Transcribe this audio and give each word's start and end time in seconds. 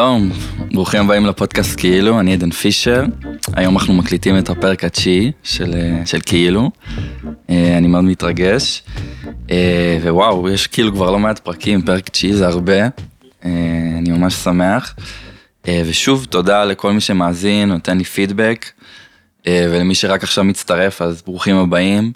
שלום, 0.00 0.30
ברוכים 0.72 1.00
הבאים 1.00 1.26
לפודקאסט 1.26 1.80
כאילו, 1.80 2.20
אני 2.20 2.32
עדן 2.32 2.50
פישר. 2.50 3.04
היום 3.52 3.76
אנחנו 3.76 3.94
מקליטים 3.94 4.38
את 4.38 4.50
הפרק 4.50 4.84
התשיעי 4.84 5.32
של, 5.42 5.74
אה, 5.74 6.06
של 6.06 6.18
כאילו. 6.26 6.70
אה, 7.50 7.78
אני 7.78 7.86
מאוד 7.86 8.04
מתרגש. 8.04 8.82
אה, 9.50 9.98
ווואו, 10.02 10.48
יש 10.48 10.66
כאילו 10.66 10.92
כבר 10.92 11.10
לא 11.10 11.18
מעט 11.18 11.38
פרקים, 11.38 11.82
פרק 11.82 12.08
תשיעי 12.08 12.34
זה 12.34 12.46
הרבה. 12.46 12.88
אני 13.42 14.10
ממש 14.10 14.34
שמח. 14.34 14.94
ושוב, 15.68 16.26
תודה 16.30 16.64
לכל 16.64 16.92
מי 16.92 17.00
שמאזין, 17.00 17.68
נותן 17.68 17.98
לי 17.98 18.04
פידבק. 18.04 18.66
ולמי 19.46 19.94
שרק 19.94 20.22
עכשיו 20.22 20.44
מצטרף, 20.44 21.02
אז 21.02 21.22
ברוכים 21.22 21.56
הבאים. 21.56 22.12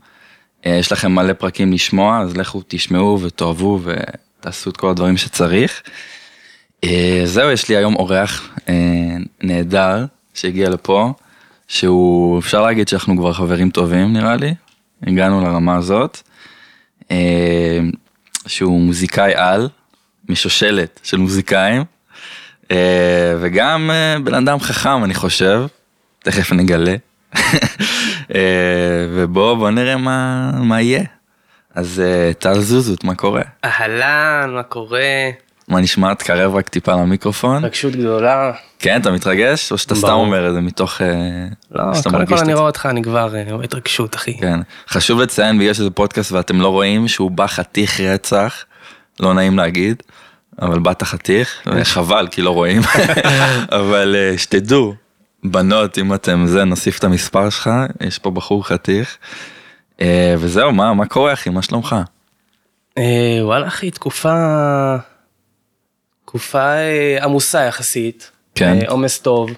יש 0.66 0.92
לכם 0.92 1.12
מלא 1.12 1.32
פרקים 1.32 1.72
לשמוע, 1.72 2.20
אז 2.20 2.36
לכו 2.36 2.62
תשמעו 2.68 3.20
ותאהבו 3.20 3.80
ותעשו 3.84 4.70
את 4.70 4.76
כל 4.76 4.90
הדברים 4.90 5.16
שצריך. 5.16 5.82
אה, 6.84 7.22
זהו, 7.24 7.50
יש 7.50 7.68
לי 7.68 7.76
היום 7.76 7.96
אורח 7.96 8.48
אה, 8.68 8.74
נהדר 9.42 10.04
שהגיע 10.34 10.68
לפה, 10.70 11.12
שהוא, 11.68 12.38
אפשר 12.38 12.62
להגיד 12.62 12.88
שאנחנו 12.88 13.16
כבר 13.16 13.32
חברים 13.32 13.70
טובים 13.70 14.12
נראה 14.12 14.36
לי, 14.36 14.54
הגענו 15.06 15.40
לרמה 15.40 15.76
הזאת, 15.76 16.18
אה, 17.10 17.78
שהוא 18.46 18.80
מוזיקאי 18.80 19.34
על, 19.34 19.68
משושלת 20.28 21.00
של 21.02 21.16
מוזיקאים, 21.16 21.84
וגם 23.40 23.90
בן 24.24 24.34
אדם 24.34 24.60
חכם 24.60 25.04
אני 25.04 25.14
חושב, 25.14 25.66
תכף 26.18 26.52
נגלה. 26.52 26.96
ובוא 29.14 29.54
בוא 29.54 29.70
נראה 29.70 29.96
מה, 29.96 30.50
מה 30.52 30.80
יהיה. 30.80 31.04
אז 31.74 32.02
טל 32.38 32.60
זוזות, 32.60 33.04
מה 33.04 33.14
קורה? 33.14 33.42
אהלן, 33.64 34.50
מה 34.54 34.62
קורה? 34.62 35.00
מה 35.68 35.80
נשמע? 35.80 36.14
תקרב 36.14 36.54
רק 36.54 36.68
טיפה 36.68 36.92
למיקרופון. 36.92 37.56
התרגשות 37.56 37.96
גדולה. 37.96 38.52
כן, 38.78 39.00
אתה 39.00 39.10
מתרגש? 39.10 39.72
או 39.72 39.78
שאתה 39.78 39.94
סתם 39.94 40.08
אומר 40.08 40.48
את 40.48 40.54
זה 40.54 40.60
מתוך... 40.60 41.02
אה, 41.02 41.06
לא, 41.70 41.84
קודם 42.10 42.26
כל 42.26 42.38
אני 42.38 42.54
רואה 42.54 42.66
אותך, 42.66 42.86
אני 42.90 43.02
כבר 43.02 43.28
רואה 43.28 43.58
אה, 43.58 43.64
התרגשות, 43.64 44.14
אחי. 44.16 44.38
כן. 44.38 44.60
חשוב 44.88 45.20
לציין, 45.20 45.58
בגלל 45.58 45.74
שזה 45.74 45.90
פודקאסט 45.90 46.32
ואתם 46.32 46.60
לא 46.60 46.68
רואים, 46.68 47.08
שהוא 47.08 47.30
בא 47.30 47.46
חתיך 47.46 48.00
רצח, 48.00 48.64
לא 49.20 49.34
נעים 49.34 49.58
להגיד, 49.58 50.02
אבל 50.62 50.78
באת 50.78 51.02
חתיך, 51.02 51.62
וחבל 51.66 52.28
כי 52.30 52.42
לא 52.42 52.50
רואים, 52.50 52.82
אבל 53.80 54.16
אה, 54.18 54.38
שתדעו, 54.38 54.94
בנות, 55.44 55.98
אם 55.98 56.14
אתם 56.14 56.46
זה, 56.46 56.64
נוסיף 56.64 56.98
את 56.98 57.04
המספר 57.04 57.50
שלך, 57.50 57.70
יש 58.00 58.18
פה 58.18 58.30
בחור 58.30 58.66
חתיך. 58.66 59.16
וזהו, 60.38 60.72
מה, 60.72 60.94
מה 60.94 61.06
קורה 61.06 61.32
אחי, 61.32 61.50
מה 61.50 61.62
שלומך? 61.62 61.96
וואלה 63.42 63.66
אחי, 63.66 63.90
תקופה... 63.90 64.34
תקופה 66.34 66.58
אה, 66.58 67.18
עמוסה 67.22 67.60
יחסית, 67.60 68.30
כן, 68.54 68.78
אה, 68.82 68.88
עומס 68.88 69.18
טוב, 69.18 69.50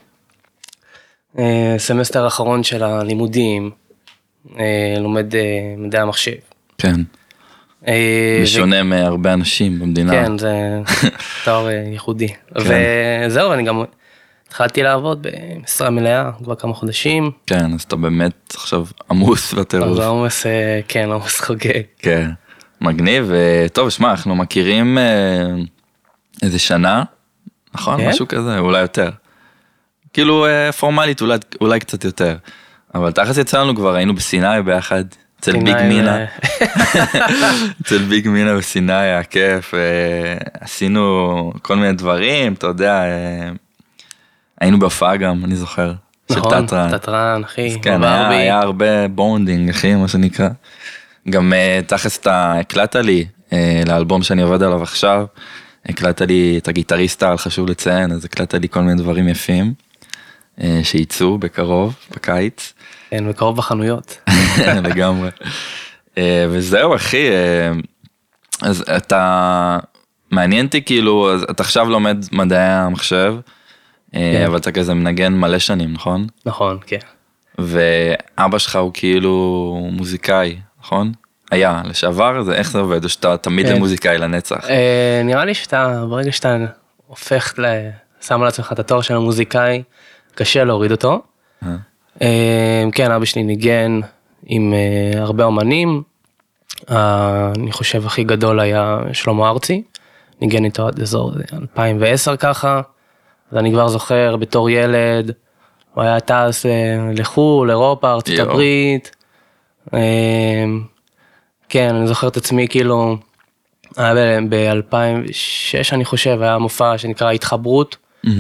אה, 1.39 1.75
סמסטר 1.79 2.27
אחרון 2.27 2.63
של 2.63 2.83
הלימודים, 2.83 3.71
לומד 4.99 5.35
מדעי 5.79 6.01
המחשב. 6.01 6.33
כן. 6.79 7.01
בשונה 8.43 8.83
מהרבה 8.83 9.33
אנשים 9.33 9.79
במדינה. 9.79 10.13
כן, 10.13 10.39
זה 10.39 10.81
תואר 11.45 11.71
ייחודי. 11.71 12.29
כן. 12.29 13.25
וזהו, 13.27 13.53
אני 13.53 13.63
גם 13.63 13.83
התחלתי 14.49 14.83
לעבוד 14.83 15.27
במשרה 15.27 15.91
מלאה 15.91 16.31
כבר 16.45 16.55
כמה 16.55 16.75
חודשים. 16.75 17.31
כן, 17.47 17.75
אז 17.75 17.83
אתה 17.83 17.97
באמת 17.97 18.55
עכשיו 18.55 18.85
עמוס 19.11 19.53
בטירוף. 19.55 19.99
אז 19.99 19.99
עמוס, 19.99 20.47
כן, 20.89 21.11
עמוס 21.11 21.41
חוגג. 21.41 21.83
כן, 21.99 22.31
מגניב. 22.81 23.33
טוב, 23.73 23.91
שמע, 23.91 24.11
אנחנו 24.11 24.37
מכירים... 24.37 24.99
איזה 26.43 26.59
שנה, 26.59 27.03
נכון? 27.75 28.01
כן? 28.01 28.09
משהו 28.09 28.29
כזה, 28.29 28.59
אולי 28.59 28.81
יותר. 28.81 29.11
כאילו 30.13 30.47
אה, 30.47 30.73
פורמלית 30.73 31.21
אולי, 31.21 31.39
אולי 31.61 31.81
קצת 31.81 32.05
יותר. 32.05 32.37
אבל 32.95 33.13
תכלס 33.13 33.39
יצא 33.39 33.61
לנו 33.61 33.77
כבר, 33.77 33.95
היינו 33.95 34.15
בסיני 34.15 34.63
ביחד, 34.65 35.05
אצל 35.41 35.53
ביג 35.53 35.77
מינה. 35.89 36.17
אה. 36.17 36.27
אצל 37.83 37.99
ביג 37.99 38.29
מינה 38.29 38.57
בסיני 38.57 38.93
היה 38.93 39.23
כיף, 39.23 39.75
אה, 39.75 39.81
עשינו 40.61 41.53
כל 41.63 41.77
מיני 41.77 41.93
דברים, 41.93 42.53
אתה 42.53 42.67
יודע, 42.67 43.03
היינו 44.61 44.79
בהופעה 44.79 45.17
גם, 45.17 45.45
אני 45.45 45.57
זוכר. 45.57 45.93
נכון, 46.31 46.67
תותרן, 46.91 47.45
אחי. 47.45 47.81
כן, 47.83 48.05
היה, 48.05 48.29
היה 48.29 48.59
הרבה 48.59 49.09
bonding, 49.09 49.71
אחי, 49.71 49.95
מה 49.95 50.09
שנקרא. 50.09 50.49
גם 51.31 51.53
תכלס 51.87 52.19
אתה 52.19 52.53
הקלטת 52.61 52.97
לי 52.97 53.27
לאלבום 53.87 54.23
שאני 54.23 54.43
עובד 54.43 54.63
עליו 54.63 54.83
עכשיו. 54.83 55.27
הקלטת 55.89 56.27
לי 56.27 56.59
את 56.63 56.69
הגיטריסט 56.69 57.23
על, 57.23 57.39
חשוב 57.39 57.71
לציין, 57.71 58.13
אז 58.13 58.25
הקלטת 58.25 58.61
לי 58.61 58.69
כל 58.69 58.81
מיני 58.81 59.03
דברים 59.03 59.29
יפים, 59.29 59.75
אה, 60.61 60.81
שייצאו 60.83 61.39
בקרוב, 61.39 61.97
בקיץ. 62.11 62.73
כן, 63.11 63.29
בקרוב 63.29 63.57
בחנויות. 63.57 64.31
לגמרי. 64.89 65.31
אה, 66.19 66.47
וזהו 66.51 66.95
אחי, 66.95 67.31
אה, 67.31 67.73
אז 68.63 68.85
אתה, 68.97 69.79
מעניין 70.31 70.67
אותי 70.67 70.83
כאילו, 70.83 71.35
אז 71.35 71.43
אתה 71.43 71.63
עכשיו 71.63 71.91
לומד 71.91 72.25
מדעי 72.33 72.69
המחשב, 72.69 73.35
כן. 74.13 74.45
אבל 74.47 74.57
אתה 74.57 74.73
כזה 74.73 74.95
מנגן 74.95 75.33
מלא 75.33 75.59
שנים, 75.59 75.93
נכון? 75.93 76.27
נכון, 76.47 76.79
כן. 76.87 76.99
ואבא 77.59 78.59
שלך 78.59 78.77
הוא 78.77 78.91
כאילו 78.95 79.89
מוזיקאי, 79.93 80.57
נכון? 80.81 81.13
היה 81.51 81.83
לשעבר 81.85 82.43
זה 82.43 82.55
איך 82.55 82.71
זה 82.71 82.79
עובד 82.79 83.05
או 83.05 83.09
שאתה 83.09 83.37
תמיד 83.37 83.67
כן. 83.67 83.79
מוזיקאי 83.79 84.19
לנצח. 84.19 84.71
אה, 84.71 85.23
נראה 85.25 85.45
לי 85.45 85.55
שאתה 85.55 86.05
ברגע 86.09 86.33
שאתה 86.33 86.57
הופך 87.07 87.55
ל... 87.59 87.65
שם 88.21 88.43
על 88.43 88.49
עצמך 88.49 88.73
את 88.73 88.79
התואר 88.79 89.01
של 89.01 89.17
המוזיקאי 89.17 89.83
קשה 90.35 90.65
להוריד 90.65 90.91
אותו. 90.91 91.23
אה. 91.63 91.69
אה, 92.23 92.85
כן 92.93 93.11
אבא 93.11 93.25
שלי 93.25 93.43
ניגן 93.43 94.01
עם 94.47 94.75
אה, 94.75 95.23
הרבה 95.23 95.45
אומנים. 95.45 96.03
אה, 96.91 97.53
אני 97.57 97.73
חושב 97.73 98.07
הכי 98.07 98.25
גדול 98.25 98.61
היה 98.61 98.99
שלמה 99.13 99.49
ארצי. 99.49 99.83
ניגן 100.41 100.65
איתו 100.65 100.87
עד 100.87 101.01
אזור 101.01 101.33
2010 101.53 102.37
ככה. 102.37 102.81
אז 103.53 103.59
אני 103.59 103.73
כבר 103.73 103.89
זוכר 103.89 104.37
בתור 104.37 104.71
ילד. 104.71 105.33
הוא 105.95 106.05
היה 106.05 106.21
טס 106.21 106.67
אה, 106.67 107.11
לחו"ל, 107.13 107.71
אירופה, 107.71 108.13
ארצות 108.13 108.39
הברית. 108.39 109.17
כן, 111.69 111.95
אני 111.95 112.07
זוכר 112.07 112.29
את 112.29 112.37
עצמי 112.37 112.69
כאילו, 112.69 113.17
היה 113.97 114.41
ב-2006 114.49 115.93
אני 115.93 116.05
חושב, 116.05 116.43
היה 116.43 116.59
מופע 116.59 116.99
שנקרא 116.99 117.31
התחברות 117.31 117.97
mm-hmm. 118.27 118.31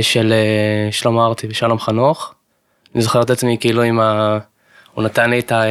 של 0.00 0.32
אה, 0.32 0.92
שלמה 0.92 1.26
ארצי 1.26 1.46
ושלום 1.50 1.78
חנוך. 1.78 2.34
אני 2.94 3.02
זוכר 3.02 3.22
את 3.22 3.30
עצמי 3.30 3.56
כאילו 3.60 3.82
עם 3.82 4.00
ה... 4.00 4.38
הוא 4.94 5.04
נתן 5.04 5.30
לי 5.30 5.38
את 5.38 5.52
ה... 5.52 5.62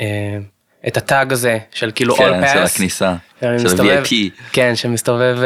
אה, 0.00 0.38
את 0.88 0.96
הטאג 0.96 1.32
הזה 1.32 1.58
של 1.70 1.90
כאילו 1.94 2.14
כן, 2.14 2.42
all 2.42 2.44
pass. 2.44 2.52
של 2.52 2.62
הכניסה, 2.62 3.14
של 3.40 3.54
מסתובב, 3.54 4.02
VIP. 4.04 4.42
כן, 4.52 4.76
שמסתובב 4.76 5.38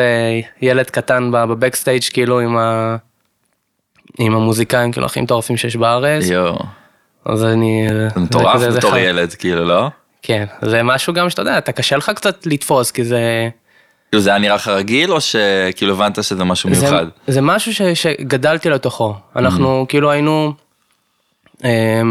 ילד 0.62 0.90
קטן 0.90 1.30
בבקסטייג' 1.32 2.02
כאילו 2.12 2.40
עם, 2.40 2.56
ה... 2.56 2.96
עם 4.18 4.34
המוזיקאים 4.34 4.92
כאילו 4.92 5.06
הכי 5.06 5.20
מטורפים 5.20 5.56
שיש 5.56 5.76
בארץ. 5.76 6.26
יואו. 6.26 6.58
אז 7.24 7.44
אני... 7.44 7.86
זה 8.14 8.20
מטורף 8.20 8.62
בתור 8.62 8.96
ילד 8.96 9.34
כאילו 9.34 9.64
לא? 9.64 9.88
כן, 10.22 10.44
זה 10.62 10.82
משהו 10.82 11.14
גם 11.14 11.30
שאתה 11.30 11.42
יודע, 11.42 11.58
אתה 11.58 11.72
קשה 11.72 11.96
לך 11.96 12.10
קצת 12.14 12.46
לתפוס, 12.46 12.90
כי 12.90 13.04
זה... 13.04 13.48
כאילו 14.10 14.22
זה 14.22 14.30
היה 14.30 14.38
נראה 14.38 14.54
לך 14.54 14.68
רגיל, 14.68 15.12
או 15.12 15.20
שכאילו 15.20 15.94
הבנת 15.94 16.24
שזה 16.24 16.44
משהו 16.44 16.70
מיוחד? 16.70 17.04
זה, 17.26 17.32
זה 17.32 17.40
משהו 17.40 17.74
ש, 17.74 17.82
שגדלתי 17.82 18.70
לתוכו. 18.70 19.14
אנחנו 19.36 19.82
mm-hmm. 19.82 19.86
כאילו 19.88 20.10
היינו... 20.10 20.52
אה, 21.64 22.02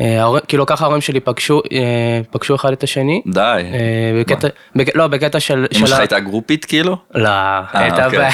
אה, 0.00 0.40
כאילו 0.48 0.66
ככה 0.66 0.84
ההורים 0.84 1.00
שלי 1.00 1.20
פגשו 1.20 1.62
אה, 1.72 2.20
פגשו 2.30 2.54
אחד 2.54 2.72
את 2.72 2.82
השני. 2.82 3.22
די. 3.26 3.40
אה, 3.40 4.20
בקטע, 4.20 4.48
בק, 4.76 4.96
לא 4.96 5.06
בקטע 5.06 5.40
של... 5.40 5.66
אמא 5.76 5.86
שלך 5.86 5.98
הייתה 5.98 6.20
גרופית 6.20 6.64
כאילו? 6.64 6.96
לא, 7.14 7.28
הייתה 7.72 8.06
אוקיי. 8.06 8.18
ב... 8.18 8.32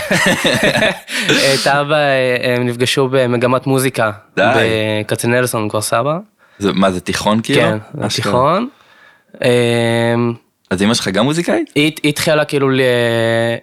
הייתה 1.49 1.85
ב... 1.85 1.93
הם 2.43 2.67
נפגשו 2.67 3.09
במגמת 3.11 3.67
מוזיקה. 3.67 4.11
די. 4.37 4.43
בקצנלסון 5.03 5.69
כפר 5.69 5.81
סבא. 5.81 6.19
זה, 6.59 6.73
מה 6.73 6.91
זה 6.91 7.01
תיכון 7.01 7.41
כאילו? 7.43 7.61
כן, 7.61 7.79
זה 8.03 8.17
תיכון. 8.17 8.69
אמ, 9.45 10.35
אז 10.71 10.83
אמא 10.83 10.95
שלך 10.95 11.09
גם 11.09 11.25
מוזיקאית? 11.25 11.71
היא 11.75 11.93
התחילה 12.05 12.45
כאילו, 12.45 12.71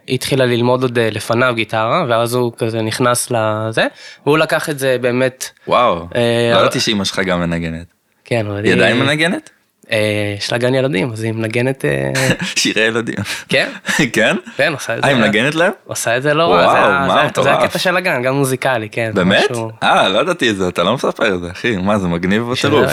היא 0.08 0.16
התחילה 0.16 0.46
ללמוד 0.46 0.82
עוד 0.82 1.00
אה, 1.00 1.10
לפניו 1.12 1.54
גיטרה, 1.56 2.06
ואז 2.10 2.34
הוא 2.34 2.52
כזה 2.58 2.82
נכנס 2.82 3.32
לזה, 3.32 3.88
והוא 4.26 4.38
לקח 4.38 4.70
את 4.70 4.80
זה 4.80 4.98
באמת. 5.02 5.50
וואו, 5.68 6.08
אה, 6.16 6.52
לא 6.54 6.60
ידעתי 6.60 6.80
שאמא 6.80 7.04
שלך 7.04 7.20
גם 7.20 7.40
מנגנת. 7.40 7.86
כן, 8.26 8.48
אבל 8.48 8.56
היא... 8.56 8.66
היא 8.66 8.74
עדיין 8.74 9.00
מנגנת? 9.00 9.50
אה, 9.92 10.36
יש 10.38 10.52
לה 10.52 10.58
גן 10.58 10.74
ילדים 10.74 11.12
אז 11.12 11.24
היא 11.24 11.32
מנגנת 11.32 11.86
אה, 11.86 12.12
שירי 12.60 12.82
ילדים. 12.82 13.16
כן? 13.50 13.70
כן? 14.14 14.36
כן 14.58 14.74
עושה 14.74 14.98
את 14.98 15.02
זה 15.04 15.08
היא 15.08 15.16
מנגנת 15.16 15.56
להם? 15.56 15.72
עושה 15.86 16.18
את 16.18 16.24
זה 16.24 16.34
לא 16.34 16.54
רע 16.54 17.32
זה 17.44 17.54
הקטע 17.54 17.80
של 17.80 17.98
הגן 17.98 18.22
גם 18.22 18.36
מוזיקלי 18.36 18.90
כן 18.90 19.12
באמת? 19.14 19.52
אה 19.84 20.10
לא 20.10 20.20
ידעתי 20.20 20.50
את 20.50 20.56
זה 20.56 20.68
אתה 20.68 20.84
לא 20.84 20.94
מספר 20.94 21.36
את 21.36 21.42
זה 21.42 21.52
אחי 21.52 21.78
מה 21.78 22.00
זה 22.00 22.08
מגניב 22.08 22.44
בטירוף. 22.44 22.92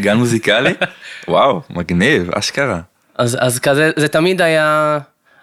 גן 0.00 0.16
מוזיקלי? 0.16 0.74
וואו 1.28 1.60
מגניב 1.70 2.30
אשכרה. 2.34 2.80
אז 3.18 3.38
אז 3.40 3.58
כזה 3.58 3.90
זה 3.96 4.08
תמיד 4.08 4.42
היה 4.42 4.98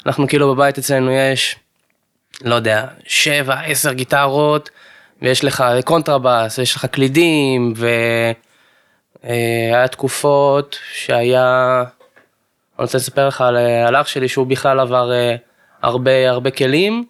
אנחנו 0.06 0.28
כאילו 0.28 0.56
בבית 0.56 0.78
אצלנו 0.78 1.12
יש 1.12 1.56
לא 2.44 2.56
יודע, 2.56 2.86
שבע, 3.08 3.60
עשר 3.66 3.94
גיטרות, 3.94 4.70
ויש 5.22 5.44
לך 5.44 5.64
קונטרבאס, 5.86 6.60
ויש 6.60 6.76
לך 6.76 6.86
קלידים, 6.86 7.74
והיה 9.24 9.88
תקופות 9.88 10.78
שהיה, 10.94 11.78
אני 12.78 12.84
רוצה 12.84 12.98
לספר 12.98 13.28
לך 13.28 13.42
על, 13.42 13.58
על 13.58 13.96
אח 13.96 14.08
שלי 14.08 14.28
שהוא 14.28 14.48
בכלל 14.48 14.80
עבר 14.80 15.12
אה, 15.12 15.36
הרבה 15.82 16.30
הרבה 16.30 16.52
כלים, 16.52 17.06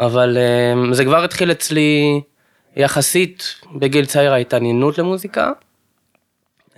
אבל 0.00 0.36
אה, 0.36 0.94
זה 0.94 1.04
כבר 1.04 1.24
התחיל 1.24 1.50
אצלי 1.52 2.20
יחסית 2.76 3.54
בגיל 3.74 4.04
צעיר 4.04 4.32
ההתעניינות 4.32 4.98
למוזיקה, 4.98 5.52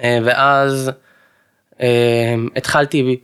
אה, 0.02 0.18
ואז 0.24 0.90
התחלתי 2.56 3.16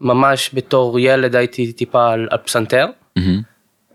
ממש 0.00 0.50
בתור 0.54 1.00
ילד 1.00 1.36
הייתי 1.36 1.72
טיפה 1.72 2.12
על, 2.12 2.28
על 2.30 2.38
פסנתר. 2.38 2.86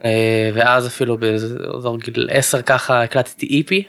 אה, 0.05 0.49
ואז 0.53 0.87
אפילו 0.87 1.17
באזור 1.17 1.97
גיל 1.99 2.29
10 2.31 2.61
ככה 2.61 3.03
הקלטתי 3.03 3.57
איפי. 3.57 3.83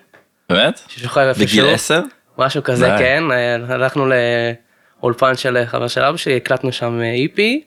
באמת? 0.49 0.81
ששוכב 0.89 1.21
איפשהו. 1.21 1.47
בגיל 1.47 1.75
10? 1.75 2.01
משהו 2.39 2.63
כזה 2.63 2.89
די. 2.89 2.99
כן, 2.99 3.25
אה, 3.31 3.55
הלכנו 3.75 4.07
לאולפן 5.01 5.37
של 5.37 5.65
חבר 5.67 5.89
של 5.89 6.01
אבא 6.05 6.17
שלי, 6.17 6.37
הקלטנו 6.37 6.73
שם 6.73 7.01
איפי. 7.03 7.65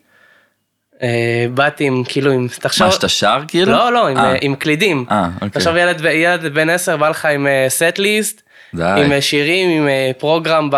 אה, 1.02 1.46
באתי 1.54 1.84
עם 1.84 2.04
כאילו 2.08 2.31
עם 2.31 2.48
תחשוב 2.60 2.88
מה 2.88 2.94
שאתה 2.94 3.08
שר 3.08 3.40
כאילו 3.48 3.72
לא 3.72 3.94
לא 3.94 4.08
עם, 4.08 4.18
עם 4.42 4.56
קלידים 4.56 5.06
אוקיי. 5.36 5.50
תחשוב 5.50 5.75
ילד 5.75 6.06
ילד 6.06 6.54
בן 6.54 6.69
10 6.69 6.98
בא 6.98 7.10
לך 7.10 7.25
עם 7.25 7.48
סט 7.68 7.98
ליסט 7.98 8.42
עם 8.74 9.22
שירים 9.22 9.69
עם 9.69 9.88
פרוגרם 10.18 10.69
ב... 10.72 10.78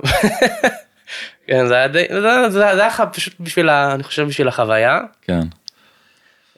כן 1.48 1.66
זה 1.66 1.74
היה 1.74 1.88
די 1.88 2.04
זה 2.48 2.64
היה 2.64 3.06
פשוט 3.12 3.34
בשביל 3.40 3.70
אני 3.70 4.02
חושב 4.02 4.26
בשביל 4.26 4.48
החוויה. 4.48 5.00
כן. 5.22 5.40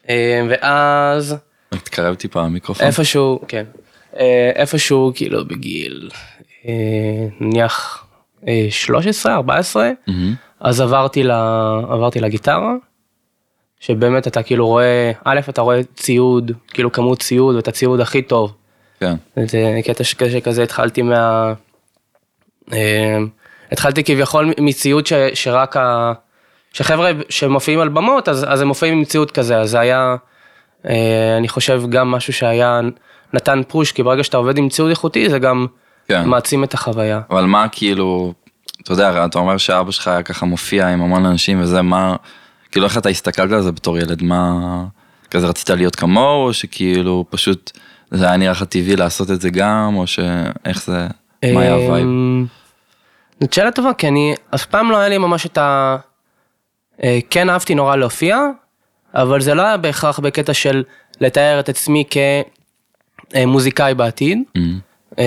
אה, 0.08 0.42
ואז... 0.48 1.36
תתקרב 1.68 2.14
טיפה 2.14 2.42
המיקרופון. 2.42 2.86
איפשהו, 2.86 3.40
כן. 3.48 3.64
אה, 4.18 4.50
איפשהו 4.54 5.12
כאילו 5.14 5.44
בגיל 5.44 6.10
אה, 6.68 7.26
נניח 7.40 8.06
13, 8.70 9.34
14, 9.34 9.90
אז 10.60 10.80
עברתי, 10.80 11.22
לה, 11.22 11.72
עברתי 11.90 12.20
לגיטרה, 12.20 12.74
שבאמת 13.80 14.26
אתה 14.26 14.42
כאילו 14.42 14.66
רואה, 14.66 15.12
א', 15.24 15.40
אתה 15.48 15.60
רואה 15.60 15.80
ציוד, 15.94 16.52
כאילו 16.68 16.92
כמות 16.92 17.20
ציוד, 17.20 17.56
ואת 17.56 17.68
הציוד 17.68 18.00
הכי 18.00 18.22
טוב. 18.22 18.54
כן. 19.00 19.14
זה 19.46 19.80
קטע 19.84 20.04
שכזה 20.04 20.62
התחלתי 20.62 21.02
מה... 21.02 21.52
התחלתי 23.72 24.04
כביכול 24.04 24.52
מציוד 24.58 25.06
ש, 25.06 25.12
שרק 25.34 25.76
ה... 25.76 26.12
שחבר'ה 26.72 27.10
שמופיעים 27.28 27.80
על 27.80 27.88
במות 27.88 28.28
אז, 28.28 28.46
אז 28.48 28.60
הם 28.60 28.68
מופיעים 28.68 28.94
עם 28.94 29.00
מציאות 29.00 29.30
כזה 29.30 29.58
אז 29.58 29.70
זה 29.70 29.80
היה 29.80 30.16
אה, 30.88 31.36
אני 31.36 31.48
חושב 31.48 31.82
גם 31.88 32.10
משהו 32.10 32.32
שהיה 32.32 32.80
נתן 33.32 33.62
פרוש 33.68 33.92
כי 33.92 34.02
ברגע 34.02 34.24
שאתה 34.24 34.36
עובד 34.36 34.58
עם 34.58 34.68
ציוד 34.68 34.90
איכותי 34.90 35.30
זה 35.30 35.38
גם 35.38 35.66
כן. 36.08 36.28
מעצים 36.28 36.64
את 36.64 36.74
החוויה. 36.74 37.20
אבל 37.30 37.44
מה 37.44 37.68
כאילו 37.68 38.32
אתה 38.82 38.92
יודע 38.92 39.24
אתה 39.24 39.38
אומר 39.38 39.56
שאבא 39.56 39.90
שלך 39.90 40.08
היה 40.08 40.22
ככה 40.22 40.46
מופיע 40.46 40.88
עם 40.88 41.02
המון 41.02 41.26
אנשים 41.26 41.60
וזה 41.60 41.82
מה 41.82 42.16
כאילו 42.72 42.86
איך 42.86 42.98
אתה 42.98 43.08
הסתכלת 43.08 43.52
על 43.52 43.62
זה 43.62 43.72
בתור 43.72 43.98
ילד 43.98 44.22
מה 44.22 44.54
כזה 45.30 45.46
רצית 45.46 45.70
להיות 45.70 45.96
כמוהו 45.96 46.46
או 46.46 46.52
שכאילו 46.52 47.24
פשוט 47.30 47.70
זה 48.10 48.26
היה 48.26 48.36
נראה 48.36 48.52
לך 48.52 48.62
טבעי 48.62 48.96
לעשות 48.96 49.30
את 49.30 49.40
זה 49.40 49.50
גם 49.50 49.96
או 49.96 50.06
שאיך 50.06 50.84
זה 50.84 51.06
מה 51.54 51.60
היה 51.60 51.74
ה 51.74 51.80
vibe. 51.80 52.06
אמ, 52.06 52.46
זאת 53.40 53.52
שאלה 53.52 53.70
טובה 53.70 53.94
כי 53.94 54.08
אני 54.08 54.34
אף 54.54 54.66
פעם 54.66 54.90
לא 54.90 54.96
היה 54.96 55.08
לי 55.08 55.18
ממש 55.18 55.46
את 55.46 55.58
ה... 55.58 55.96
אה, 57.02 57.18
כן 57.30 57.50
אהבתי 57.50 57.74
נורא 57.74 57.96
להופיע, 57.96 58.38
אבל 59.14 59.40
זה 59.40 59.54
לא 59.54 59.62
היה 59.62 59.76
בהכרח 59.76 60.18
בקטע 60.18 60.54
של 60.54 60.84
לתאר 61.20 61.60
את 61.60 61.68
עצמי 61.68 62.04
כמוזיקאי 63.30 63.94
בעתיד, 63.94 64.38
mm-hmm. 64.58 65.20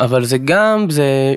אבל 0.00 0.24
זה 0.24 0.38
גם, 0.38 0.86
זה, 0.90 1.34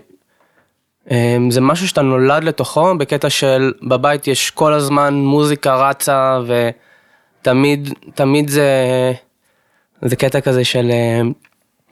זה 1.50 1.62
משהו 1.62 1.88
שאתה 1.88 2.02
נולד 2.02 2.44
לתוכו 2.44 2.98
בקטע 2.98 3.30
של 3.30 3.74
בבית 3.82 4.28
יש 4.28 4.52
כל 4.52 4.74
הזמן 4.74 5.14
מוזיקה 5.14 5.76
רצה 5.76 6.40
ותמיד, 7.42 7.94
תמיד 8.16 8.50
זה, 8.50 8.72
זה 10.02 10.16
קטע 10.16 10.42
כזה 10.42 10.64
של 10.64 10.92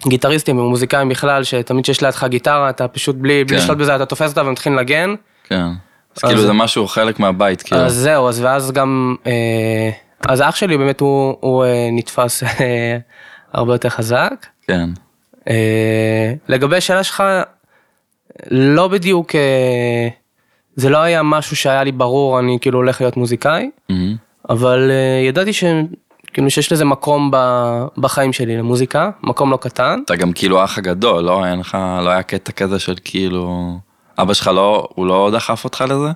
גיטריסטים 0.07 0.59
ומוזיקאים 0.59 1.09
בכלל, 1.09 1.43
שתמיד 1.43 1.85
שיש 1.85 2.01
לידך 2.01 2.23
גיטרה, 2.23 2.69
אתה 2.69 2.87
פשוט 2.87 3.15
בלי, 3.15 3.41
כן. 3.41 3.47
בלי 3.47 3.57
לשלוט 3.57 3.77
בזה, 3.77 3.95
אתה 3.95 4.05
תופס 4.05 4.29
אותה 4.29 4.43
ומתחיל 4.43 4.73
לנגן. 4.73 5.15
כן. 5.43 5.67
אז 6.15 6.21
כאילו 6.21 6.41
זה 6.41 6.53
משהו 6.53 6.87
חלק 6.87 7.19
מהבית 7.19 7.61
כאילו. 7.61 7.81
אז 7.81 7.93
זהו 7.93 8.29
אז 8.29 8.41
ואז 8.41 8.71
גם 8.71 9.15
אה, 9.27 9.89
אז 10.27 10.41
אח 10.41 10.55
שלי 10.55 10.77
באמת 10.77 10.99
הוא, 10.99 11.37
הוא 11.39 11.65
אה, 11.65 11.89
נתפס 11.91 12.43
אה, 12.43 12.97
הרבה 13.55 13.73
יותר 13.73 13.89
חזק. 13.89 14.45
כן. 14.61 14.89
לגבי 16.47 16.77
השאלה 16.77 17.03
שלך 17.03 17.23
לא 18.51 18.87
בדיוק 18.87 19.31
זה 20.75 20.89
לא 20.89 20.97
היה 20.97 21.23
משהו 21.23 21.55
שהיה 21.55 21.83
לי 21.83 21.91
ברור 21.91 22.39
אני 22.39 22.57
כאילו 22.61 22.79
הולך 22.79 23.01
להיות 23.01 23.17
מוזיקאי 23.17 23.69
mm-hmm. 23.91 23.93
אבל 24.49 24.91
ידעתי 25.27 25.53
שכאילו 25.53 26.49
שיש 26.49 26.71
לזה 26.71 26.85
מקום 26.85 27.31
בחיים 27.97 28.33
שלי 28.33 28.57
למוזיקה 28.57 29.09
מקום 29.23 29.51
לא 29.51 29.57
קטן. 29.57 29.99
אתה 30.05 30.15
גם 30.15 30.33
כאילו 30.33 30.61
האח 30.61 30.77
הגדול 30.77 31.23
לא 31.23 31.43
היה 31.43 31.55
לך 31.55 31.77
לא 32.01 32.09
היה 32.09 32.23
קטע 32.23 32.51
כזה 32.51 32.79
של 32.79 32.95
כאילו. 33.03 33.77
אבא 34.17 34.33
שלך 34.33 34.47
לא, 34.47 34.87
הוא 34.95 35.05
לא 35.05 35.29
דחף 35.33 35.63
אותך 35.63 35.83
לזה? 35.89 36.11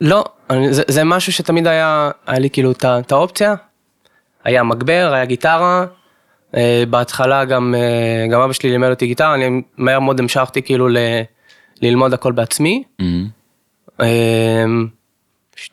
לא, 0.00 0.24
אני, 0.50 0.74
זה, 0.74 0.82
זה 0.88 1.04
משהו 1.04 1.32
שתמיד 1.32 1.66
היה, 1.66 2.10
היה 2.26 2.38
לי 2.38 2.50
כאילו 2.50 2.72
את 2.82 3.12
האופציה. 3.12 3.54
היה 4.44 4.62
מגבר, 4.62 5.10
היה 5.14 5.24
גיטרה. 5.24 5.84
Uh, 6.52 6.56
בהתחלה 6.90 7.44
גם, 7.44 7.74
uh, 7.74 8.32
גם 8.32 8.40
אבא 8.40 8.52
שלי 8.52 8.70
לימד 8.70 8.88
אותי 8.90 9.06
גיטרה, 9.06 9.34
אני 9.34 9.62
מהר 9.76 10.00
מאוד 10.00 10.20
המשכתי 10.20 10.62
כאילו 10.62 10.88
ל, 10.88 10.96
ללמוד 11.82 12.12
הכל 12.12 12.32
בעצמי. 12.32 12.82
Mm-hmm. 13.00 13.04
Uh, 14.00 14.04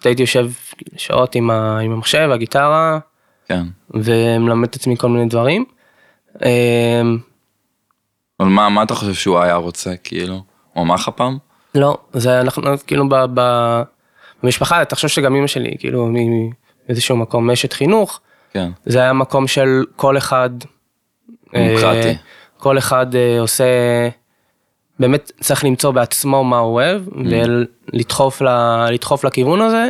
הייתי 0.04 0.22
יושב 0.22 0.50
שעות 0.98 1.36
עם, 1.36 1.50
ה, 1.50 1.80
עם 1.80 1.92
המחשב, 1.92 2.30
הגיטרה. 2.34 3.00
כן. 3.48 3.64
ומלמד 3.90 4.68
את 4.68 4.76
עצמי 4.76 4.98
כל 4.98 5.10
מיני 5.10 5.30
דברים. 5.30 5.66
אבל 8.40 8.48
מה, 8.48 8.70
מה 8.70 8.84
אתה 8.84 8.96
חושב 8.96 9.14
שהוא 9.14 9.40
היה 9.40 9.56
רוצה 9.56 9.96
כאילו? 10.04 10.44
הוא 10.74 10.84
אמר 10.84 10.96
לך 10.96 11.10
פעם? 11.16 11.38
לא, 11.76 11.98
זה 12.14 12.42
אנחנו 12.42 12.64
כאילו 12.88 13.10
ב, 13.10 13.16
ב, 13.34 13.42
במשפחה, 14.44 14.82
חושב 14.96 15.08
שגם 15.08 15.36
אמא 15.36 15.48
שלי 15.48 15.76
כאילו 15.80 16.12
מאיזשהו 16.88 17.18
מקום 17.18 17.52
אשת 17.52 17.74
חינוך, 17.74 18.20
כן. 18.54 18.72
זה 18.86 19.00
היה 19.00 19.14
מקום 19.14 19.48
של 19.48 19.84
כל 19.96 20.18
אחד, 20.18 20.50
אה, 21.56 22.14
כל 22.58 22.78
אחד 22.78 23.16
אה, 23.16 23.40
עושה, 23.40 23.66
באמת 25.00 25.32
צריך 25.40 25.66
למצוא 25.66 25.92
בעצמו 25.92 26.44
מה 26.44 26.58
הוא 26.58 26.74
אוהב, 26.74 27.08
mm. 27.08 27.12
ולדחוף 27.94 28.42
לדחוף 28.92 29.24
לכיוון 29.24 29.62
הזה, 29.62 29.90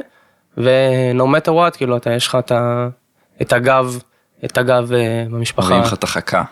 ו-no 0.58 1.24
matter 1.24 1.52
what, 1.52 1.78
כאילו 1.78 1.98
אתה 1.98 2.14
יש 2.14 2.28
לך 2.28 2.38
את, 2.40 2.52
את 3.42 3.54
הגב, 3.54 4.00
את 4.46 4.58
הגב 4.58 4.94
אה, 4.94 5.26
במשפחה. 5.30 5.68
רואים 5.68 5.84
לך 5.84 5.94
את 5.94 6.04
החכה. 6.04 6.44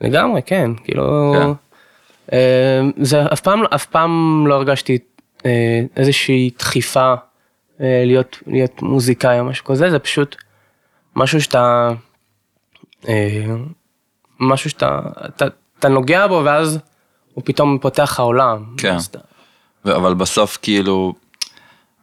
לגמרי, 0.00 0.42
כן, 0.46 0.70
כאילו... 0.84 1.34
כן. 1.38 1.66
אה, 2.32 2.80
זה 2.96 3.26
אף 3.32 3.40
פעם 3.40 3.62
אף 3.74 3.86
פעם 3.86 4.44
לא 4.46 4.54
הרגשתי 4.54 4.98
אה, 5.46 5.80
איזושהי 5.96 6.50
דחיפה 6.58 7.14
אה, 7.80 8.02
להיות 8.06 8.38
להיות 8.46 8.82
מוזיקאי 8.82 9.40
או 9.40 9.44
משהו 9.44 9.64
כזה 9.64 9.90
זה 9.90 9.98
פשוט 9.98 10.36
משהו 11.16 11.40
שאתה 11.40 11.90
משהו 14.40 14.70
שאתה 14.70 15.00
אתה, 15.26 15.46
אתה 15.78 15.88
נוגע 15.88 16.26
בו 16.26 16.42
ואז 16.44 16.78
הוא 17.34 17.42
פתאום 17.46 17.78
פותח 17.78 18.02
לך 18.02 18.20
עולם. 18.20 18.64
כן. 18.76 18.96
אבל 19.84 20.14
בסוף 20.14 20.58
כאילו 20.62 21.14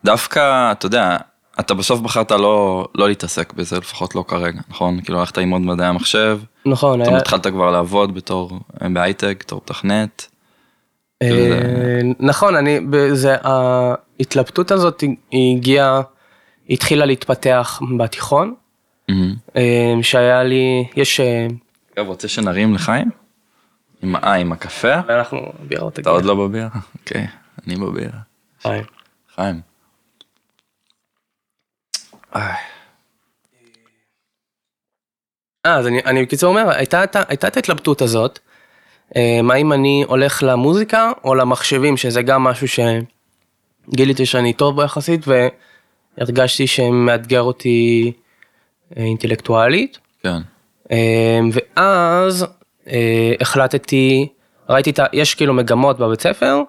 דווקא 0.03 0.71
אתה 0.71 0.85
יודע 0.85 1.17
אתה 1.59 1.73
בסוף 1.73 1.99
בחרת 1.99 2.31
לא 2.31 2.87
לא 2.95 3.07
להתעסק 3.07 3.53
בזה 3.53 3.77
לפחות 3.77 4.15
לא 4.15 4.25
כרגע 4.27 4.59
נכון 4.69 5.01
כאילו 5.01 5.19
הלכת 5.19 5.37
ללמוד 5.37 5.61
מדעי 5.61 5.87
המחשב 5.87 6.39
נכון 6.65 7.01
היה... 7.01 7.17
התחלת 7.17 7.47
כבר 7.47 7.71
לעבוד 7.71 8.15
בתור 8.15 8.59
בהייטק 8.93 9.43
בתור 9.45 9.61
תכנת. 9.65 10.27
אה, 11.21 11.99
נכון 12.19 12.55
אני 12.55 12.79
זה 13.13 13.35
ההתלבטות 13.43 14.71
הזאת 14.71 15.03
היא 15.31 15.57
הגיעה 15.57 16.01
התחילה 16.69 17.05
להתפתח 17.05 17.79
בתיכון 17.97 18.47
אה, 18.47 18.62
שהיה 20.01 20.43
לי 20.43 20.85
יש. 20.95 21.19
אה, 21.19 21.47
אגב 21.97 22.07
רוצה 22.07 22.27
שנרים 22.27 22.73
לחיים? 22.73 23.09
עם 24.03 24.15
אה 24.15 24.33
עם 24.33 24.51
הקפה? 24.51 24.93
אנחנו 24.93 25.53
בירה 25.67 25.87
אתה 25.87 26.09
עוד 26.09 26.25
לא 26.25 26.35
בבירה? 26.35 26.69
אוקיי 26.99 27.27
אני 27.67 27.75
בבירה. 27.75 28.19
חיים. 28.61 28.83
חיים. 29.35 29.61
אז 35.63 35.87
אני, 35.87 35.99
אני 36.05 36.23
בקיצור 36.23 36.49
אומר, 36.49 36.69
הייתה, 36.69 36.99
הייתה, 36.99 37.47
את 37.47 37.57
ההתלבטות 37.57 38.01
הזאת, 38.01 38.39
מה 39.43 39.55
אם 39.55 39.73
אני 39.73 40.03
הולך 40.07 40.43
למוזיקה 40.43 41.11
או 41.23 41.35
למחשבים, 41.35 41.97
שזה 41.97 42.21
גם 42.21 42.43
משהו 42.43 42.67
שגיליתי 43.87 44.25
שאני 44.25 44.53
טוב 44.53 44.75
בו 44.75 44.83
יחסית, 44.83 45.21
והרגשתי 46.17 46.67
שמאתגר 46.67 47.41
אותי 47.41 48.11
אה, 48.17 48.22
אינטלקטואלית. 48.95 49.97
כן. 50.23 50.37
אה, 50.91 51.39
ואז 51.51 52.45
אה, 52.87 53.33
החלטתי, 53.41 54.27
ראיתי 54.69 54.89
את 54.89 54.99
ה... 54.99 55.05
יש 55.13 55.35
כאילו 55.35 55.53
מגמות 55.53 55.99
בבית 55.99 56.21
ספר, 56.21 56.61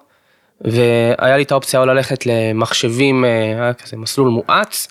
והיה 0.61 1.37
לי 1.37 1.43
את 1.43 1.51
האופציה 1.51 1.79
או 1.79 1.85
ללכת 1.85 2.25
למחשבים, 2.25 3.25
אה, 3.25 3.29
היה 3.29 3.73
כזה 3.73 3.97
מסלול 3.97 4.29
מואץ. 4.29 4.87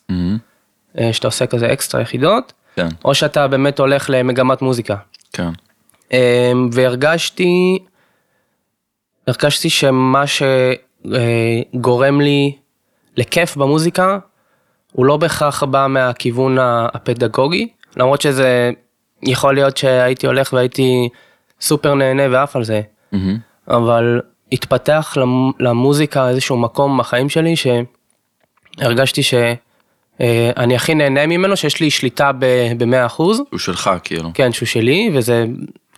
אה, 0.98 1.12
שאתה 1.12 1.28
עושה 1.28 1.46
כזה 1.46 1.72
אקסטרה 1.72 2.00
יחידות, 2.00 2.52
כן, 2.76 2.88
או 3.04 3.14
שאתה 3.14 3.48
באמת 3.48 3.78
הולך 3.78 4.10
למגמת 4.10 4.62
מוזיקה. 4.62 4.96
כן. 5.32 5.50
אה, 6.12 6.52
והרגשתי, 6.72 7.78
הרגשתי 9.26 9.70
שמה 9.70 10.24
שגורם 11.74 12.20
לי 12.20 12.56
לכיף 13.16 13.56
במוזיקה, 13.56 14.18
הוא 14.94 15.06
לא 15.06 15.16
בהכרח 15.16 15.62
בא 15.64 15.86
מהכיוון 15.88 16.56
הפדגוגי, 16.60 17.68
למרות 17.96 18.20
שזה 18.20 18.70
יכול 19.22 19.54
להיות 19.54 19.76
שהייתי 19.76 20.26
הולך 20.26 20.52
והייתי 20.52 21.08
סופר 21.60 21.94
נהנה 21.94 22.22
ועף 22.30 22.56
על 22.56 22.64
זה, 22.64 22.80
מהמם. 23.12 23.38
אבל 23.68 24.20
התפתח 24.52 25.14
למ- 25.16 25.50
למוזיקה 25.60 26.28
איזשהו 26.28 26.56
מקום 26.56 26.98
בחיים 26.98 27.28
שלי 27.28 27.54
שהרגשתי 27.56 29.22
שאני 29.22 30.76
הכי 30.76 30.94
נהנה 30.94 31.26
ממנו, 31.26 31.56
שיש 31.56 31.80
לי 31.80 31.90
שליטה 31.90 32.30
ב-100 32.38 33.06
אחוז. 33.06 33.42
הוא 33.50 33.58
שלך 33.58 33.90
כאילו. 34.04 34.30
כן, 34.34 34.52
שהוא 34.52 34.66
שלי, 34.66 35.10
וזה 35.14 35.44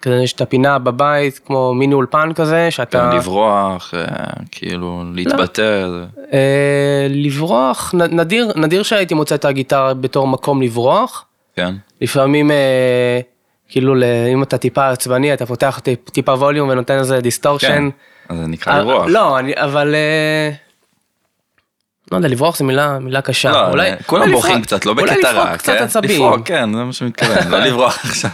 כזה, 0.03 0.15
יש 0.17 0.33
את 0.33 0.41
הפינה 0.41 0.79
בבית, 0.79 1.41
כמו 1.47 1.75
מיני 1.75 1.95
אולפן 1.95 2.33
כזה, 2.35 2.71
שאתה... 2.71 3.09
כן, 3.11 3.17
לברוח, 3.17 3.95
אה, 3.97 4.05
כאילו, 4.51 5.03
להתבטא. 5.15 5.87
אה, 6.33 7.07
לברוח, 7.11 7.95
נדיר, 7.95 8.53
נדיר 8.57 8.83
שהייתי 8.83 9.15
מוצא 9.15 9.35
את 9.35 9.45
הגיטרה 9.45 9.95
בתור 9.95 10.27
מקום 10.29 10.63
לברוח. 10.63 11.25
כן. 11.57 11.75
לפעמים, 12.01 12.51
אה, 12.51 13.21
כאילו, 13.69 13.95
אם 14.33 14.43
אתה 14.43 14.59
טיפה 14.59 14.89
עצבני, 14.89 15.33
אתה 15.35 15.47
פותח 15.47 15.81
טיפ- 15.83 16.11
טיפה 16.11 16.33
volume 16.33 16.69
ונותן 16.69 16.99
איזה 16.99 17.21
distortion. 17.21 17.69
כן. 17.69 17.85
אז 18.35 18.39
זה 18.39 18.47
נקרא 18.47 18.79
לברוח. 18.81 19.05
לא, 19.09 19.39
אני, 19.39 19.53
אבל... 19.57 19.95
אה, 22.07 22.11
לא 22.13 22.17
יודע, 22.17 22.29
לברוח 22.29 22.57
זה 22.57 22.65
מילה, 22.65 22.99
מילה 22.99 23.21
קשה. 23.21 23.51
לא, 23.51 23.71
אולי, 23.71 23.91
כולם 24.07 24.23
אולי 24.23 24.33
בורחים 24.33 24.63
קצת, 24.63 24.87
לא 24.87 24.95
אולי 24.99 25.15
בקטע 25.15 25.33
רע, 25.33 25.57
קצת 25.57 25.73
כן? 25.79 25.85
עצבים. 25.85 26.11
לפרוק, 26.11 26.47
כן, 26.49 26.73
זה 26.73 26.85
מה 26.85 26.93
שאני 26.93 27.11
מתכוון, 27.11 27.49
לא 27.49 27.59
לברוח 27.67 28.05
עכשיו. 28.05 28.31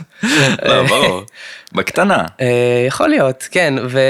לא, 0.62 0.82
ברור. 0.82 1.22
בקטנה. 1.72 2.24
אה, 2.40 2.84
יכול 2.86 3.08
להיות, 3.08 3.48
כן, 3.50 3.74
ו... 3.88 4.00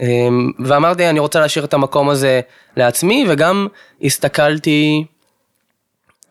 אה, 0.00 0.28
ואמרתי, 0.58 1.10
אני 1.10 1.18
רוצה 1.18 1.40
להשאיר 1.40 1.64
את 1.64 1.74
המקום 1.74 2.08
הזה 2.08 2.40
לעצמי, 2.76 3.26
וגם 3.28 3.66
הסתכלתי 4.02 5.04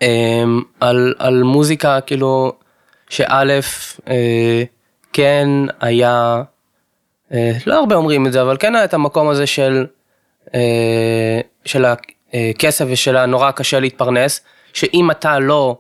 אה, 0.01 0.43
על, 0.79 1.13
על 1.19 1.43
מוזיקה, 1.43 2.01
כאילו, 2.01 2.53
שא', 3.09 3.43
אה, 4.07 4.63
כן 5.13 5.47
היה, 5.79 6.43
אה, 7.33 7.51
לא 7.65 7.79
הרבה 7.79 7.95
אומרים 7.95 8.27
את 8.27 8.31
זה, 8.33 8.41
אבל 8.41 8.57
כן 8.59 8.75
היה 8.75 8.85
את 8.85 8.93
המקום 8.93 9.29
הזה 9.29 9.47
של, 9.47 9.85
אה, 10.55 11.41
של 11.65 11.85
הכסף 11.85 12.85
ושל 12.89 13.17
הנורא 13.17 13.51
קשה 13.51 13.79
להתפרנס, 13.79 14.41
שאם 14.73 15.11
אתה 15.11 15.39
לא, 15.39 15.77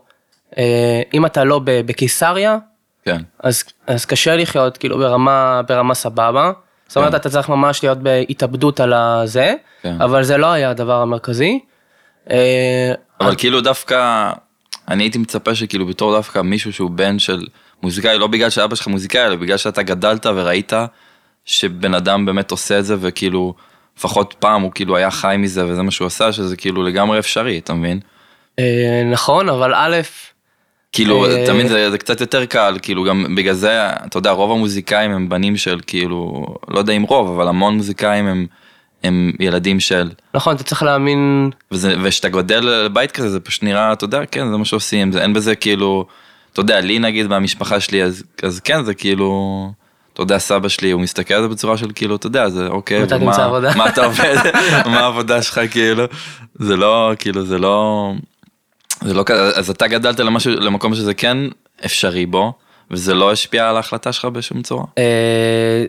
אה, 0.57 1.01
אם 1.13 1.25
אתה 1.25 1.43
לא 1.43 1.61
בקיסריה, 1.63 2.57
כן. 3.05 3.21
אז, 3.39 3.63
אז 3.87 4.05
קשה 4.05 4.35
לחיות 4.35 4.77
כאילו 4.77 4.97
ברמה, 4.97 5.61
ברמה 5.67 5.93
סבבה. 5.93 6.51
זאת 6.87 6.97
אומרת, 6.97 7.11
כן. 7.11 7.17
אתה 7.17 7.29
צריך 7.29 7.49
ממש 7.49 7.83
להיות 7.83 7.97
בהתאבדות 7.97 8.79
על 8.79 8.93
הזה, 8.93 9.53
כן. 9.81 10.01
אבל 10.01 10.23
זה 10.23 10.37
לא 10.37 10.51
היה 10.51 10.69
הדבר 10.69 11.01
המרכזי. 11.01 11.59
אה, 12.31 12.93
אבל 13.21 13.35
כאילו 13.35 13.61
דווקא, 13.61 14.31
אני 14.87 15.03
הייתי 15.03 15.17
מצפה 15.17 15.55
שכאילו 15.55 15.85
בתור 15.85 16.15
דווקא 16.15 16.39
מישהו 16.39 16.73
שהוא 16.73 16.91
בן 16.91 17.19
של 17.19 17.47
מוזיקאי, 17.83 18.17
לא 18.17 18.27
בגלל 18.27 18.49
שאבא 18.49 18.75
שלך 18.75 18.87
מוזיקאי, 18.87 19.25
אלא 19.25 19.35
בגלל 19.35 19.57
שאתה 19.57 19.83
גדלת 19.83 20.25
וראית 20.25 20.73
שבן 21.45 21.93
אדם 21.93 22.25
באמת 22.25 22.51
עושה 22.51 22.79
את 22.79 22.85
זה, 22.85 22.95
וכאילו, 22.99 23.53
לפחות 23.97 24.35
פעם 24.39 24.61
הוא 24.61 24.71
כאילו 24.75 24.97
היה 24.97 25.11
חי 25.11 25.35
מזה 25.39 25.65
וזה 25.65 25.81
מה 25.81 25.91
שהוא 25.91 26.05
עשה, 26.05 26.31
שזה 26.31 26.55
כאילו 26.55 26.83
לגמרי 26.83 27.19
אפשרי, 27.19 27.57
אתה 27.57 27.73
מבין? 27.73 27.99
אה, 28.59 29.03
נכון, 29.11 29.49
אבל 29.49 29.73
א', 29.75 29.97
כאילו, 30.93 31.25
אה, 31.25 31.43
אתה 31.43 31.53
מבין, 31.53 31.67
זה, 31.67 31.91
זה 31.91 31.97
קצת 31.97 32.21
יותר 32.21 32.45
קל, 32.45 32.77
כאילו 32.81 33.03
גם 33.03 33.35
בגלל 33.35 33.53
זה, 33.53 33.89
אתה 33.89 34.17
יודע, 34.17 34.31
רוב 34.31 34.51
המוזיקאים 34.51 35.11
הם 35.11 35.29
בנים 35.29 35.57
של 35.57 35.79
כאילו, 35.87 36.45
לא 36.67 36.79
יודע 36.79 36.93
אם 36.93 37.03
רוב, 37.03 37.35
אבל 37.35 37.47
המון 37.47 37.77
מוזיקאים 37.77 38.27
הם, 38.27 38.45
הם 39.03 39.31
ילדים 39.39 39.79
של, 39.79 40.09
נכון, 40.33 40.55
אתה 40.55 40.63
צריך 40.63 40.83
להאמין, 40.83 41.49
וזה, 41.71 41.95
וכשאתה 42.03 42.29
גדל 42.29 42.85
בבית 42.85 43.11
כזה, 43.11 43.29
זה 43.29 43.39
פשוט 43.39 43.63
נראה, 43.63 43.93
אתה 43.93 44.03
יודע, 44.03 44.25
כן, 44.25 44.51
זה 44.51 44.57
מה 44.57 44.65
שעושים, 44.65 45.11
זה, 45.11 45.21
אין 45.21 45.33
בזה 45.33 45.55
כאילו, 45.55 46.05
אתה 46.53 46.59
יודע, 46.59 46.81
לי 46.81 46.99
נגיד 46.99 47.27
מהמשפחה 47.27 47.79
שלי, 47.79 48.03
אז, 48.03 48.23
אז 48.43 48.59
כן, 48.59 48.83
זה 48.83 48.93
כאילו, 48.93 49.71
אתה 50.13 50.21
יודע, 50.21 50.37
סבא 50.37 50.67
שלי, 50.67 50.91
הוא 50.91 51.01
מסתכל 51.01 51.33
על 51.33 51.41
זה 51.41 51.47
בצורה 51.47 51.77
של 51.77 51.87
כאילו, 51.95 52.15
אתה 52.15 52.27
יודע, 52.27 52.49
זה 52.49 52.67
אוקיי, 52.67 53.03
מתי 53.03 53.15
ומה- 53.15 53.45
עבודה? 53.45 53.71
מה 53.75 53.89
אתה 53.89 54.05
עובד, 54.05 54.35
מה 54.91 54.99
העבודה 54.99 55.41
שלך, 55.41 55.61
כאילו, 55.71 56.03
זה 56.55 56.75
לא, 56.75 57.11
כאילו, 57.19 57.45
זה 57.45 57.57
לא, 57.59 58.11
זה 59.01 59.13
לא 59.13 59.23
כזה, 59.23 59.41
אז 59.59 59.69
אתה 59.69 59.87
גדלת 59.87 60.19
למשהו, 60.19 60.51
למקום 60.51 60.95
שזה 60.95 61.13
כן 61.13 61.37
אפשרי 61.85 62.25
בו, 62.25 62.53
וזה 62.91 63.13
לא 63.13 63.31
השפיע 63.31 63.69
על 63.69 63.75
ההחלטה 63.75 64.11
שלך 64.13 64.25
בשום 64.25 64.61
צורה. 64.61 64.85
אה, 64.97 65.85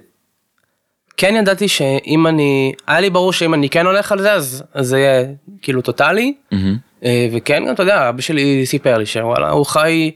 כן 1.16 1.34
ידעתי 1.38 1.68
שאם 1.68 2.26
אני, 2.26 2.72
היה 2.86 3.00
לי 3.00 3.10
ברור 3.10 3.32
שאם 3.32 3.54
אני 3.54 3.68
כן 3.68 3.86
הולך 3.86 4.12
על 4.12 4.20
זה, 4.22 4.32
אז, 4.32 4.64
זה 4.80 4.98
יהיה 4.98 5.24
כאילו 5.62 5.82
טוטאלי. 5.82 6.34
אה, 7.04 7.28
וכן, 7.32 7.70
אתה 7.70 7.82
יודע, 7.82 8.08
אבא 8.08 8.20
שלי 8.22 8.66
סיפר 8.66 8.98
לי 8.98 9.06
שוואלה, 9.06 9.50
הוא 9.50 9.66
חי, 9.66 10.10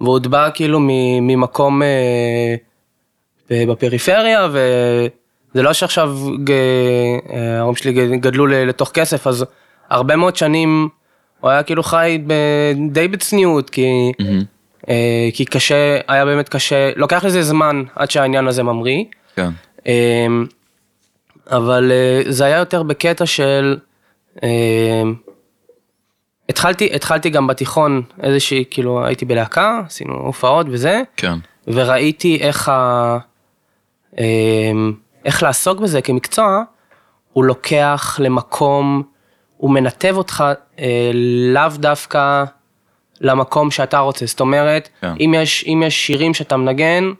והוא 0.00 0.12
עוד 0.14 0.26
בא 0.26 0.48
כאילו 0.54 0.78
ממקום 1.22 1.82
אה, 1.82 2.54
בפריפריה, 3.68 4.48
וזה 4.50 5.62
לא 5.62 5.72
שעכשיו 5.72 6.18
אה, 6.50 7.58
ההורים 7.58 7.76
שלי 7.76 8.16
גדלו 8.16 8.46
לתוך 8.46 8.90
כסף, 8.90 9.26
אז 9.26 9.44
הרבה 9.90 10.16
מאוד 10.16 10.36
שנים 10.36 10.88
הוא 11.40 11.50
היה 11.50 11.62
כאילו 11.62 11.82
חי 11.82 12.18
די 12.90 13.08
בצניעות, 13.08 13.70
כי. 13.70 14.12
אה, 14.88 15.28
כי 15.34 15.44
קשה, 15.44 15.98
היה 16.08 16.24
באמת 16.24 16.48
קשה, 16.48 16.90
לוקח 16.96 17.24
לזה 17.24 17.42
זמן 17.42 17.82
עד 17.94 18.10
שהעניין 18.10 18.48
הזה 18.48 18.62
ממריא. 18.62 19.04
כן. 19.36 19.50
אמ, 19.86 20.46
אבל 21.50 21.92
אה, 21.92 22.32
זה 22.32 22.44
היה 22.44 22.58
יותר 22.58 22.82
בקטע 22.82 23.26
של 23.26 23.76
התחלתי 26.48 26.88
התחלתי 26.94 27.30
גם 27.30 27.46
בתיכון 27.46 28.02
איזושהי 28.22 28.64
כאילו 28.70 29.06
הייתי 29.06 29.24
בלהקה 29.24 29.80
עשינו 29.86 30.14
הופעות 30.14 30.66
וזה 30.70 31.02
כן. 31.16 31.34
וראיתי 31.66 32.38
איך 32.40 32.68
ה... 32.68 33.18
אמ, 34.18 34.92
איך 35.24 35.42
לעסוק 35.42 35.80
בזה 35.80 36.02
כמקצוע 36.02 36.62
הוא 37.32 37.44
לוקח 37.44 38.16
למקום 38.22 39.02
הוא 39.56 39.70
מנתב 39.70 40.14
אותך 40.16 40.44
אה, 40.78 41.10
לאו 41.52 41.68
דווקא 41.74 42.44
למקום 43.20 43.70
שאתה 43.70 43.98
רוצה 43.98 44.26
זאת 44.26 44.40
אומרת 44.40 44.88
כן. 45.00 45.12
אם 45.20 45.34
יש 45.36 45.64
אם 45.66 45.82
יש 45.86 46.06
שירים 46.06 46.34
שאתה 46.34 46.56
מנגן 46.56 47.12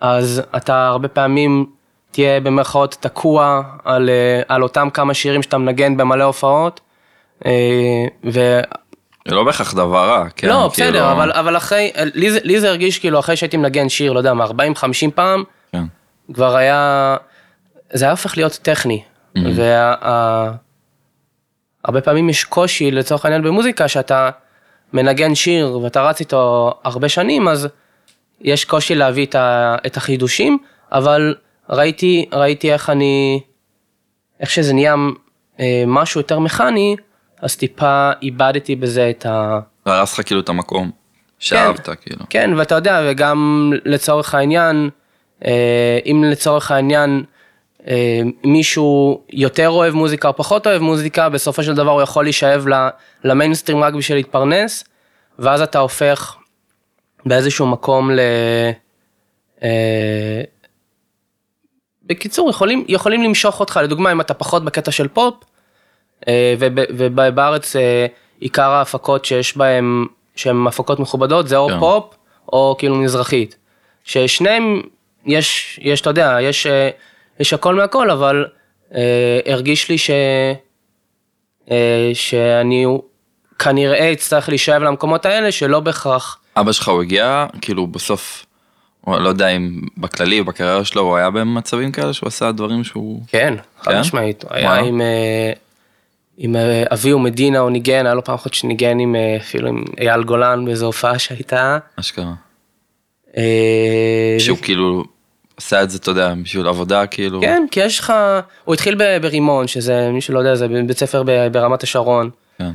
אז 0.00 0.42
אתה 0.56 0.86
הרבה 0.86 1.08
פעמים 1.08 1.66
תהיה 2.10 2.40
במרכאות 2.40 2.96
תקוע 3.00 3.62
על, 3.84 4.10
אה, 4.10 4.42
על 4.48 4.62
אותם 4.62 4.88
כמה 4.90 5.14
שירים 5.14 5.42
שאתה 5.42 5.58
מנגן 5.58 5.96
במלא 5.96 6.24
הופעות. 6.24 6.80
אה, 7.46 7.50
ו... 8.24 8.60
זה 9.28 9.34
לא 9.34 9.44
בהכרח 9.44 9.74
דבר 9.74 10.08
רע, 10.08 10.24
כן. 10.36 10.48
לא, 10.48 10.70
כאילו- 10.74 10.88
בסדר, 10.88 11.12
אבל, 11.12 11.32
אבל 11.32 11.56
אחרי, 11.56 11.92
לי 12.14 12.30
זה, 12.30 12.38
לי 12.42 12.60
זה 12.60 12.68
הרגיש 12.68 12.98
כאילו 12.98 13.18
אחרי 13.18 13.36
שהייתי 13.36 13.56
מנגן 13.56 13.88
שיר, 13.88 14.12
לא 14.12 14.18
יודע, 14.18 14.34
מ-40-50 14.34 15.10
פעם, 15.14 15.44
כן. 15.44 15.50
כבר 16.32 16.56
היה, 16.56 17.16
זה 17.92 18.04
היה 18.04 18.10
הופך 18.10 18.36
להיות 18.36 18.52
טכני. 18.62 19.02
והרבה 19.36 20.58
פעמים 22.04 22.28
יש 22.28 22.44
קושי 22.44 22.90
לצורך 22.90 23.24
העניין 23.24 23.42
במוזיקה 23.42 23.88
שאתה 23.88 24.30
מנגן 24.92 25.34
שיר 25.34 25.78
ואתה 25.78 26.02
רץ 26.02 26.20
איתו 26.20 26.74
הרבה 26.84 27.08
שנים, 27.08 27.48
אז 27.48 27.68
יש 28.40 28.64
קושי 28.64 28.94
להביא 28.94 29.26
את, 29.26 29.34
ה, 29.34 29.76
את 29.86 29.96
החידושים, 29.96 30.58
אבל 30.92 31.34
ראיתי, 31.70 32.26
ראיתי 32.32 32.72
איך 32.72 32.90
אני, 32.90 33.40
איך 34.40 34.50
שזה 34.50 34.72
נהיה 34.72 34.94
אה, 35.60 35.84
משהו 35.86 36.20
יותר 36.20 36.38
מכני, 36.38 36.96
אז 37.40 37.56
טיפה 37.56 38.10
איבדתי 38.22 38.76
בזה 38.76 39.10
את 39.10 39.26
ה... 39.26 39.60
זה 39.84 39.92
הרס 39.92 40.18
לך 40.18 40.26
כאילו 40.26 40.40
את 40.40 40.48
המקום 40.48 40.90
שאהבת, 41.38 41.88
כאילו. 42.00 42.24
כן, 42.30 42.50
ואתה 42.56 42.74
יודע, 42.74 43.00
וגם 43.10 43.72
לצורך 43.84 44.34
העניין, 44.34 44.90
אם 46.06 46.24
לצורך 46.30 46.70
העניין 46.70 47.24
אה, 47.88 48.20
מישהו 48.44 49.20
יותר 49.32 49.68
אוהב 49.68 49.94
מוזיקה 49.94 50.28
או 50.28 50.36
פחות 50.36 50.66
אוהב 50.66 50.82
מוזיקה, 50.82 51.28
בסופו 51.28 51.62
של 51.62 51.74
דבר 51.74 51.90
הוא 51.90 52.02
יכול 52.02 52.24
להישאב 52.24 52.64
למיינסטרים 53.24 53.84
רק 53.84 53.94
בשביל 53.94 54.18
להתפרנס, 54.18 54.84
ואז 55.38 55.60
אתה 55.62 55.78
הופך 55.78 56.36
באיזשהו 57.26 57.66
מקום 57.66 58.10
ל... 58.10 58.20
אה, 59.62 60.42
בקיצור, 62.06 62.50
יכולים, 62.50 62.84
יכולים 62.88 63.22
למשוך 63.22 63.60
אותך, 63.60 63.80
לדוגמה, 63.82 64.12
אם 64.12 64.20
אתה 64.20 64.34
פחות 64.34 64.64
בקטע 64.64 64.90
של 64.90 65.08
פופ, 65.08 65.34
אה, 66.28 66.54
וב- 66.58 66.84
ובארץ 66.90 67.76
אה, 67.76 68.06
עיקר 68.40 68.70
ההפקות 68.70 69.24
שיש 69.24 69.56
בהם 69.56 70.06
שהן 70.36 70.66
הפקות 70.66 71.00
מכובדות, 71.00 71.48
זה 71.48 71.56
או 71.56 71.68
כן. 71.68 71.80
פופ 71.80 72.14
או 72.52 72.76
כאילו 72.78 72.96
מזרחית. 72.96 73.56
ששניהם, 74.04 74.82
יש, 75.26 75.78
יש, 75.82 76.00
אתה 76.00 76.10
יודע, 76.10 76.38
יש, 76.42 76.66
אה, 76.66 76.90
יש 77.40 77.52
הכל 77.52 77.74
מהכל, 77.74 78.10
אבל 78.10 78.46
אה, 78.94 79.40
הרגיש 79.46 79.88
לי 79.88 79.98
ש... 79.98 80.10
אה, 81.70 82.10
שאני 82.14 82.86
כנראה 83.58 84.12
אצטרך 84.12 84.48
להישאב 84.48 84.82
למקומות 84.82 85.26
האלה 85.26 85.52
שלא 85.52 85.80
בהכרח, 85.80 86.38
אבא 86.56 86.72
שלך 86.72 86.88
הוא 86.88 87.02
הגיע, 87.02 87.46
כאילו 87.60 87.86
בסוף, 87.86 88.46
לא 89.06 89.28
יודע 89.28 89.48
אם 89.48 89.80
בכללי 89.96 90.40
או 90.40 90.44
בקריירה 90.44 90.84
שלו 90.84 91.02
הוא 91.02 91.16
היה 91.16 91.30
במצבים 91.30 91.92
כאלה 91.92 92.12
שהוא 92.12 92.26
עשה 92.26 92.52
דברים 92.52 92.84
שהוא... 92.84 93.22
כן, 93.26 93.54
חד 93.80 93.90
כן? 93.90 94.00
משמעית, 94.00 94.42
הוא 94.42 94.50
היה. 94.52 94.74
עם, 94.74 95.00
אה, 95.00 95.52
עם 96.36 96.56
אה, 96.56 96.84
אביהו 96.92 97.18
מדינה, 97.18 97.58
הוא 97.58 97.70
ניגן, 97.70 98.06
היה 98.06 98.14
לו 98.14 98.24
פעם 98.24 98.34
אחת 98.34 98.54
שניגן 98.54 98.98
עם, 98.98 99.16
אה, 99.16 99.36
אפילו 99.36 99.68
עם 99.68 99.84
אייל 100.00 100.22
גולן 100.22 100.64
באיזו 100.64 100.86
הופעה 100.86 101.18
שהייתה. 101.18 101.78
אשכרה. 102.00 102.32
שהוא 104.38 104.58
כאילו 104.62 105.04
עשה 105.56 105.82
את 105.82 105.90
זה, 105.90 105.98
אתה 105.98 106.10
יודע, 106.10 106.34
בשביל 106.42 106.66
עבודה, 106.66 107.06
כאילו... 107.06 107.40
כן, 107.40 107.66
כי 107.70 107.80
יש 107.80 108.00
לך, 108.00 108.12
הוא 108.64 108.74
התחיל 108.74 109.18
ברימון, 109.20 109.66
שזה, 109.66 110.10
מי 110.10 110.20
שלא 110.20 110.38
יודע, 110.38 110.54
זה 110.54 110.68
בית 110.68 110.98
ספר 110.98 111.22
ברמת 111.52 111.82
השרון. 111.82 112.30
כן. 112.58 112.70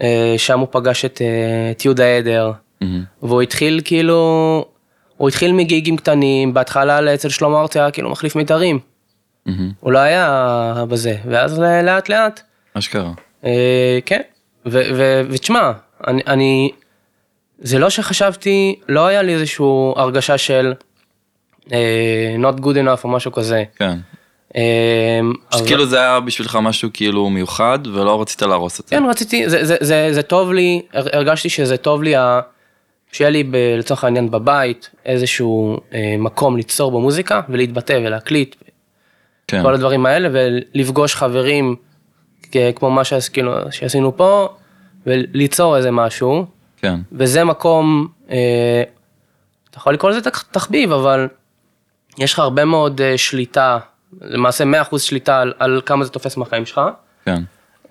אה, 0.00 0.34
שם 0.36 0.58
הוא 0.58 0.68
פגש 0.70 1.04
את, 1.04 1.22
אה, 1.22 1.70
את 1.70 1.84
יהודה 1.84 2.16
עדר, 2.16 2.52
מהמם. 2.80 3.04
והוא 3.22 3.42
התחיל 3.42 3.80
כאילו, 3.84 4.64
הוא 5.16 5.28
התחיל 5.28 5.52
מגיגים 5.52 5.96
קטנים, 5.96 6.54
בהתחלה 6.54 7.14
אצל 7.14 7.28
שלמה 7.28 7.60
ארצי 7.60 7.80
היה 7.80 7.90
כאילו 7.90 8.10
מחליף 8.10 8.36
מיתרים, 8.36 8.78
מהמם. 9.46 9.72
הוא 9.80 9.92
לא 9.92 9.98
היה 9.98 10.84
בזה, 10.88 11.16
ואז 11.26 11.60
לאט 11.60 12.08
לאט, 12.08 12.40
אשכרה. 12.74 13.12
אה, 13.44 13.98
כן, 14.06 14.20
ו- 14.66 14.90
ו- 14.94 15.22
ותשמע, 15.30 15.72
אני, 16.06 16.22
אני, 16.26 16.70
זה 17.58 17.78
לא 17.78 17.90
שחשבתי, 17.90 18.80
לא 18.88 19.06
היה 19.06 19.22
לי 19.22 19.34
איזשהו 19.34 19.94
הרגשה 19.96 20.38
של 20.38 20.74
not 21.68 22.60
good 22.60 22.76
enough 22.76 23.04
או 23.04 23.08
משהו 23.08 23.32
כזה. 23.32 23.64
כן. 23.76 23.98
אה, 24.56 25.20
כאילו 25.66 25.86
זה 25.86 26.00
היה 26.00 26.20
בשבילך 26.20 26.58
משהו 26.62 26.88
כאילו 26.92 27.30
מיוחד 27.30 27.78
ולא 27.94 28.20
רצית 28.20 28.42
להרוס 28.42 28.80
את 28.80 28.88
זה. 28.88 28.96
כן, 28.96 29.04
רציתי, 29.10 29.50
זה, 29.50 29.64
זה, 29.64 29.76
זה, 29.80 30.08
זה 30.12 30.22
טוב 30.22 30.52
לי, 30.52 30.82
הר- 30.92 31.16
הרגשתי 31.16 31.48
שזה 31.48 31.76
טוב 31.76 32.02
לי, 32.02 32.14
שיהיה 33.12 33.30
לי 33.30 33.42
ב, 33.44 33.56
לצורך 33.78 34.04
העניין 34.04 34.30
בבית 34.30 34.90
איזשהו 35.06 35.78
אה, 35.94 36.14
מקום 36.18 36.56
ליצור 36.56 36.90
במוזיקה 36.92 37.40
ולהתבטא 37.48 37.92
ולהקליט, 38.04 38.56
כן. 39.48 39.62
כל 39.62 39.74
הדברים 39.74 40.06
האלה, 40.06 40.28
ולפגוש 40.32 41.14
חברים 41.14 41.76
כמו 42.74 42.90
מה 42.90 43.04
שעש, 43.04 43.28
כאילו, 43.28 43.52
שעשינו 43.70 44.16
פה, 44.16 44.48
וליצור 45.06 45.76
איזה 45.76 45.90
משהו, 45.90 46.46
כן. 46.76 46.94
וזה 47.12 47.44
מקום, 47.44 48.08
אה, 48.30 48.82
אתה 49.70 49.78
יכול 49.78 49.94
לקרוא 49.94 50.10
לזה 50.10 50.20
תח- 50.20 50.42
תחביב, 50.50 50.92
אבל 50.92 51.28
יש 52.18 52.32
לך 52.32 52.38
הרבה 52.38 52.64
מאוד 52.64 53.00
אה, 53.00 53.18
שליטה, 53.18 53.78
למעשה 54.20 54.64
100% 54.90 54.98
שליטה 54.98 55.40
על, 55.40 55.52
על 55.58 55.80
כמה 55.86 56.04
זה 56.04 56.10
תופס 56.10 56.36
מהחיים 56.36 56.66
שלך. 56.66 56.80
כן. 57.24 57.42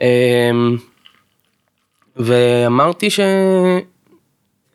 אמ, 0.02 0.78
ואמרתי 2.16 3.08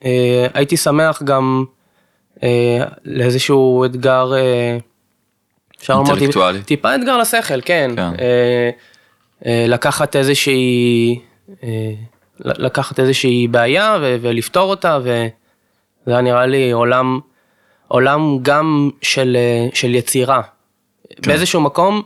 שהייתי 0.03 0.77
שמח 0.77 1.23
גם 1.23 1.65
אה, 2.43 2.85
לאיזשהו 3.05 3.85
אתגר, 3.85 4.33
אה, 4.37 4.79
אפשר 5.79 5.95
לומר. 5.95 6.09
טיפה 6.63 6.95
אתגר 6.95 7.19
לשכל, 7.19 7.61
כן. 7.65 7.91
כן. 7.97 8.13
אה, 8.21 8.71
אה, 9.47 9.65
לקחת 9.69 10.17
איזושהי, 10.17 11.19
אה, 11.63 11.93
לקחת 12.41 13.01
איזושהי 13.01 13.49
בעיה 13.49 13.97
ולפתור 14.01 14.71
אותה, 14.71 14.99
וזה 15.03 15.29
היה 16.07 16.21
נראה 16.21 16.47
לי 16.47 16.71
עולם, 16.71 17.21
עולם 17.89 18.39
גם 18.43 18.91
של, 19.03 19.37
אה, 19.37 19.69
של 19.75 19.95
יצירה. 19.95 20.43
כן. 21.09 21.31
באיזשהו 21.31 21.61
מקום, 21.61 22.03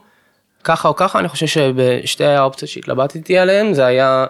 ככה 0.65 0.89
או 0.89 0.97
ככה, 0.97 1.19
אני 1.19 1.29
חושב 1.29 1.47
שבשתי 1.47 2.25
האופציות 2.25 2.71
שהתלבטתי 2.71 3.39
עליהן, 3.39 3.75
זה 3.75 3.87
היה, 3.87 4.27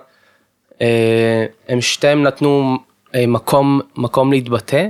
אה, 0.80 1.46
הם 1.68 1.80
שתיהם 1.80 2.22
נתנו 2.22 2.78
אה, 3.14 3.26
מקום, 3.26 3.80
מקום 3.96 4.32
להתבטא, 4.32 4.86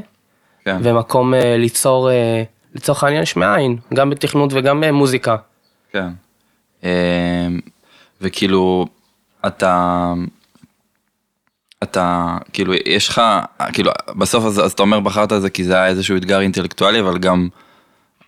כן. 0.65 0.77
ומקום 0.83 1.35
אה, 1.35 1.57
ליצור, 1.57 2.11
אה, 2.11 2.43
לצורך 2.75 3.05
העניין 3.05 3.23
יש 3.23 3.37
מאין, 3.37 3.77
גם 3.95 4.11
בתכנות 4.11 4.51
וגם 4.53 4.81
במוזיקה. 4.81 5.37
כן. 5.93 6.09
אמ, 6.83 6.89
וכאילו, 8.21 8.87
אתה, 9.47 10.13
אתה, 11.83 12.37
כאילו, 12.53 12.75
יש 12.87 13.09
לך, 13.09 13.23
כאילו, 13.73 13.93
בסוף 14.19 14.45
אז, 14.45 14.61
אז 14.65 14.73
אתה 14.73 14.83
אומר 14.83 15.01
בחרת 15.01 15.33
את 15.33 15.43
זה 15.43 15.51
כי 15.51 15.65
זה 15.65 15.75
היה 15.75 15.87
איזשהו 15.87 16.17
אתגר 16.17 16.41
אינטלקטואלי, 16.41 17.01
אבל 17.01 17.19
גם 17.19 17.49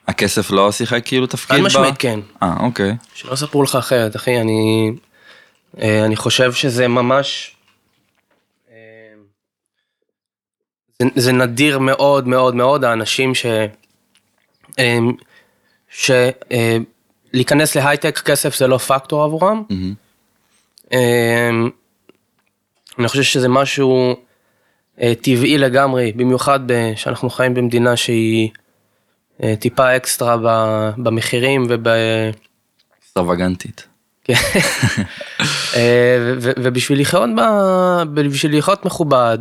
הכסף 0.09 0.51
לא 0.51 0.73
שיחק 0.73 1.07
כאילו 1.07 1.27
תפקיד 1.27 1.57
חד 1.57 1.63
בה? 1.63 1.67
משמעית 1.67 1.95
כן. 1.99 2.21
אה, 2.43 2.57
אוקיי. 2.61 2.97
שלא 3.15 3.33
יספרו 3.33 3.63
לך 3.63 3.77
אחרת, 3.77 4.17
אחי, 4.17 4.41
אני, 4.41 4.93
אה, 5.83 6.05
אני 6.05 6.17
חושב 6.17 6.53
שזה 6.53 6.89
ממש, 6.89 7.57
אה, 8.71 8.77
זה, 10.99 11.09
זה 11.15 11.33
נדיר 11.33 11.79
מאוד 11.79 12.29
מאוד 12.29 12.55
מאוד 12.55 12.85
האנשים 12.85 13.35
ש... 13.35 13.47
אה, 14.79 14.99
ש... 15.91 16.11
אה, 16.53 16.77
להיכנס 17.33 17.77
להייטק 17.77 18.19
כסף 18.19 18.57
זה 18.57 18.67
לא 18.67 18.79
פקטור 18.79 19.23
עבורם. 19.25 19.63
מהמם. 19.71 19.95
אני 22.99 23.09
חושב 23.09 23.23
שזה 23.23 23.49
משהו 23.49 24.17
אה, 25.01 25.13
טבעי 25.23 25.59
לגמרי, 25.59 26.13
במיוחד 26.13 26.61
שאנחנו 26.97 27.31
חיים 27.31 27.55
במדינה 27.55 27.97
שהיא 27.97 28.51
אה, 29.43 29.55
טיפה 29.57 29.97
אקסטרה 29.97 30.37
ב- 30.37 30.91
במחירים 31.03 31.67
וב... 31.69 31.89
אקסטרווגנטית. 32.99 33.87
כן. 34.25 34.35
אה, 35.77 36.35
ובשביל 36.37 37.01
לחיות 37.01 37.31
ב... 37.37 37.41
בשביל 38.15 38.59
לחיות 38.59 38.85
מכובד, 38.85 39.39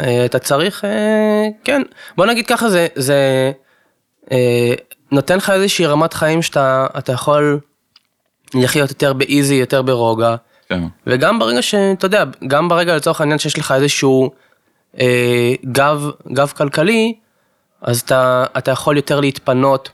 אה, 0.00 0.24
אתה 0.24 0.38
צריך, 0.38 0.84
אה, 0.84 1.48
כן, 1.64 1.82
בוא 2.16 2.26
נגיד 2.26 2.46
ככה, 2.46 2.68
זה, 2.70 2.86
זה 2.94 3.52
נותן 5.12 5.36
לך 5.36 5.50
איזושהי 5.50 5.86
רמת 5.86 6.12
חיים 6.12 6.42
שאתה 6.42 6.86
אתה 6.98 7.12
יכול 7.12 7.60
לחיות 8.54 8.90
יותר 8.90 9.12
באיזי, 9.12 9.54
יותר 9.54 9.82
ברוגע, 9.82 10.36
כן. 10.70 10.82
וגם 11.06 11.38
ברגע 11.38 11.62
שאתה 11.62 12.06
יודע, 12.06 12.24
גם 12.46 12.68
ברגע 12.68 12.96
לצורך 12.96 13.20
העניין 13.20 13.38
שיש 13.38 13.58
לך 13.58 13.72
איזשהו 13.72 14.30
אה, 14.98 15.52
גב, 15.64 16.10
גב 16.32 16.52
כלכלי, 16.56 17.14
אז 17.82 18.00
אתה, 18.00 18.44
אתה 18.58 18.70
יכול 18.70 18.96
יותר 18.96 19.20
להתפנות, 19.20 19.90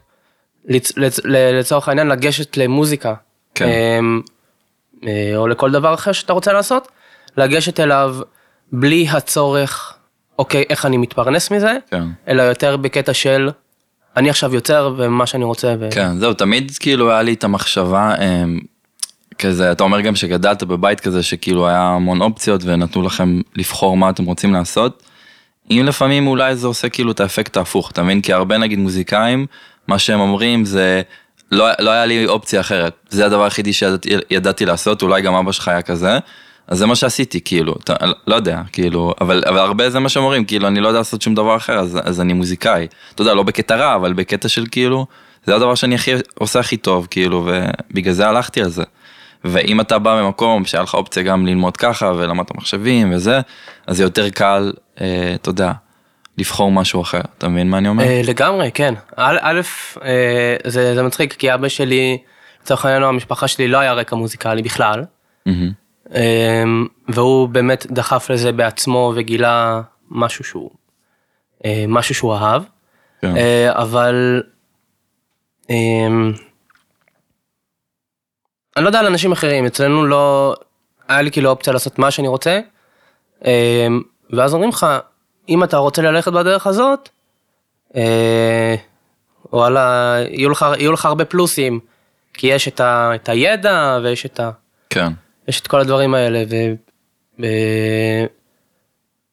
לצ, 0.65 0.93
לצ, 0.97 1.21
לצורך 1.25 1.89
העניין 1.89 2.07
לגשת 2.07 2.57
למוזיקה, 2.57 3.15
כן. 3.55 3.65
אה, 3.65 3.99
אה, 5.07 5.37
או 5.37 5.49
לכל 5.49 5.71
דבר 5.71 5.95
אחר 5.95 6.13
שאתה 6.13 6.33
רוצה 6.33 6.53
לעשות, 6.53 6.89
לגשת 7.37 7.81
אליו 7.81 8.17
בלי 8.73 9.09
הצורך, 9.11 9.95
אוקיי, 10.39 10.65
איך 10.71 10.87
אני 10.87 10.97
מתפרנס 10.97 11.51
מזה, 11.51 11.77
כן. 11.91 12.05
אלא 12.29 12.43
יותר 12.43 12.77
בקטע 12.77 13.15
של, 13.15 13.51
אני 14.17 14.31
עכשיו 14.31 14.55
יוצר 14.55 14.95
ומה 14.97 15.27
שאני 15.27 15.45
רוצה. 15.45 15.75
ו... 15.81 15.89
כן, 15.91 16.19
זהו, 16.19 16.35
תמיד 16.35 16.73
כאילו 16.81 17.11
היה 17.11 17.23
לי 17.23 17.33
את 17.33 17.45
המחשבה, 17.45 18.15
אמ, 18.15 18.61
כזה, 19.39 19.73
אתה 19.73 19.85
אומר 19.85 20.01
גם 20.01 20.17
שגדלת 20.17 20.63
בבית 20.63 21.01
כזה 21.01 21.23
שכאילו 21.23 21.69
היה 21.69 21.83
המון 21.83 22.21
אופציות 22.21 22.61
ונתנו 22.65 23.03
לכם 23.03 23.41
לבחור 23.57 23.97
מה 23.97 24.11
אתם 24.11 24.25
רוצים 24.25 24.53
לעשות. 24.53 25.03
אם 25.71 25.83
לפעמים 25.87 26.27
אולי 26.27 26.57
זה 26.57 26.67
עושה 26.67 26.89
כאילו 26.89 27.13
את 27.13 27.21
האפקט 27.21 27.57
ההפוך, 27.57 27.91
אתה 27.91 28.03
מבין? 28.03 28.21
כי 28.21 28.33
הרבה 28.33 28.59
נגיד 28.59 28.79
מוזיקאים, 28.79 29.47
מה 29.89 29.99
שהם 29.99 30.21
אומרים 30.21 30.65
זה, 30.65 31.03
לא, 31.53 31.67
לא 31.79 31.91
היה 31.91 32.07
לי 32.07 32.27
אופציה 32.27 32.61
אחרת, 32.61 32.93
זה 33.09 33.27
הדבר 33.27 33.45
היחידי 33.45 33.73
שידעתי 33.73 34.67
לעשות, 34.67 35.03
אולי 35.03 35.23
גם 35.23 35.35
אבא 35.35 35.53
שלך 35.53 35.69
היה 35.69 35.83
כזה, 35.83 36.19
אז 36.69 36.79
זה 36.79 36.87
מה 36.87 36.97
שעשיתי, 36.97 37.41
כאילו, 37.45 37.75
אתה, 37.85 37.95
לא 38.27 38.35
יודע, 38.35 38.63
כאילו, 38.73 39.15
אבל, 39.21 39.43
אבל 39.49 39.59
הרבה 39.59 39.91
זה 39.91 40.01
מה 40.01 40.09
שאומרים, 40.09 40.45
כאילו, 40.45 40.69
אני 40.69 40.81
לא 40.81 40.89
יודע 40.89 40.99
לעשות 40.99 41.23
שום 41.23 41.35
דבר 41.35 41.57
אחר, 41.57 41.79
אז, 41.79 41.99
אז 42.05 42.21
אני 42.21 42.33
מוזיקאי. 42.33 42.87
אתה 43.15 43.23
יודע, 43.23 43.35
לא 43.35 43.43
בקטע 43.43 43.77
רע, 43.77 43.95
אבל 43.95 44.13
בקטע 44.13 44.49
של 44.49 44.67
כאילו, 44.71 45.07
זה 45.45 45.55
הדבר 45.55 45.75
שאני 45.75 45.95
הכי, 45.95 46.11
עושה 46.35 46.61
הכי 46.61 46.77
טוב, 46.77 47.07
כאילו, 47.11 47.47
ובגלל 47.47 48.15
זה 48.15 48.29
הלכתי 48.29 48.63
על 48.63 48.69
זה. 48.69 48.83
ואם 49.45 49.81
אתה 49.81 49.99
בא 49.99 50.23
ממקום 50.23 50.65
שהיה 50.65 50.83
לך 50.83 50.95
אופציה 50.95 51.23
גם 51.23 51.47
ללמוד 51.47 51.77
ככה 51.77 52.13
ולמדת 52.17 52.55
מחשבים 52.55 53.13
וזה, 53.15 53.41
אז 53.87 53.97
זה 53.97 54.03
יותר 54.03 54.31
קל, 54.31 54.73
אה, 55.01 55.33
אתה 55.35 55.49
יודע, 55.49 55.73
לבחור 56.39 56.73
משהו 56.73 57.03
אחר, 57.03 57.21
אתה 57.39 57.49
מבין 57.49 57.71
מה 57.71 57.79
אני 57.79 57.89
אומר? 57.89 58.05
אה, 58.05 58.21
לגמרי, 58.25 58.71
כן. 58.75 58.95
א', 59.17 59.61
אה, 60.03 60.57
זה 60.65 60.95
זה 60.95 61.03
מצחיק, 61.03 61.33
כי 61.33 61.55
אבא 61.55 61.69
שלי, 61.69 62.19
לצורך 62.63 62.85
העניין, 62.85 63.03
או 63.03 63.09
המשפחה 63.09 63.49
שלי 63.49 63.69
לא 63.69 63.79
היה 63.79 63.93
רקע 63.93 64.17
מוזיקלי 64.17 64.63
בכלל. 64.63 65.05
אה, 66.15 66.65
והוא 67.09 67.49
באמת 67.49 67.87
דחף 67.91 68.31
לזה 68.31 68.53
בעצמו 68.53 69.13
וגילה 69.17 69.81
משהו 70.11 70.45
שהוא, 70.45 70.71
משהו 71.89 72.15
שהוא 72.15 72.35
אהב. 72.35 72.63
כן. 73.21 73.35
אבל, 73.71 74.43
אני 78.77 78.85
לא 78.85 78.89
יודע 78.89 78.99
על 78.99 79.07
אנשים 79.07 79.33
אחרים, 79.33 79.67
אצלנו 79.67 80.07
לא, 80.07 80.55
היה 81.09 81.23
לי 81.23 81.31
כאילו 81.31 81.51
אופציה 81.51 81.73
לעשות 81.73 81.99
מה 81.99 82.11
שאני 82.11 82.29
רוצה. 82.29 82.61
אה, 83.47 83.87
ואז 84.31 84.55
אומרים 84.55 84.71
לך, 84.71 84.87
אם 85.49 85.65
אתה 85.65 85.77
רוצה 85.77 86.03
ללכת 86.03 86.33
בדרך 86.33 86.67
הזאת, 86.67 87.09
אה, 87.97 88.75
וואלה, 89.53 90.17
יהיו 90.31 90.51
לך, 90.51 90.67
יהיו 90.79 90.93
לך 90.93 91.07
הרבה 91.07 91.25
פלוסים, 91.25 91.81
כי 92.35 92.47
יש 92.47 92.69
את, 92.69 92.81
ה, 92.81 93.11
את 93.15 93.29
הידע 93.29 93.99
ויש 94.03 94.27
את, 94.27 94.41
ה, 94.41 94.51
כן. 94.91 95.13
יש 95.49 95.61
את 95.61 95.67
כל 95.67 95.81
הדברים 95.81 96.15
האלה, 96.15 96.45
ו... 96.51 96.55
ו... 97.41 97.47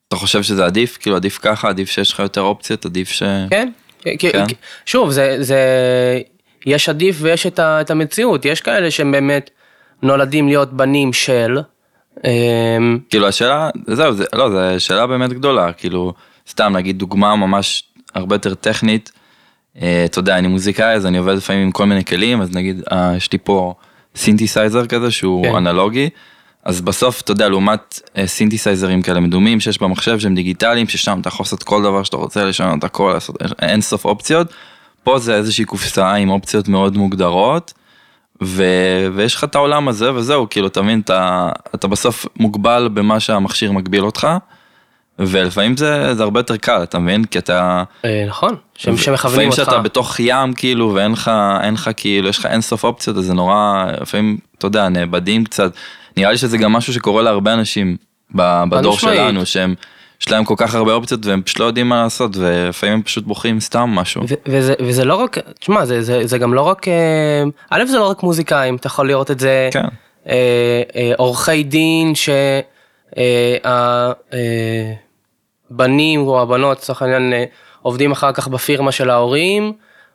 אתה 0.07 0.15
חושב 0.15 0.43
שזה 0.43 0.65
עדיף? 0.65 0.97
כאילו 0.97 1.15
עדיף 1.15 1.39
ככה, 1.41 1.69
עדיף 1.69 1.89
שיש 1.89 2.13
לך 2.13 2.19
יותר 2.19 2.41
אופציות, 2.41 2.85
עדיף 2.85 3.09
ש... 3.09 3.23
כן, 3.49 3.71
כן. 4.19 4.45
שוב, 4.85 5.11
זה, 5.11 5.37
זה, 5.39 5.57
יש 6.65 6.89
עדיף 6.89 7.17
ויש 7.21 7.47
את, 7.47 7.59
ה, 7.59 7.81
את 7.81 7.91
המציאות, 7.91 8.45
יש 8.45 8.61
כאלה 8.61 8.91
שהם 8.91 9.11
באמת 9.11 9.49
נולדים 10.01 10.47
להיות 10.47 10.73
בנים 10.73 11.13
של, 11.13 11.59
אמ, 12.25 12.99
כאילו 13.09 13.27
השאלה, 13.27 13.69
זהו, 13.87 14.13
זה, 14.13 14.25
לא, 14.33 14.49
זו 14.49 14.85
שאלה 14.85 15.07
באמת 15.07 15.33
גדולה, 15.33 15.73
כאילו, 15.73 16.13
סתם 16.49 16.73
נגיד 16.75 16.97
דוגמה 16.97 17.35
ממש 17.35 17.83
הרבה 18.15 18.35
יותר 18.35 18.53
טכנית, 18.53 19.11
אה, 19.81 20.05
אתה 20.05 20.19
יודע, 20.19 20.37
אני 20.37 20.47
מוזיקאי 20.47 20.93
אז 20.93 21.05
אני 21.05 21.17
עובד 21.17 21.35
לפעמים 21.35 21.61
עם 21.61 21.71
כל 21.71 21.85
מיני 21.85 22.05
כלים, 22.05 22.41
אז 22.41 22.55
נגיד, 22.55 22.81
אה, 22.91 23.13
יש 23.17 23.31
לי 23.31 23.37
פה 23.43 23.73
סינתסייזר 24.15 24.85
כזה 24.85 25.11
שהוא 25.11 25.45
כן. 25.45 25.55
אנלוגי, 25.55 26.09
אז 26.63 26.81
בסוף, 26.81 27.21
אתה 27.21 27.31
יודע, 27.31 27.49
לעומת 27.49 28.01
אה, 28.17 28.27
סינתסייזרים 28.27 29.01
כאלה 29.01 29.19
מדומים 29.19 29.59
שיש 29.59 29.81
במחשב 29.81 30.19
שהם 30.19 30.35
דיגיטליים, 30.35 30.87
ששם 30.87 31.17
אתה 31.21 31.27
יכול 31.27 31.43
לעשות 31.43 31.63
כל 31.63 31.81
דבר 31.83 32.03
שאתה 32.03 32.17
רוצה, 32.17 32.45
לשנות 32.45 32.83
הכל, 32.83 33.11
לעשות 33.13 33.35
אין 33.61 33.81
סוף 33.81 34.05
אופציות, 34.05 34.47
פה 35.03 35.19
זה 35.19 35.35
איזושהי 35.35 35.65
קופסה 35.65 36.13
עם 36.13 36.29
אופציות 36.29 36.67
מאוד 36.67 36.97
מוגדרות. 36.97 37.73
ו... 38.43 38.63
ויש 39.15 39.35
לך 39.35 39.43
את 39.43 39.55
העולם 39.55 39.87
הזה 39.87 40.13
וזהו 40.13 40.49
כאילו 40.49 40.67
אתה 40.67 40.81
מבין 40.81 40.99
אתה, 40.99 41.49
אתה 41.75 41.87
בסוף 41.87 42.25
מוגבל 42.39 42.89
במה 42.93 43.19
שהמכשיר 43.19 43.71
מגביל 43.71 44.05
אותך 44.05 44.27
ולפעמים 45.19 45.77
זה, 45.77 46.15
זה 46.15 46.23
הרבה 46.23 46.39
יותר 46.39 46.57
קל 46.57 46.83
אתה 46.83 46.99
מבין 46.99 47.25
כי 47.25 47.39
אתה 47.39 47.83
אה, 48.05 48.25
נכון, 48.27 48.55
שהם- 48.75 48.97
שמכוונים 48.97 49.15
לפעמים 49.33 49.49
אותך. 49.49 49.55
שאתה 49.55 49.77
בתוך 49.77 50.15
ים 50.19 50.53
כאילו 50.53 50.91
ואין 50.93 51.11
לך 51.11 51.31
אין 51.63 51.73
לך 51.73 51.89
כאילו 51.95 52.29
יש 52.29 52.37
לך 52.39 52.45
אין 52.45 52.61
סוף 52.61 52.83
אופציות 52.83 53.17
אז 53.17 53.25
זה 53.25 53.33
נורא 53.33 53.85
לפעמים 54.01 54.37
אתה 54.57 54.67
יודע 54.67 54.89
נאבדים 54.89 55.43
קצת 55.45 55.71
נראה 56.17 56.31
לי 56.31 56.37
שזה 56.37 56.57
גם 56.57 56.73
משהו 56.73 56.93
שקורה 56.93 57.21
להרבה 57.23 57.53
אנשים 57.53 57.97
בדור. 58.35 58.97
שלנו 58.97 59.45
שהם 59.45 59.75
יש 60.23 60.31
להם 60.31 60.45
כל 60.45 60.53
כך 60.57 60.75
הרבה 60.75 60.93
אופציות 60.93 61.25
והם 61.25 61.41
פשוט 61.41 61.59
לא 61.59 61.65
יודעים 61.65 61.89
מה 61.89 62.03
לעשות 62.03 62.37
ולפעמים 62.37 62.93
הם 62.95 63.03
פשוט 63.03 63.23
בוחרים 63.23 63.59
סתם 63.59 63.89
משהו. 63.89 64.23
ו- 64.29 64.33
וזה, 64.45 64.73
וזה 64.79 65.05
לא 65.05 65.15
רק, 65.15 65.37
תשמע, 65.59 65.85
זה, 65.85 66.01
זה, 66.01 66.27
זה 66.27 66.37
גם 66.37 66.53
לא 66.53 66.61
רק, 66.61 66.87
אה, 66.87 67.43
א' 67.69 67.85
זה 67.85 67.97
לא 67.97 68.09
רק 68.09 68.23
מוזיקאים, 68.23 68.75
אתה 68.75 68.87
יכול 68.87 69.07
לראות 69.07 69.31
את 69.31 69.39
זה, 69.39 69.69
כן. 69.71 69.85
אה, 70.29 70.81
אה, 70.95 71.11
עורכי 71.17 71.63
דין 71.63 72.13
שהבנים 75.69 76.19
או 76.19 76.41
הבנות 76.41 76.77
לצורך 76.77 77.01
העניין 77.01 77.33
אה, 77.33 77.43
עובדים 77.81 78.11
אחר 78.11 78.31
כך 78.31 78.47
בפירמה 78.47 78.91
של 78.91 79.09
ההורים, 79.09 79.73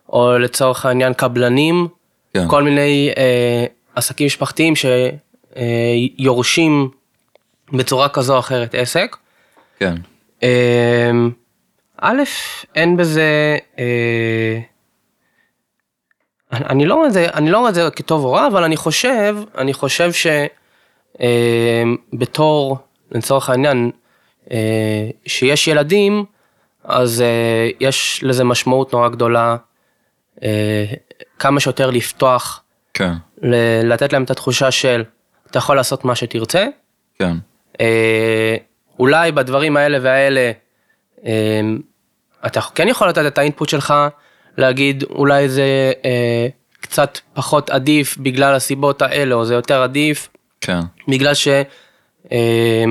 או 0.09 0.37
לצורך 0.37 0.85
העניין 0.85 1.13
קבלנים, 1.13 1.87
כן. 2.33 2.47
כל 2.47 2.63
מיני 2.63 3.09
אה, 3.17 3.65
עסקים 3.95 4.25
משפחתיים 4.25 4.73
שיורשים 6.17 6.89
בצורה 7.73 8.09
כזו 8.09 8.33
או 8.33 8.39
אחרת 8.39 8.75
עסק. 8.75 9.17
כן. 9.79 9.95
אמ, 10.43 11.29
א', 11.97 12.23
אין 12.75 12.97
בזה, 12.97 13.57
אה, 13.79 14.59
אני 16.53 16.85
לא 16.85 16.95
רואה 16.95 17.07
את 17.07 17.13
זה, 17.13 17.27
אני 17.33 17.51
לא 17.51 17.57
רואה 17.59 17.69
את 17.69 17.75
זה 17.75 17.89
כטוב 17.95 18.23
או 18.25 18.31
רע, 18.31 18.47
אבל 18.47 18.63
אני 18.63 18.77
חושב, 18.77 19.37
אני 19.57 19.73
חושב 19.73 20.09
שבתור, 22.13 22.77
לצורך 23.11 23.49
העניין, 23.49 23.91
אה, 24.51 25.09
שיש 25.25 25.67
ילדים, 25.67 26.25
אז 26.83 27.21
אה, 27.21 27.69
יש 27.79 28.19
לזה 28.23 28.43
משמעות 28.43 28.93
נורא 28.93 29.09
גדולה, 29.09 29.55
כמה 31.39 31.59
שיותר 31.59 31.89
לפתוח, 31.89 32.63
כן. 32.93 33.11
ל- 33.41 33.93
לתת 33.93 34.13
להם 34.13 34.23
את 34.23 34.31
התחושה 34.31 34.71
של, 34.71 35.03
אתה 35.51 35.57
יכול 35.57 35.75
לעשות 35.75 36.05
מה 36.05 36.15
שתרצה, 36.15 36.67
כן. 37.19 37.33
אולי 38.99 39.31
בדברים 39.31 39.77
האלה 39.77 39.97
והאלה, 40.01 40.51
אה, 41.25 41.61
אתה 42.45 42.61
כן 42.61 42.87
יכול 42.87 43.09
לתת 43.09 43.25
את 43.27 43.37
האינפוט 43.37 43.69
שלך, 43.69 43.93
להגיד 44.57 45.03
אולי 45.09 45.49
זה 45.49 45.91
אה, 46.05 46.47
קצת 46.81 47.19
פחות 47.33 47.69
עדיף 47.69 48.17
בגלל 48.17 48.53
הסיבות 48.53 49.01
האלה, 49.01 49.35
או 49.35 49.45
זה 49.45 49.53
יותר 49.53 49.81
עדיף 49.81 50.29
כן. 50.61 50.79
בגלל 51.07 51.33
ש... 51.33 51.47
אה, 52.31 52.83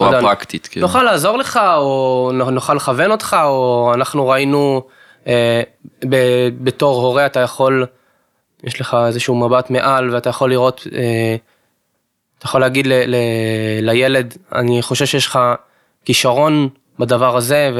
לא 0.00 0.06
צורה 0.06 0.16
יודע, 0.16 0.20
פרקטית 0.28 0.66
כאילו. 0.66 0.86
נוכל 0.86 1.02
לעזור 1.02 1.38
לך, 1.38 1.60
או 1.76 2.30
נוכל 2.52 2.74
לכוון 2.74 3.10
אותך, 3.10 3.36
או 3.44 3.90
אנחנו 3.94 4.28
ראינו 4.28 4.82
אה, 5.26 5.62
ב- 6.08 6.48
בתור 6.64 7.02
הורה 7.02 7.26
אתה 7.26 7.40
יכול, 7.40 7.86
יש 8.64 8.80
לך 8.80 8.96
איזשהו 9.06 9.34
מבט 9.34 9.70
מעל 9.70 10.14
ואתה 10.14 10.30
יכול 10.30 10.50
לראות, 10.50 10.86
אה, 10.92 11.36
אתה 12.38 12.46
יכול 12.46 12.60
להגיד 12.60 12.86
ל, 12.86 12.92
ל, 12.92 13.16
לילד, 13.82 14.36
אני 14.54 14.82
חושב 14.82 15.06
שיש 15.06 15.26
לך 15.26 15.38
כישרון 16.04 16.68
בדבר 16.98 17.36
הזה 17.36 17.70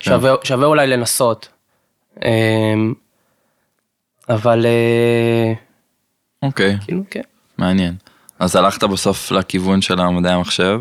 ושווה 0.00 0.34
שווה 0.44 0.66
אולי 0.66 0.86
לנסות. 0.86 1.48
אה, 2.24 2.74
אבל 4.28 4.66
אה, 4.66 5.52
אוקיי. 6.42 6.76
כאילו 6.84 7.02
כן. 7.10 7.22
מעניין. 7.58 7.94
אז 8.38 8.56
הלכת 8.56 8.84
בסוף 8.84 9.30
לכיוון 9.30 9.82
של 9.82 10.00
המדעי 10.00 10.32
המחשב, 10.32 10.80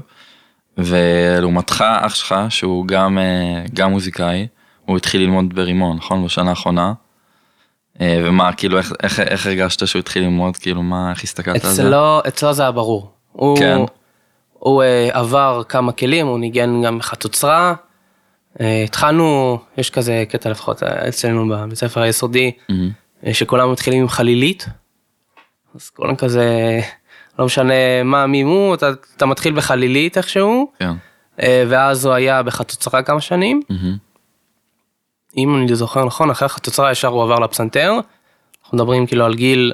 ולעומתך 0.78 1.84
אח 2.02 2.16
שלך, 2.16 2.36
שהוא 2.50 2.88
גם, 2.88 3.18
אה, 3.18 3.64
גם 3.74 3.92
מוזיקאי, 3.92 4.48
הוא 4.86 4.98
התחיל 4.98 5.22
ללמוד 5.22 5.54
ברימון, 5.54 5.98
נכון? 5.98 6.26
בשנה 6.26 6.50
האחרונה. 6.50 6.94
אה, 8.02 8.22
ומה, 8.26 8.54
כאילו, 8.54 8.78
איך, 8.78 8.94
איך, 9.04 9.20
איך 9.20 9.46
הרגשת 9.46 9.88
שהוא 9.88 10.00
התחיל 10.00 10.24
ללמוד? 10.24 10.58
כאילו, 10.58 10.84
מה, 10.84 11.12
איך 11.12 11.24
הסתכלת 11.24 11.66
על 11.66 11.72
זה? 11.72 11.82
אצלו, 11.82 12.20
אצלו 12.28 12.54
זה 12.54 12.62
היה 12.62 12.72
ברור. 12.72 13.12
הוא, 13.32 13.58
כן. 13.58 13.78
הוא 14.54 14.84
אה, 14.84 15.10
עבר 15.12 15.62
כמה 15.70 15.92
כלים, 15.92 16.28
הוא 16.28 16.40
ניגן 16.40 16.82
גם 16.86 17.02
חצוצרה. 17.02 17.74
אה, 18.62 18.84
התחלנו, 18.84 19.60
יש 19.78 19.90
כזה 19.90 20.24
קטע 20.30 20.50
לפחות 20.50 20.84
אצלנו 20.84 21.50
בבית 21.50 21.78
ספר 21.78 22.02
היסודי. 22.02 22.52
אה, 23.26 23.34
שכולם 23.34 23.72
מתחילים 23.72 24.02
עם 24.02 24.08
חלילית. 24.08 24.66
אז 25.76 25.90
כולם 25.90 26.16
כזה, 26.16 26.80
לא 27.40 27.46
משנה 27.46 28.04
מה 28.04 28.28
מי 28.28 28.42
הוא, 28.42 28.74
אתה, 28.74 28.90
אתה 29.18 29.26
מתחיל 29.26 29.54
בחלילית 29.54 30.18
איכשהו, 30.18 30.72
כן. 30.80 30.92
ואז 31.68 32.06
הוא 32.06 32.14
היה 32.14 32.44
בחצוצרה 32.44 33.04
כמה 33.04 33.22
שנים. 33.22 33.62
מהמם. 33.70 34.11
אם 35.38 35.56
אני 35.56 35.76
זוכר 35.76 36.06
נכון, 36.06 36.30
אחרי 36.30 36.46
החצוצרה 36.46 36.92
ישר 36.92 37.08
הוא 37.08 37.24
עבר 37.24 37.40
לפסנתר. 37.40 37.94
אנחנו 38.64 38.78
מדברים 38.78 39.08
כאילו 39.08 39.26
על 39.26 39.36
גיל, 39.36 39.74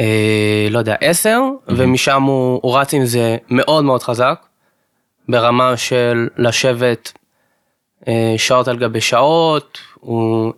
אה, 0.00 0.68
לא 0.70 0.78
יודע, 0.78 0.96
10, 1.00 1.40
ומשם 1.68 2.22
הוא, 2.22 2.60
הוא 2.62 2.78
רץ 2.78 2.94
עם 2.94 3.04
זה 3.04 3.36
מאוד 3.50 3.84
מאוד 3.84 4.02
חזק, 4.02 4.46
ברמה 5.28 5.76
של 5.76 6.28
לשבת 6.36 7.12
אה, 8.08 8.34
שעות 8.36 8.68
על 8.68 8.76
גבי 8.76 9.00
שעות, 9.00 9.78
הוא 9.94 10.52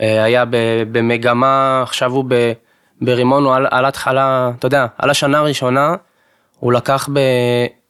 אה, 0.00 0.24
היה 0.24 0.44
ב, 0.44 0.56
במגמה, 0.92 1.82
עכשיו 1.82 2.12
הוא 2.12 2.24
ב, 2.28 2.52
ברימון, 3.00 3.44
הוא 3.44 3.54
על, 3.54 3.66
על 3.70 3.84
התחלה, 3.84 4.50
אתה 4.58 4.66
יודע, 4.66 4.86
על 4.98 5.10
השנה 5.10 5.38
הראשונה, 5.38 5.94
הוא 6.58 6.72
לקח 6.72 7.08
ב, 7.12 7.20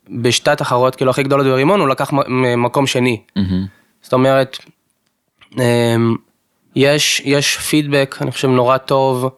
בשתי 0.09 0.51
התחרות 0.51 0.95
כאילו 0.95 1.11
הכי 1.11 1.23
גדולות 1.23 1.45
ברימון, 1.45 1.79
הוא 1.79 1.87
לקח 1.87 2.11
מקום 2.57 2.87
שני. 2.87 3.21
מהמם. 3.35 3.65
זאת 4.01 4.13
אומרת, 4.13 4.57
יש, 6.75 7.21
יש 7.25 7.57
פידבק, 7.57 8.15
אני 8.21 8.31
חושב, 8.31 8.47
נורא 8.47 8.77
טוב, 8.77 9.29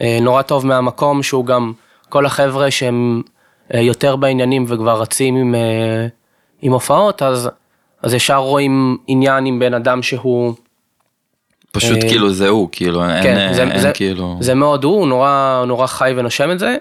אה, 0.00 0.18
נורא 0.22 0.42
טוב 0.42 0.66
מהמקום 0.66 1.22
שהוא 1.22 1.46
גם, 1.46 1.72
כל 2.08 2.26
החבר'ה 2.26 2.70
שהם 2.70 3.22
אה, 3.74 3.80
יותר 3.80 4.16
בעניינים 4.16 4.64
וכבר 4.68 5.00
רצים 5.00 5.36
עם, 5.36 5.54
אה, 5.54 6.06
עם 6.62 6.72
הופעות, 6.72 7.22
אז, 7.22 7.48
אז 8.02 8.14
ישר 8.14 8.36
רואים 8.36 8.96
עניין 9.06 9.46
עם 9.46 9.58
בן 9.58 9.74
אדם 9.74 10.02
שהוא, 10.02 10.54
פשוט 11.72 11.98
כאילו 12.08 12.32
זה 12.32 12.48
הוא, 12.48 12.68
כאילו, 12.72 13.04
אין, 13.04 13.22
כן, 13.22 13.36
אין, 13.36 13.54
זה, 13.54 13.62
אין 13.62 13.78
זה, 13.80 13.90
כאילו, 13.94 14.36
זה 14.40 14.54
מאוד 14.54 14.84
הוא, 14.84 14.94
הוא 14.98 15.06
נורא, 15.08 15.64
נורא 15.66 15.86
חי 15.86 16.12
ונושם 16.16 16.50
את 16.50 16.58
זה. 16.58 16.76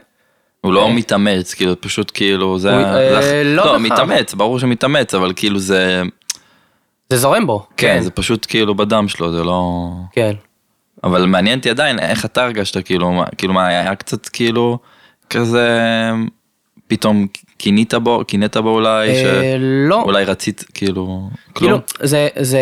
הוא 0.62 0.74
לא 0.74 0.94
מתאמץ, 0.94 1.54
כאילו, 1.54 1.82
פשוט 1.82 2.12
כאילו, 2.14 2.60
זה, 2.60 2.72
הוא- 2.76 2.86
אה, 2.86 3.42
לא 3.44 3.66
לא. 3.66 3.80
מתאמץ, 3.80 4.34
ברור 4.34 4.60
שמתאמץ, 4.60 5.14
אבל 5.14 5.34
כאילו 5.36 5.60
זה, 5.60 6.02
זה 7.12 7.18
זורם 7.18 7.48
בו. 7.48 7.66
כן, 7.78 8.02
זה 8.02 8.12
פשוט 8.12 8.46
כאילו 8.50 8.76
בדם 8.76 9.08
שלו, 9.08 9.32
זה 9.32 9.44
לא... 9.44 9.88
כן. 10.12 10.32
אבל 11.04 11.26
מעניין 11.26 11.58
אותי 11.60 11.70
עדיין 11.70 12.00
איך 12.00 12.26
אתה 12.26 12.44
הרגשת 12.44 12.86
כאילו 12.86 13.12
מה 13.12 13.26
כאילו 13.38 13.54
מה 13.54 13.68
היה 13.68 13.96
קצת 13.96 14.30
כאילו 14.30 14.78
כזה 15.30 15.70
פתאום 16.88 17.28
קינית 17.58 17.94
בו 17.94 18.22
קינאת 18.28 18.58
בו 18.58 18.70
אולי 18.70 19.10
אה, 19.10 19.56
לא, 19.60 20.00
שאולי 20.04 20.24
רצית 20.26 20.64
כאילו 20.74 21.30
כאילו, 21.56 21.72
כלום 21.72 21.82
זה, 22.00 22.28
זה, 22.40 22.60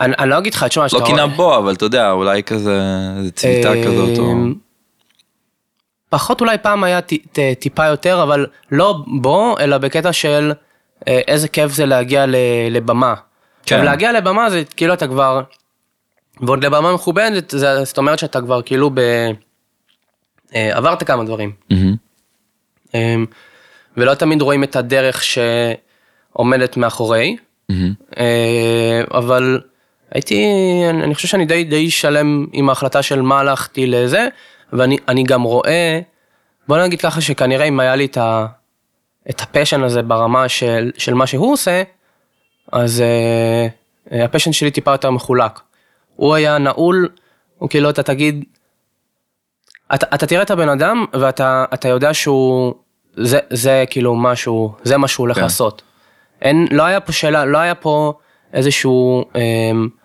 אני, 0.00 0.14
אני 0.18 0.30
לא 0.30 0.38
אגיד 0.38 0.54
לך, 0.54 0.64
תשמע, 0.64 0.82
לא 0.82 0.88
שאתה 0.88 1.04
קינה 1.04 1.22
רואה- 1.22 1.36
בו 1.36 1.58
אבל 1.58 1.72
אתה 1.74 1.84
יודע 1.84 2.10
אולי 2.10 2.42
כזה 2.42 2.80
איזה 3.18 3.30
צביטה 3.30 3.70
כזאת 3.86 4.18
או 4.18 4.34
פחות 6.10 6.40
אולי 6.40 6.58
פעם 6.58 6.84
היה 6.84 7.00
ט- 7.00 7.12
ט- 7.32 7.58
טיפה 7.60 7.86
יותר, 7.86 8.22
אבל 8.22 8.46
לא 8.70 8.98
בו, 9.20 9.54
אלא 9.60 9.78
בקטע 9.78 10.12
של 10.12 10.52
אה, 11.08 11.20
איזה 11.28 11.48
כיף 11.48 11.72
זה 11.72 11.86
להגיע 11.86 12.26
ל- 12.26 12.36
לבמה. 12.70 13.14
כן. 13.66 13.78
כן. 13.78 13.84
להגיע 13.84 14.12
לבמה 14.12 14.50
זה 14.50 14.62
כאילו 14.76 14.94
אתה 14.94 15.06
כבר, 15.06 15.42
ועוד 16.40 16.64
לבמה 16.64 16.94
מכובדת, 16.94 17.50
זה- 17.50 17.84
זאת 17.84 17.98
אומרת 17.98 18.18
שאתה 18.18 18.40
כבר 18.40 18.62
כאילו 18.62 18.90
ב... 18.94 18.98
אה, 20.54 20.76
עברת 20.76 21.02
כמה 21.02 21.24
דברים. 21.24 21.52
מהמם. 21.70 21.94
אמ, 22.94 23.26
ולא 23.96 24.14
תמיד 24.14 24.42
רואים 24.42 24.64
את 24.64 24.76
הדרך 24.76 25.22
שעומדת 25.24 26.76
מאחורי, 26.76 27.36
מהמם. 27.68 27.92
אה, 28.18 29.02
אבל 29.14 29.60
הייתי, 30.10 30.44
אני 30.90 31.04
אני 31.04 31.14
חושב 31.14 31.28
שאני 31.28 31.44
די 31.44 31.64
די 31.64 31.90
שלם 31.90 32.46
עם 32.52 32.68
ההחלטה 32.68 33.02
של 33.02 33.20
מה 33.22 33.40
הלכתי 33.40 33.86
לזה, 33.86 34.28
ואני 34.72 34.96
אני 35.08 35.22
גם 35.22 35.42
רואה, 35.42 36.00
בוא 36.68 36.78
נגיד 36.78 37.00
ככה 37.00 37.20
שכנראה 37.20 37.64
אם 37.64 37.80
היה 37.80 37.96
לי 37.96 38.04
את, 38.04 38.16
ה, 38.16 38.46
את 39.30 39.40
ה 39.40 39.45
passion 39.45 39.82
הזה 39.82 40.02
ברמה 40.02 40.48
של, 40.48 40.90
של 40.98 41.14
מה 41.14 41.26
שהוא 41.26 41.52
עושה, 41.52 41.82
אז 42.72 43.00
אה, 43.00 43.66
אה, 44.12 44.24
ה 44.24 44.27
passion 44.27 44.52
שלי 44.52 44.70
טיפה 44.70 44.90
יותר 44.90 45.10
מחולק. 45.10 45.60
הוא 46.16 46.34
היה 46.34 46.58
נעול, 46.58 47.08
הוא 47.58 47.68
כאילו 47.68 47.90
אתה 47.90 48.02
תגיד, 48.02 48.44
אתה, 49.94 50.06
אתה 50.14 50.26
תראה 50.26 50.42
את 50.42 50.50
הבן 50.50 50.68
אדם 50.68 51.04
ואתה 51.12 51.64
אתה 51.74 51.88
יודע 51.88 52.14
שהוא, 52.14 52.74
זה, 53.16 53.38
זה 53.50 53.84
כאילו 53.90 54.14
משהו, 54.14 54.74
זה 54.82 54.96
מה 54.96 55.08
שהוא 55.08 55.24
הולך 55.24 55.36
כן. 55.36 55.42
לעשות. 55.42 55.82
אין, 56.42 56.66
לא 56.70 56.82
היה 56.82 57.00
פה 57.00 57.12
שאלה, 57.12 57.44
לא 57.44 57.58
היה 57.58 57.74
פה 57.74 58.12
איזשהו 58.52 59.24
אה, 59.36 59.40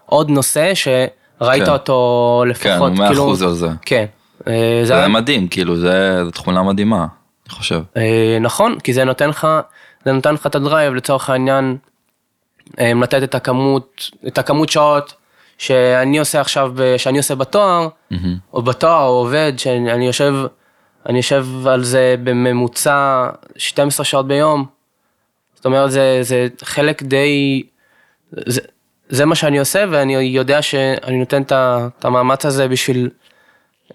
עוד 0.05 0.29
נושא 0.29 0.73
שראית 0.73 1.63
כן. 1.65 1.71
אותו 1.71 2.41
כן, 2.43 2.49
לפחות, 2.49 2.89
הוא 2.89 2.97
מאה 2.97 3.07
כאילו, 3.07 3.23
אחוז 3.23 3.41
על 3.41 3.53
זה. 3.53 3.69
כן. 3.81 4.05
אה, 4.47 4.79
זה 4.81 4.87
זה 4.87 4.95
היה 4.95 5.07
מדהים, 5.07 5.47
כאילו, 5.47 5.75
זה 5.75 6.21
זו 6.25 6.31
תכונה 6.31 6.63
מדהימה, 6.63 6.97
אני 7.45 7.55
חושב. 7.55 7.81
אה, 7.97 8.37
נכון, 8.41 8.79
כי 8.79 8.93
זה 8.93 9.03
נותן 9.03 9.29
לך, 9.29 9.47
זה 10.05 10.11
נותן 10.11 10.33
לך 10.33 10.47
את 10.47 10.55
הדרייב 10.55 10.93
לצורך 10.93 11.29
העניין, 11.29 11.77
לתת 12.77 13.23
את 13.23 13.35
הכמות, 13.35 14.09
את 14.27 14.37
הכמות 14.37 14.69
שעות 14.69 15.13
שאני 15.57 16.19
עושה 16.19 16.41
עכשיו, 16.41 16.73
שאני 16.97 17.17
עושה 17.17 17.35
בתואר, 17.35 17.87
מהמם. 18.11 18.37
או 18.53 18.61
בתואר, 18.61 19.03
או 19.03 19.13
עובד, 19.13 19.53
שאני 19.57 20.05
יושב, 20.05 20.35
אני 21.05 21.17
יושב 21.17 21.45
על 21.67 21.83
זה 21.83 22.15
בממוצע 22.23 23.29
12 23.55 24.05
שעות 24.05 24.27
ביום. 24.27 24.65
זאת 25.55 25.65
אומרת, 25.65 25.91
זה, 25.91 26.19
זה 26.21 26.47
חלק 26.63 27.03
די, 27.03 27.63
זה, 28.31 28.61
זה 29.09 29.25
מה 29.25 29.35
שאני 29.35 29.59
עושה, 29.59 29.85
ואני 29.89 30.13
יודע 30.13 30.61
שאני 30.61 31.17
נותן 31.19 31.41
את 31.41 32.05
המאמץ 32.05 32.45
הזה 32.45 32.67
בשביל 32.67 33.09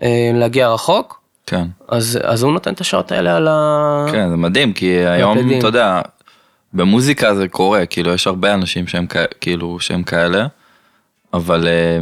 אה, 0.02 0.30
להגיע 0.34 0.68
רחוק. 0.68 1.20
כן. 1.46 1.66
אז, 1.88 2.18
אז 2.22 2.42
הוא 2.42 2.52
נותן 2.52 2.72
את 2.72 2.80
השעות 2.80 3.12
האלה 3.12 3.36
על 3.36 3.48
ה... 3.48 4.06
כן, 4.12 4.30
זה 4.30 4.36
מדהים, 4.36 4.72
כי 4.72 4.86
היום. 4.86 5.58
אתה 5.58 5.66
יודע, 5.66 6.00
במוזיקה 6.74 7.34
זה 7.34 7.48
קורה, 7.48 7.86
כאילו, 7.86 8.14
יש 8.14 8.26
הרבה 8.26 8.54
אנשים 8.54 8.86
שהם 8.86 9.06
כאילו, 9.40 9.80
שהם 9.80 10.02
כאלה, 10.02 10.46
אבל 11.34 11.68
אה, 11.68 11.98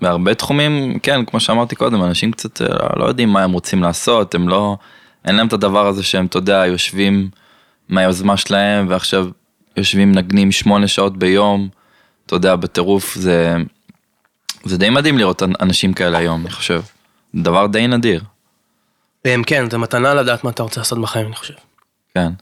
בהרבה 0.00 0.34
תחומים, 0.34 0.98
כן, 0.98 1.24
כמו 1.24 1.40
שאמרתי 1.40 1.76
קודם, 1.76 2.02
אנשים 2.02 2.32
קצת 2.32 2.62
אה, 2.62 2.66
לא 2.96 3.04
יודעים 3.04 3.28
מה 3.28 3.42
הם 3.42 3.52
רוצים 3.52 3.82
לעשות, 3.82 4.34
הם 4.34 4.48
לא, 4.48 4.76
אין 5.24 5.36
להם 5.36 5.46
את 5.46 5.52
הדבר 5.52 5.86
הזה 5.86 6.02
שהם, 6.02 6.26
אתה 6.26 6.38
יודע, 6.38 6.66
יושבים 6.66 7.28
מהיוזמה 7.88 8.36
שלהם, 8.36 8.86
ועכשיו 8.88 9.28
יושבים 9.76 10.12
נגנים 10.12 10.52
שמונה 10.52 10.88
שעות 10.88 11.16
ביום, 11.16 11.68
אתה 12.26 12.34
יודע, 12.34 12.56
בטירוף, 12.56 13.14
זה, 13.14 13.56
זה 14.64 14.78
די 14.78 14.90
מדהים 14.90 15.18
לראות 15.18 15.42
אנשים 15.60 15.92
כאלה 15.92 16.18
היום, 16.18 16.40
אני 16.40 16.50
חושב. 16.50 16.82
דבר 17.34 17.66
די 17.66 17.86
נדיר, 17.86 18.22
הם, 19.24 19.42
כן, 19.44 19.70
זה 19.70 19.78
מתנה 19.78 20.14
לדעת 20.14 20.44
מה 20.44 20.50
אתה 20.50 20.62
רוצה 20.62 20.80
לעשות 20.80 21.00
בחיים, 21.00 21.26
אני 21.26 21.36
חושב. 21.36 21.54
כן. 22.14 22.32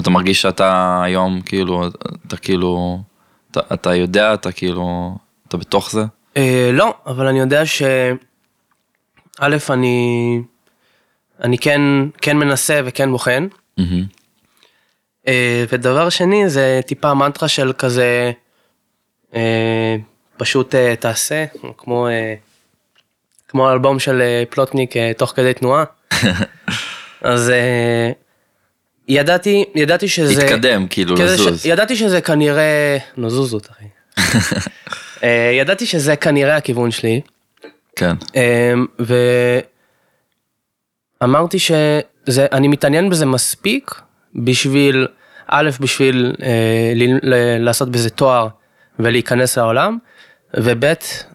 אתה 0.00 0.10
מרגיש 0.10 0.42
שאתה 0.42 1.00
היום, 1.04 1.40
כאילו, 1.40 1.88
אתה 2.26 2.36
כאילו, 2.36 3.00
אתה, 3.50 3.60
אתה 3.74 3.94
יודע, 3.94 4.34
אתה 4.34 4.52
כאילו, 4.52 5.14
אתה 5.48 5.56
בתוך 5.56 5.90
זה? 5.90 6.02
אה, 6.36 6.70
לא, 6.72 6.94
אבל 7.06 7.26
אני 7.26 7.40
יודע 7.40 7.66
ש... 7.66 7.82
א', 9.38 9.56
אני... 9.70 10.40
אני 11.44 11.58
כן, 11.58 11.80
כן 12.20 12.36
מנסה 12.36 12.80
וכן 12.84 13.10
בוחן. 13.10 13.46
מהמם. 13.78 14.04
אה, 15.28 15.64
ודבר 15.72 16.08
שני, 16.08 16.48
זה 16.48 16.80
טיפה 16.86 17.14
מנטרה 17.14 17.48
של 17.48 17.72
כזה... 17.78 18.32
אה, 19.34 19.96
פשוט 20.36 20.74
אה, 20.74 20.96
תעשה, 20.96 21.44
כמו... 21.76 22.08
אה, 22.08 22.34
כמו 23.52 23.68
האלבום 23.68 23.98
של 23.98 24.20
אה, 24.20 24.42
פלוטניק 24.50 24.96
אה, 24.96 25.12
תוך 25.16 25.32
כדי 25.36 25.54
תנועה. 25.54 25.84
אז 27.22 27.50
אה, 27.50 28.10
ידעתי, 29.08 29.64
ידעתי 29.74 30.08
שזה... 30.08 30.44
להתקדם, 30.44 30.86
כאילו, 30.90 31.16
כזה 31.16 31.38
ש- 31.38 31.40
לזוז. 31.40 31.66
ידעתי 31.66 31.96
שזה 31.96 32.20
כנראה... 32.20 32.98
נו, 33.16 33.30
זוזות, 33.30 33.68
אחי. 33.70 33.84
אה, 35.24 35.50
ידעתי 35.54 35.86
שזה 35.86 36.16
כנראה 36.16 36.56
הכיוון 36.56 36.90
שלי, 36.90 37.20
כן, 37.96 38.14
אמ, 38.34 38.86
ואמרתי 41.20 41.58
שזה, 41.58 42.46
אני 42.52 42.68
מתעניין 42.68 43.10
בזה 43.10 43.26
מספיק 43.26 44.00
בשביל, 44.34 45.08
א', 45.46 45.70
בשביל 45.80 46.34
אה, 46.42 46.92
ל, 46.94 47.18
ל, 47.22 47.64
לעשות 47.64 47.88
בזה 47.90 48.10
תואר 48.10 48.48
ולהיכנס 48.98 49.58
לעולם, 49.58 49.98
וב', 50.56 50.84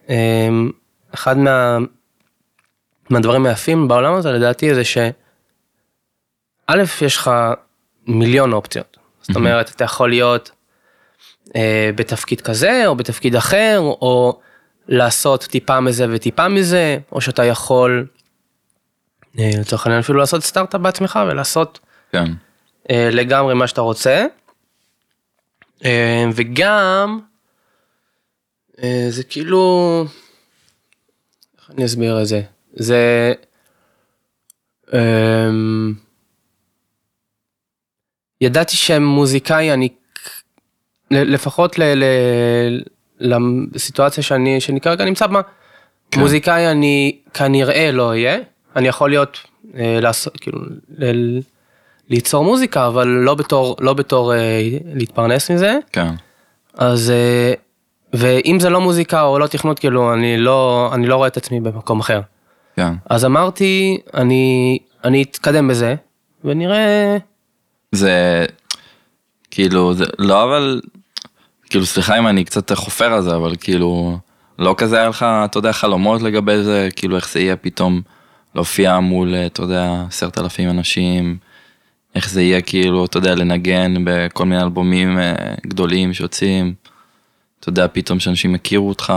אה, 0.10 0.49
אחד 1.13 1.38
מה, 1.38 1.77
מהדברים 3.10 3.45
היפים 3.45 3.88
בעולם 3.88 4.13
הזה 4.13 4.32
לדעתי 4.32 4.75
זה 4.75 4.84
ש... 4.84 4.97
א', 6.67 6.84
יש 7.01 7.17
לך 7.17 7.32
מיליון 8.08 8.53
אופציות. 8.53 8.97
זאת 9.21 9.36
אומרת, 9.36 9.69
אתה 9.69 9.84
יכול 9.84 10.10
להיות 10.10 10.51
אה, 11.56 11.89
בתפקיד 11.95 12.41
כזה 12.41 12.84
או 12.88 12.95
בתפקיד 12.95 13.36
אחר, 13.36 13.77
או 13.80 14.39
לעשות 14.88 15.43
טיפה 15.43 15.80
מזה 15.80 16.06
וטיפה 16.10 16.47
מזה, 16.47 16.97
או 17.12 17.21
שאתה 17.21 17.45
יכול, 17.45 18.08
אה, 19.39 19.49
לצורך 19.60 19.86
העניין 19.86 19.99
אפילו 19.99 20.19
לעשות 20.19 20.43
סטארט-אפ 20.43 20.82
בעצמך 20.82 21.19
ולעשות 21.27 21.80
כן, 22.12 22.25
אה, 22.91 23.10
לגמרי 23.12 23.53
מה 23.53 23.67
שאתה 23.67 23.82
רוצה. 23.82 24.25
אה, 25.86 26.25
וגם, 26.36 27.19
אה, 28.84 29.06
זה 29.10 29.23
כאילו, 29.23 30.06
איך 31.60 31.71
אני 31.71 31.86
אסביר 31.86 32.21
את 32.21 32.27
זה? 32.27 32.41
זה, 32.73 33.34
אה, 34.93 35.49
ידעתי 38.41 38.76
שמוזיקאי 38.76 39.73
אני, 39.73 39.89
לפחות 41.12 41.80
ל, 41.80 41.84
ל, 43.19 43.34
לסיטואציה 43.73 44.23
שאני, 44.23 44.62
שאני 44.62 44.82
כרגע 44.82 45.06
נמצא 45.06 45.28
בה, 45.28 45.41
כן. 46.12 46.19
מוזיקאי 46.19 46.71
אני 46.71 47.17
כנראה 47.34 47.91
לא 47.91 48.10
אהיה, 48.10 48.38
אני 48.76 48.88
יכול 48.88 49.10
להיות, 49.10 49.38
אה, 49.78 50.00
לעשות, 50.02 50.38
כאילו, 50.38 50.60
ל, 50.97 51.39
ליצור 52.10 52.43
מוזיקה, 52.43 52.88
אבל 52.88 53.08
לא 53.08 53.36
בתור, 53.36 53.76
לא 53.80 53.93
בתור 53.93 54.34
אה, 54.34 54.62
להתפרנס 54.93 55.52
מזה. 55.52 55.78
כן, 55.91 56.12
אז, 56.73 57.12
אה, 57.12 57.54
ואם 58.13 58.60
זה 58.60 58.69
לא 58.69 58.82
מוזיקה 58.82 59.21
או 59.21 59.39
לא 59.39 59.47
תכנות, 59.47 59.80
כאילו, 59.80 60.13
אני 60.13 60.38
לא, 60.38 60.89
אני 60.93 61.08
לא 61.08 61.15
רואה 61.15 61.28
את 61.28 61.38
עצמי 61.38 61.60
במקום 61.60 62.00
אחר. 62.00 62.21
כן. 62.76 62.93
אז 63.10 63.26
אמרתי, 63.26 63.97
אני, 64.13 64.78
אני 65.04 65.23
אתקדם 65.23 65.67
בזה, 65.67 65.95
ונראה, 66.43 67.17
זה, 67.97 68.45
כאילו, 69.51 69.93
זה, 69.93 70.05
לא 70.19 70.43
אבל, 70.43 70.81
כאילו, 71.69 71.86
סליחה 71.86 72.19
אם 72.19 72.27
אני 72.27 72.43
קצת 72.43 72.71
חופר 72.71 73.13
על 73.13 73.21
זה, 73.21 73.36
אבל 73.36 73.55
כאילו, 73.60 74.17
לא 74.60 74.75
כזה 74.77 74.97
היה 74.97 75.10
לך, 75.10 75.25
אתה 75.45 75.57
יודע, 75.57 75.71
חלומות 75.71 76.21
לגבי 76.21 76.63
זה, 76.63 76.89
כאילו, 76.95 77.15
איך 77.15 77.29
זה 77.29 77.39
יהיה 77.39 77.55
פתאום 77.55 78.01
להופיע 78.55 78.99
מול, 78.99 79.36
אה, 79.36 79.45
אתה 79.45 79.62
יודע, 79.62 80.03
עשרת 80.07 80.38
אלפים 80.38 80.69
אנשים, 80.69 81.38
איך 82.15 82.29
זה 82.29 82.41
יהיה, 82.41 82.62
כאילו, 82.62 83.05
אתה 83.05 83.17
יודע, 83.17 83.36
לנגן 83.36 83.93
בכל 84.03 84.45
מיני 84.45 84.62
אלבומים 84.62 85.19
אה, 85.19 85.33
גדולים 85.67 86.13
שיוצאים, 86.13 86.73
אתה 87.60 87.69
יודע, 87.69 87.88
פתאום 87.91 88.19
שאנשים 88.19 88.55
יכירו 88.55 88.89
אותך. 88.89 89.13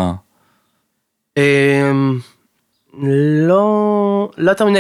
אמ, 1.37 2.19
לא, 3.49 4.31
לא 4.37 4.53
תמיד, 4.53 4.77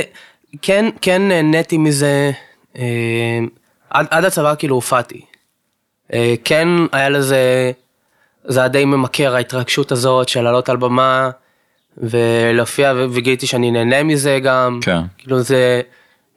כן, 0.63 0.91
כן 1.01 1.23
נהניתי 1.29 1.79
מזה, 1.79 2.31
אמ, 2.77 2.83
עד, 3.91 4.07
עד 4.11 4.25
הצבא 4.25 4.55
כאילו 4.59 4.75
הופעתי. 4.75 5.21
אה, 6.13 6.35
כן 6.45 6.69
היה 6.93 7.09
לזה, 7.09 7.73
זה 8.45 8.61
היה 8.61 8.69
די 8.69 8.85
ממכר 8.85 9.35
ההתרגשות 9.35 9.93
הזאת 9.93 10.29
של 10.29 10.41
לעלות 10.41 10.69
על 10.69 10.77
במה 10.77 11.31
ולהופיע 11.99 12.93
וגיליתי 13.13 13.47
שאני 13.47 13.71
נהנה 13.71 14.03
מזה 14.03 14.39
גם. 14.43 14.81
כן. 14.83 15.01
כאילו 15.19 15.41
זה, 15.41 15.81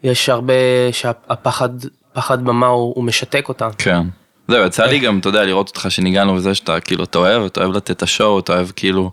יש 0.04 0.30
הרבה 0.30 0.54
שהפחד, 0.92 1.70
פחד 2.14 2.44
במה 2.44 2.68
הוא, 2.68 2.94
הוא 2.96 3.04
משתק 3.04 3.50
אותם. 3.50 3.70
כן. 3.78 4.02
זהו, 4.48 4.66
יצא 4.66 4.86
לי 4.86 5.00
גם, 5.00 5.20
אתה 5.20 5.30
יודע, 5.30 5.44
לראות 5.44 5.68
אותך 5.68 5.86
שניגענו 5.90 6.34
וזה 6.36 6.56
שאתה 6.56 6.80
כאילו, 6.80 7.04
אתה 7.04 7.18
אוהב, 7.18 7.46
אתה 7.46 7.62
אוהב 7.62 7.76
לתת 7.76 7.92
את 7.92 8.04
השואו, 8.04 8.40
אתה 8.40 8.54
אוהב 8.54 8.68
כאילו 8.76 9.12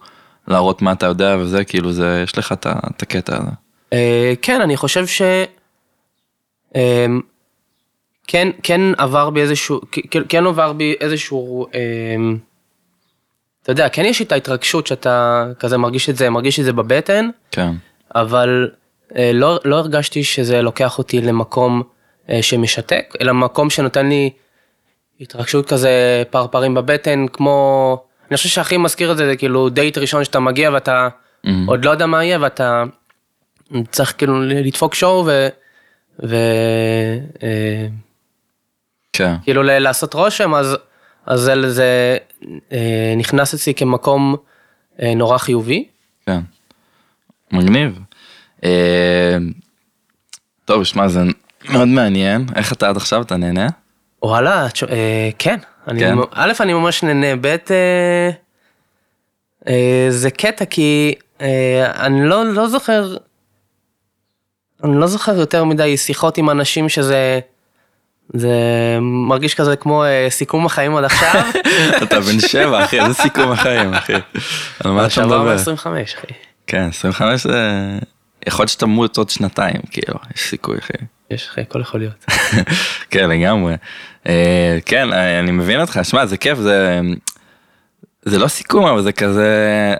להראות 0.48 0.82
מה 0.82 0.92
אתה 0.92 1.06
יודע 1.06 1.36
וזה, 1.40 1.64
כאילו 1.64 1.92
זה, 1.92 2.20
יש 2.24 2.38
לך 2.38 2.52
את 2.52 3.02
הקטע 3.02 3.36
הזה. 3.36 3.50
אה, 3.92 4.32
כן, 4.42 4.60
אני 4.60 4.76
חושב 4.76 5.06
ש... 5.06 5.22
כן, 8.30 8.48
כן 8.62 8.80
עבר 8.98 9.30
בי 9.30 9.40
איזשהו, 9.40 9.80
כן, 10.10 10.20
כן 10.28 10.46
עבר 10.46 10.72
בי 10.72 10.94
איזשהו, 11.00 11.66
אה, 11.74 11.80
אתה 13.62 13.72
יודע, 13.72 13.88
כן 13.88 14.04
יש 14.04 14.22
את 14.22 14.32
ההתרגשות 14.32 14.86
שאתה 14.86 15.46
כזה 15.58 15.78
מרגיש 15.78 16.10
את 16.10 16.16
זה, 16.16 16.30
מרגיש 16.30 16.60
את 16.60 16.64
זה 16.64 16.72
בבטן, 16.72 17.30
כן. 17.50 17.72
אבל 18.14 18.70
אה, 19.16 19.30
לא, 19.34 19.58
לא 19.64 19.76
הרגשתי 19.76 20.24
שזה 20.24 20.62
לוקח 20.62 20.98
אותי 20.98 21.20
למקום 21.20 21.82
אה, 22.30 22.42
שמשתק, 22.42 23.14
אלא 23.20 23.34
מקום 23.34 23.70
שנותן 23.70 24.08
לי 24.08 24.30
התרגשות 25.20 25.68
כזה 25.68 26.22
פרפרים 26.30 26.74
בבטן, 26.74 27.26
כמו, 27.32 27.96
אני 28.30 28.36
חושב 28.36 28.48
שהכי 28.48 28.76
מזכיר 28.76 29.12
את 29.12 29.16
זה, 29.16 29.26
זה 29.26 29.36
כאילו 29.36 29.68
דייט 29.68 29.98
ראשון 29.98 30.24
שאתה 30.24 30.40
מגיע 30.40 30.70
ואתה 30.72 31.08
Mhm. 31.46 31.48
עוד 31.66 31.84
לא 31.84 31.90
יודע 31.90 32.06
מה 32.06 32.24
יהיה 32.24 32.38
ואתה 32.40 32.84
צריך 33.90 34.14
כאילו 34.18 34.42
לדפוק 34.42 34.94
שואו 34.94 35.26
ו... 35.26 35.48
ו... 36.22 36.36
אה. 37.42 37.86
כאילו 39.42 39.62
ל- 39.62 39.78
לעשות 39.78 40.14
רושם, 40.14 40.54
אז, 40.54 40.76
אז 41.26 41.40
זה, 41.40 41.70
זה 41.70 42.16
אה, 42.72 43.14
נכנס 43.16 43.54
אצלי 43.54 43.74
כמקום 43.74 44.36
אה, 45.02 45.14
נורא 45.14 45.38
חיובי. 45.38 45.84
כן. 46.26 46.40
מגניב. 47.52 47.98
אה, 48.64 49.36
טוב, 50.64 50.84
שמע, 50.84 51.08
זה 51.08 51.20
מאוד 51.68 51.88
מעניין. 51.88 52.46
איך 52.56 52.72
אתה 52.72 52.88
עד 52.88 52.96
עכשיו? 52.96 53.22
אתה 53.22 53.36
נהנה? 53.36 53.68
וואלה, 54.22 54.66
אה, 54.90 55.30
כן. 55.38 55.58
אני, 55.88 56.00
כן? 56.00 56.14
א', 56.32 56.52
אני 56.60 56.72
ממש 56.72 57.02
נהנה, 57.02 57.36
ב', 57.40 57.46
אה, 57.46 58.30
אה, 59.68 60.06
זה 60.10 60.30
קטע 60.30 60.64
כי 60.64 61.14
אה, 61.40 62.06
אני 62.06 62.28
לא, 62.28 62.46
לא 62.46 62.68
זוכר, 62.68 63.16
אני 64.84 64.96
לא 65.00 65.06
זוכר 65.06 65.34
יותר 65.38 65.64
מדי 65.64 65.96
שיחות 65.96 66.38
עם 66.38 66.50
אנשים 66.50 66.88
שזה, 66.88 67.40
זה 68.34 68.48
מרגיש 69.00 69.54
כזה 69.54 69.76
כמו 69.76 70.04
אה, 70.04 70.26
סיכום 70.30 70.66
החיים 70.66 70.96
עד 70.96 71.04
עכשיו. 71.04 71.44
אתה 72.02 72.20
בן 72.20 72.40
שבע, 72.40 72.84
אחי, 72.84 73.00
איזה 73.00 73.14
סיכום 73.14 73.52
החיים, 73.52 73.94
אחי. 73.94 74.12
על 74.84 74.90
מה 74.90 75.06
אתה 75.06 75.20
מדבר? 75.26 75.50
25, 75.52 76.14
אחי. 76.14 76.26
כן, 76.66 76.82
25 76.88 77.42
זה... 77.46 77.70
יכול 78.46 78.62
להיות 78.62 78.70
שתמות 78.70 79.16
עוד 79.16 79.30
שנתיים, 79.30 79.80
כאילו, 79.90 80.14
יש 80.36 80.42
סיכוי, 80.42 80.78
אחי. 80.78 80.92
יש, 81.30 81.48
אחי, 81.48 81.60
הכל 81.60 81.80
יכול 81.80 82.00
להיות. 82.00 82.24
כן, 83.10 83.30
לגמרי. 83.30 83.74
אה, 84.28 84.78
כן, 84.86 85.12
אה, 85.12 85.40
אני 85.40 85.50
מבין 85.50 85.80
אותך, 85.80 86.00
שמע, 86.02 86.26
זה 86.26 86.36
כיף, 86.36 86.58
זה... 86.58 87.00
זה 88.22 88.38
לא 88.38 88.48
סיכום, 88.48 88.86
אבל 88.86 89.02
זה 89.02 89.12
כזה... 89.12 89.94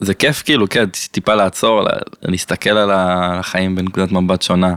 זה 0.00 0.14
כיף 0.14 0.42
כאילו, 0.42 0.68
כן, 0.68 0.84
טיפה 1.10 1.34
לעצור, 1.34 1.80
לה- 1.82 1.90
להסתכל 2.22 2.70
על 2.70 2.90
החיים 2.94 3.76
בנקודת 3.76 4.12
מבט 4.12 4.42
שונה. 4.42 4.74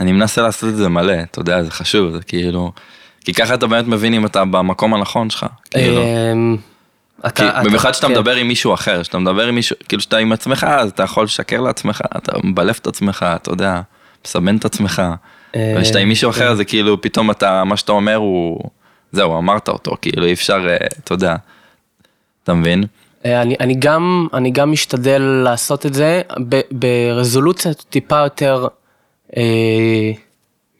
אני 0.00 0.12
מנסה 0.12 0.42
לעשות 0.42 0.68
את 0.68 0.76
זה 0.76 0.88
מלא, 0.88 1.12
אתה 1.22 1.40
יודע, 1.40 1.62
זה 1.62 1.70
חשוב, 1.70 2.10
זה 2.16 2.22
כאילו... 2.22 2.72
כי 3.24 3.34
ככה 3.34 3.54
אתה 3.54 3.66
באמת 3.66 3.86
מבין 3.86 4.14
אם 4.14 4.26
אתה 4.26 4.44
במקום 4.44 4.94
הנכון 4.94 5.30
שלך. 5.30 5.46
כאילו. 5.70 6.02
אמ, 6.02 6.56
אתה- 7.26 7.60
במיוחד 7.64 7.92
שאתה 7.92 8.06
כן. 8.06 8.12
מדבר 8.12 8.34
עם 8.36 8.48
מישהו 8.48 8.74
אחר, 8.74 9.02
שאתה 9.02 9.18
מדבר 9.18 9.46
עם 9.46 9.54
מישהו, 9.54 9.76
כאילו 9.88 10.02
שאתה 10.02 10.16
עם 10.16 10.32
עצמך, 10.32 10.66
אז 10.70 10.90
אתה 10.90 11.02
יכול 11.02 11.24
לשקר 11.24 11.60
לעצמך, 11.60 12.00
אתה 12.16 12.32
מבלף 12.44 12.78
את 12.78 12.86
עצמך, 12.86 13.26
אתה 13.36 13.50
יודע, 13.50 13.80
מסבן 14.26 14.56
את 14.56 14.64
עצמך. 14.64 15.02
אה, 15.56 15.72
אבל 15.74 15.82
כשאתה 15.82 15.98
עם 15.98 16.08
מישהו 16.08 16.32
כן. 16.32 16.38
אחר, 16.38 16.54
זה 16.54 16.64
כאילו 16.64 17.00
פתאום 17.00 17.30
אתה, 17.30 17.64
מה 17.64 17.76
שאתה 17.76 17.92
אומר 17.92 18.14
הוא, 18.16 18.60
זהו, 19.12 19.38
אמרת 19.38 19.68
אותו, 19.68 19.96
כאילו 20.02 20.26
אי 20.26 20.32
אפשר, 20.32 20.66
אה, 20.68 20.76
אתה 21.04 21.14
יודע, 21.14 21.36
אתה 22.44 22.54
מבין? 22.54 22.84
אה, 23.24 23.42
אני, 23.42 23.56
אני 23.60 23.74
גם 23.78 24.26
אני 24.34 24.50
גם 24.50 24.72
משתדל 24.72 25.22
לעשות 25.22 25.86
את 25.86 25.94
זה 25.94 26.22
ברזולוציה 26.70 27.74
טיפה 27.74 28.18
יותר 28.18 28.64
אה, 28.64 28.68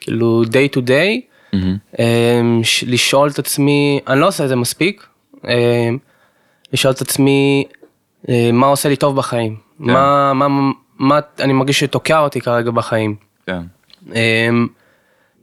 כאילו 0.01 0.43
day 0.45 0.77
to 0.77 0.81
day. 0.81 1.21
אה, 1.99 2.41
לשאול 2.87 3.31
את 3.31 3.39
עצמי 3.39 4.01
אני 4.09 4.21
לא 4.21 4.29
עושה 4.29 4.45
את 4.45 4.49
זה 4.49 4.57
מספיק 4.57 5.07
אה, 5.49 5.89
לשאול 6.73 6.95
את 6.95 7.01
עצמי 7.01 7.65
אה, 8.29 8.51
מה 8.53 8.67
עושה 8.67 8.89
לי 8.89 8.97
טוב 8.97 9.17
בחיים 9.17 9.57
מה, 9.79 10.33
מה 10.35 10.47
מה 10.99 11.19
אני 11.41 11.53
מרגיש 11.53 11.81
שתוקע 11.81 12.19
אותי 12.19 12.41
כרגע 12.41 12.71
בחיים. 12.71 13.17
כן, 13.47 13.63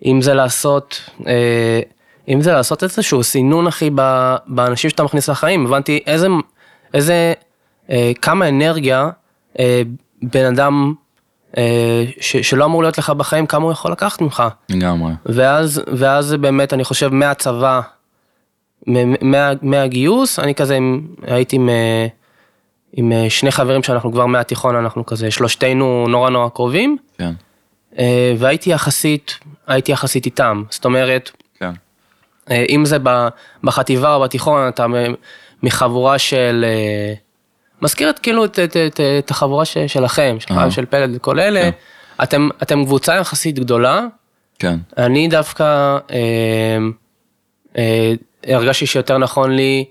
אם 0.05 0.21
זה 0.21 0.33
לעשות, 0.33 1.09
אה, 1.27 1.79
אם 2.27 2.41
זה 2.41 2.51
לעשות 2.51 2.83
איזשהו 2.83 3.23
סינון 3.23 3.67
אחי 3.67 3.89
באנשים 4.47 4.89
שאתה 4.89 5.03
מכניס 5.03 5.29
לחיים, 5.29 5.65
הבנתי 5.65 6.03
איזה, 6.05 6.27
איזה, 6.93 7.33
אה, 7.89 8.11
כמה 8.21 8.49
אנרגיה 8.49 9.09
אה, 9.59 9.81
בן 10.21 10.45
אדם 10.45 10.93
אה, 10.93 11.06
ש, 12.19 12.37
שלא 12.37 12.65
אמור 12.65 12.81
להיות 12.83 12.97
לך 12.97 13.09
בחיים, 13.09 13.45
כמה 13.45 13.63
הוא 13.63 13.71
יכול 13.71 13.91
לקחת 13.91 14.21
ממך. 14.21 14.43
לגמרי. 14.69 15.11
ואז, 15.25 15.81
ואז 15.93 16.33
באמת, 16.33 16.73
אני 16.73 16.83
חושב, 16.83 17.07
מהצבא, 17.13 17.81
מה, 19.21 19.51
מהגיוס, 19.61 20.39
אני 20.39 20.55
כזה 20.55 20.75
עם- 20.75 21.07
הייתי 21.27 21.55
עם, 21.55 21.69
אה, 21.69 22.07
עם 22.93 23.11
אה, 23.11 23.29
שני 23.29 23.51
חברים 23.51 23.83
שאנחנו 23.83 24.11
כבר 24.11 24.25
מהתיכון, 24.25 24.75
אנחנו 24.75 25.05
כזה 25.05 25.31
שלושתנו 25.31 26.05
נורא 26.09 26.29
נורא 26.29 26.49
קרובים. 26.49 26.97
כן, 27.17 27.31
אה, 27.99 28.33
והייתי 28.37 28.69
יחסית, 28.69 29.37
הייתי 29.67 29.91
יחסית 29.91 30.25
איתם, 30.25 30.63
זאת 30.69 30.85
אומרת, 30.85 31.31
כן, 31.59 31.71
אה, 32.51 32.65
אם 32.69 32.85
זה 32.85 32.97
בחטיבה 33.63 34.15
או 34.15 34.21
בתיכון, 34.21 34.67
אתה 34.67 34.85
מחבורה 35.63 36.17
של, 36.19 36.65
אה, 37.77 37.81
מזכיר 37.81 38.09
את 38.09 38.19
כאילו 38.19 38.45
את, 38.45 38.59
את, 38.59 38.77
את, 38.77 38.99
את 39.19 39.31
החבורה 39.31 39.65
ש, 39.65 39.77
שלכם, 39.77 40.37
של 40.39 40.53
אהה. 40.53 40.59
חיים 40.59 40.71
של 40.71 40.85
פלד 40.85 41.09
וכל 41.15 41.39
אלה, 41.39 41.61
כן. 41.61 41.69
אתם, 42.23 42.49
אתם 42.61 42.85
קבוצה 42.85 43.15
יחסית 43.15 43.59
גדולה, 43.59 44.01
כן, 44.59 44.77
אני 44.97 45.27
דווקא 45.27 45.97
אה, 46.11 46.77
אה, 47.77 48.13
הרגשתי 48.47 48.85
שיותר 48.85 49.17
נכון 49.17 49.51
לי 49.51 49.85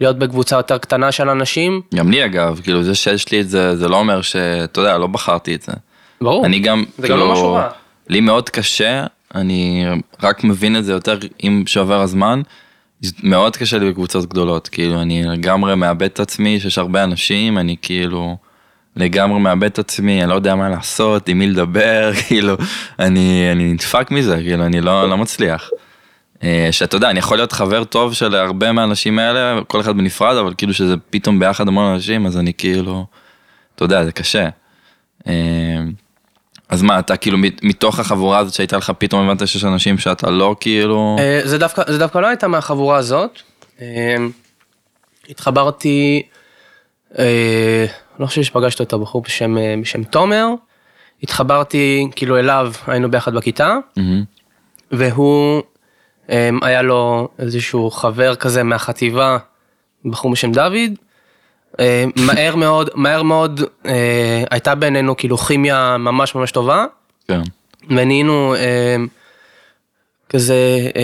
להיות 0.00 0.18
בקבוצה 0.18 0.56
יותר 0.56 0.78
קטנה 0.78 1.12
של 1.12 1.28
אנשים, 1.28 1.80
גם 1.94 2.10
לי 2.10 2.24
אגב, 2.24 2.60
כאילו 2.62 2.82
זה 2.82 2.94
שיש 2.94 3.32
לי 3.32 3.40
את 3.40 3.48
זה, 3.48 3.76
זה 3.76 3.88
לא 3.88 3.96
אומר 3.96 4.22
שאתה 4.22 4.80
יודע, 4.80 4.98
לא 4.98 5.06
בחרתי 5.06 5.54
את 5.54 5.62
זה. 5.62 5.72
ברור, 6.20 6.46
אני 6.46 6.58
גם, 6.58 6.84
זה 6.98 7.08
גם 7.08 7.18
לא 7.18 7.32
משהו 7.32 7.52
רע. 7.52 7.68
לי 8.08 8.20
מאוד 8.20 8.50
קשה, 8.50 9.06
אני 9.34 9.86
רק 10.22 10.44
מבין 10.44 10.76
את 10.76 10.84
זה 10.84 10.92
יותר 10.92 11.18
עם 11.38 11.62
שעובר 11.66 12.00
הזמן, 12.00 12.42
מאוד 13.22 13.56
קשה 13.56 13.78
לי 13.78 13.90
בקבוצות 13.90 14.26
גדולות, 14.28 14.68
כאילו 14.68 15.02
אני 15.02 15.22
לגמרי 15.24 15.76
מאבד 15.76 16.02
את 16.02 16.20
עצמי, 16.20 16.60
שיש 16.60 16.78
הרבה 16.78 17.04
אנשים, 17.04 17.58
אני 17.58 17.76
כאילו 17.82 18.36
לגמרי 18.96 19.40
מאבד 19.40 19.64
את 19.64 19.78
עצמי, 19.78 20.22
אני 20.22 20.30
לא 20.30 20.34
יודע 20.34 20.54
מה 20.54 20.68
לעשות, 20.68 21.28
עם 21.28 21.38
מי 21.38 21.46
לדבר, 21.46 22.10
כאילו, 22.26 22.56
אני, 22.98 23.52
אני 23.52 23.72
נדפק 23.72 24.10
מזה, 24.10 24.36
כאילו, 24.36 24.66
אני 24.66 24.80
לא, 24.80 25.08
לא 25.08 25.16
מצליח. 25.16 25.70
אה, 26.42 26.68
שאתה 26.70 26.96
יודע, 26.96 27.10
אני 27.10 27.18
יכול 27.18 27.36
להיות 27.36 27.52
חבר 27.52 27.84
טוב 27.84 28.14
של 28.14 28.34
הרבה 28.34 28.72
מהאנשים 28.72 29.18
האלה, 29.18 29.60
כל 29.66 29.80
אחד 29.80 29.96
בנפרד, 29.96 30.36
אבל 30.36 30.54
כאילו 30.58 30.74
שזה 30.74 30.94
פתאום 31.10 31.38
ביחד 31.38 31.68
המון 31.68 31.92
אנשים, 31.92 32.26
אז 32.26 32.38
אני 32.38 32.52
כאילו, 32.54 33.06
אתה 33.74 33.84
יודע, 33.84 34.04
זה 34.04 34.12
קשה. 34.12 34.48
אז 36.70 36.82
מה, 36.82 36.98
אתה 36.98 37.16
כאילו 37.16 37.38
מת- 37.38 37.64
מתוך 37.64 37.98
החבורה 38.00 38.38
הזאת 38.38 38.54
שהייתה 38.54 38.76
לך, 38.76 38.92
פתאום 38.98 39.28
הבנת 39.28 39.48
שיש 39.48 39.64
אנשים 39.64 39.98
שאתה 39.98 40.30
לא 40.30 40.56
כאילו... 40.60 41.16
אה, 41.18 41.40
זה 41.44 41.58
דווקא, 41.58 41.82
זה 41.92 41.98
דווקא 41.98 42.18
לא 42.18 42.26
הייתה 42.26 42.48
מהחבורה 42.48 42.96
הזאת. 42.96 43.30
אה, 43.80 43.86
התחברתי, 45.28 46.22
אה, 47.18 47.86
לא 48.18 48.26
חושב 48.26 48.42
שפגשתי 48.42 48.82
אותו 48.82 48.98
בחור 48.98 49.22
בשם, 49.22 49.56
בשם 49.82 50.04
תומר. 50.04 50.46
התחברתי 51.22 52.06
כאילו 52.16 52.38
אליו, 52.38 52.72
היינו 52.86 53.10
ביחד 53.10 53.34
בכיתה. 53.34 53.76
והוא, 54.92 55.62
היה 56.62 56.82
לו 56.82 57.28
איזשהו 57.38 57.90
חבר 57.90 58.34
כזה 58.34 58.62
מהחטיבה, 58.62 59.38
בחור 60.04 60.32
בשם 60.32 60.52
דוד. 60.52 60.90
אה, 61.80 62.04
מהר 62.16 62.56
מאוד, 62.56 62.90
מהר 62.94 63.22
מאוד 63.22 63.60
אה, 63.86 64.44
הייתה 64.50 64.74
בינינו 64.74 65.16
כאילו 65.16 65.38
כימיה 65.38 65.96
ממש 65.98 66.34
ממש 66.34 66.52
טובה. 66.52 66.84
כן, 67.28 67.40
ונהיינו 67.90 68.54
אה, 68.54 68.96
כזה 70.28 70.54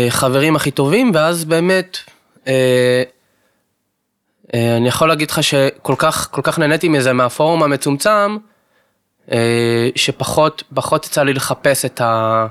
חברים 0.08 0.56
הכי 0.56 0.70
טובים, 0.70 1.10
ואז 1.14 1.44
באמת, 1.44 1.98
אני 4.54 4.88
יכול 4.88 5.08
להגיד 5.08 5.30
לך 5.30 5.42
שכל 5.42 5.94
כך, 5.98 6.28
כל 6.30 6.42
כך 6.44 6.58
נהניתי 6.58 6.88
מזה 6.88 7.12
מהפורום 7.12 7.62
המצומצם, 7.62 8.36
שפחות, 9.94 10.62
פחות 10.74 11.06
יצא 11.06 11.22
לי 11.22 11.32
לחפש 11.32 11.84
את 11.84 12.00
ה... 12.00 12.46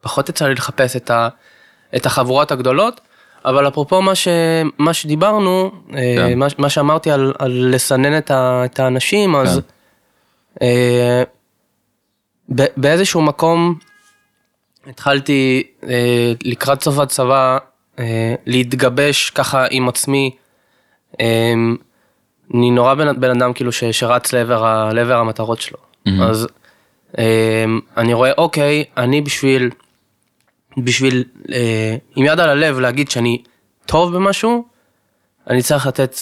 פחות 0.00 0.28
יצא 0.28 0.48
לי 0.48 0.54
לחפש 0.54 0.96
את, 0.96 1.10
ה, 1.10 1.28
את 1.96 2.06
החבורות 2.06 2.52
הגדולות, 2.52 3.00
אבל 3.44 3.68
אפרופו 3.68 4.02
מה, 4.02 4.14
ש, 4.14 4.28
מה 4.78 4.94
שדיברנו, 4.94 5.70
אה, 5.94 6.14
כן. 6.16 6.38
מה, 6.38 6.46
מה 6.58 6.68
שאמרתי 6.68 7.10
על, 7.10 7.32
על 7.38 7.68
לסנן 7.74 8.18
את, 8.18 8.30
ה, 8.30 8.62
את 8.64 8.80
האנשים, 8.80 9.36
אז 9.36 9.56
כן. 9.56 9.62
אה, 10.66 11.22
ב- 12.54 12.72
באיזשהו 12.76 13.22
מקום 13.22 13.78
התחלתי 14.86 15.62
אה, 15.88 16.32
לקראת 16.44 16.82
סוף 16.82 16.98
הצבא 16.98 17.58
אה, 17.98 18.34
להתגבש 18.46 19.30
ככה 19.30 19.66
עם 19.70 19.88
עצמי. 19.88 20.30
אה, 21.20 21.52
אני 22.54 22.70
נורא 22.70 22.94
בן, 22.94 23.20
בן 23.20 23.30
אדם 23.30 23.52
כאילו 23.52 23.72
ש, 23.72 23.84
שרץ 23.84 24.32
לעבר, 24.32 24.64
ה, 24.66 24.92
לעבר 24.92 25.16
המטרות 25.16 25.60
שלו. 25.60 25.78
מהמם. 26.06 26.22
אז 26.22 26.48
אה, 27.18 27.64
אני 27.96 28.14
רואה 28.14 28.32
אוקיי, 28.38 28.84
אני 28.96 29.20
בשביל 29.20 29.70
בשביל, 30.76 31.24
אה, 31.52 31.96
עם 32.16 32.24
יד 32.24 32.40
על 32.40 32.48
הלב, 32.48 32.78
להגיד 32.78 33.10
שאני 33.10 33.42
טוב 33.86 34.16
במשהו, 34.16 34.64
אני 35.50 35.62
צריך 35.62 35.86
לתת, 35.86 36.16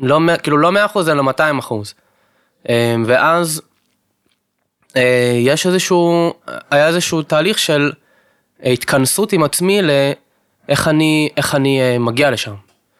לא, 0.00 0.20
כאילו 0.42 0.58
לא 0.58 0.72
100% 0.72 1.08
אלא 1.08 1.22
200 1.22 1.58
אחוז. 1.58 1.94
אה, 2.68 2.96
ואז 3.06 3.62
אה, 4.96 5.38
יש 5.40 5.66
איזשהו, 5.66 6.32
היה 6.70 6.86
איזשהו 6.88 7.22
תהליך 7.22 7.58
של 7.58 7.92
התכנסות 8.62 9.32
עם 9.32 9.42
עצמי 9.42 9.80
לאיך 9.82 10.88
אני, 10.88 11.28
איך 11.36 11.54
אני 11.54 11.80
אה, 11.80 11.98
מגיע 11.98 12.30
לשם. 12.30 12.54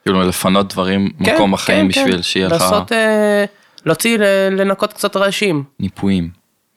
כאילו 0.04 0.22
לפנות 0.22 0.72
דברים, 0.72 1.10
מקום 1.20 1.52
בחיים 1.52 1.88
בשביל 1.88 2.22
שיהיה 2.22 2.46
לך 2.46 2.52
כן, 2.52 2.64
לעשות, 2.64 2.92
אה, 2.92 3.44
להוציא, 3.84 4.18
לנקות 4.50 4.92
קצת 4.92 5.16
רעשים. 5.16 5.64
ניפויים. 5.80 6.30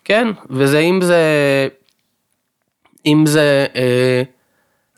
כן, 0.03 0.27
וזה 0.49 0.79
אם 0.79 0.99
זה, 1.01 1.17
אם 3.05 3.25
זה, 3.25 3.65
אה, 3.75 4.21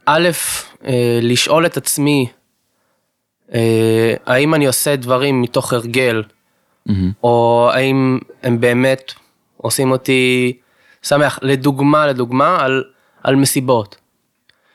א', 0.06 0.30
אה, 0.86 1.20
לשאול 1.22 1.66
את 1.66 1.78
עצמי, 1.78 2.28
אה, 3.54 4.14
האם 4.26 4.54
אני 4.54 4.68
עושה 4.68 4.96
דברים 4.96 5.42
מתוך 5.42 5.74
הרגל, 5.74 6.24
מהמם. 6.86 7.12
או 7.24 7.70
האם 7.74 8.20
הם 8.44 8.60
באמת 8.60 9.14
עושים 9.58 9.92
אותי 9.92 10.54
שמח, 11.04 11.40
לדוגמה, 11.42 12.08
לדוגמה, 12.08 12.64
על, 12.64 12.84
על 13.24 13.36
מסיבות. 13.36 13.96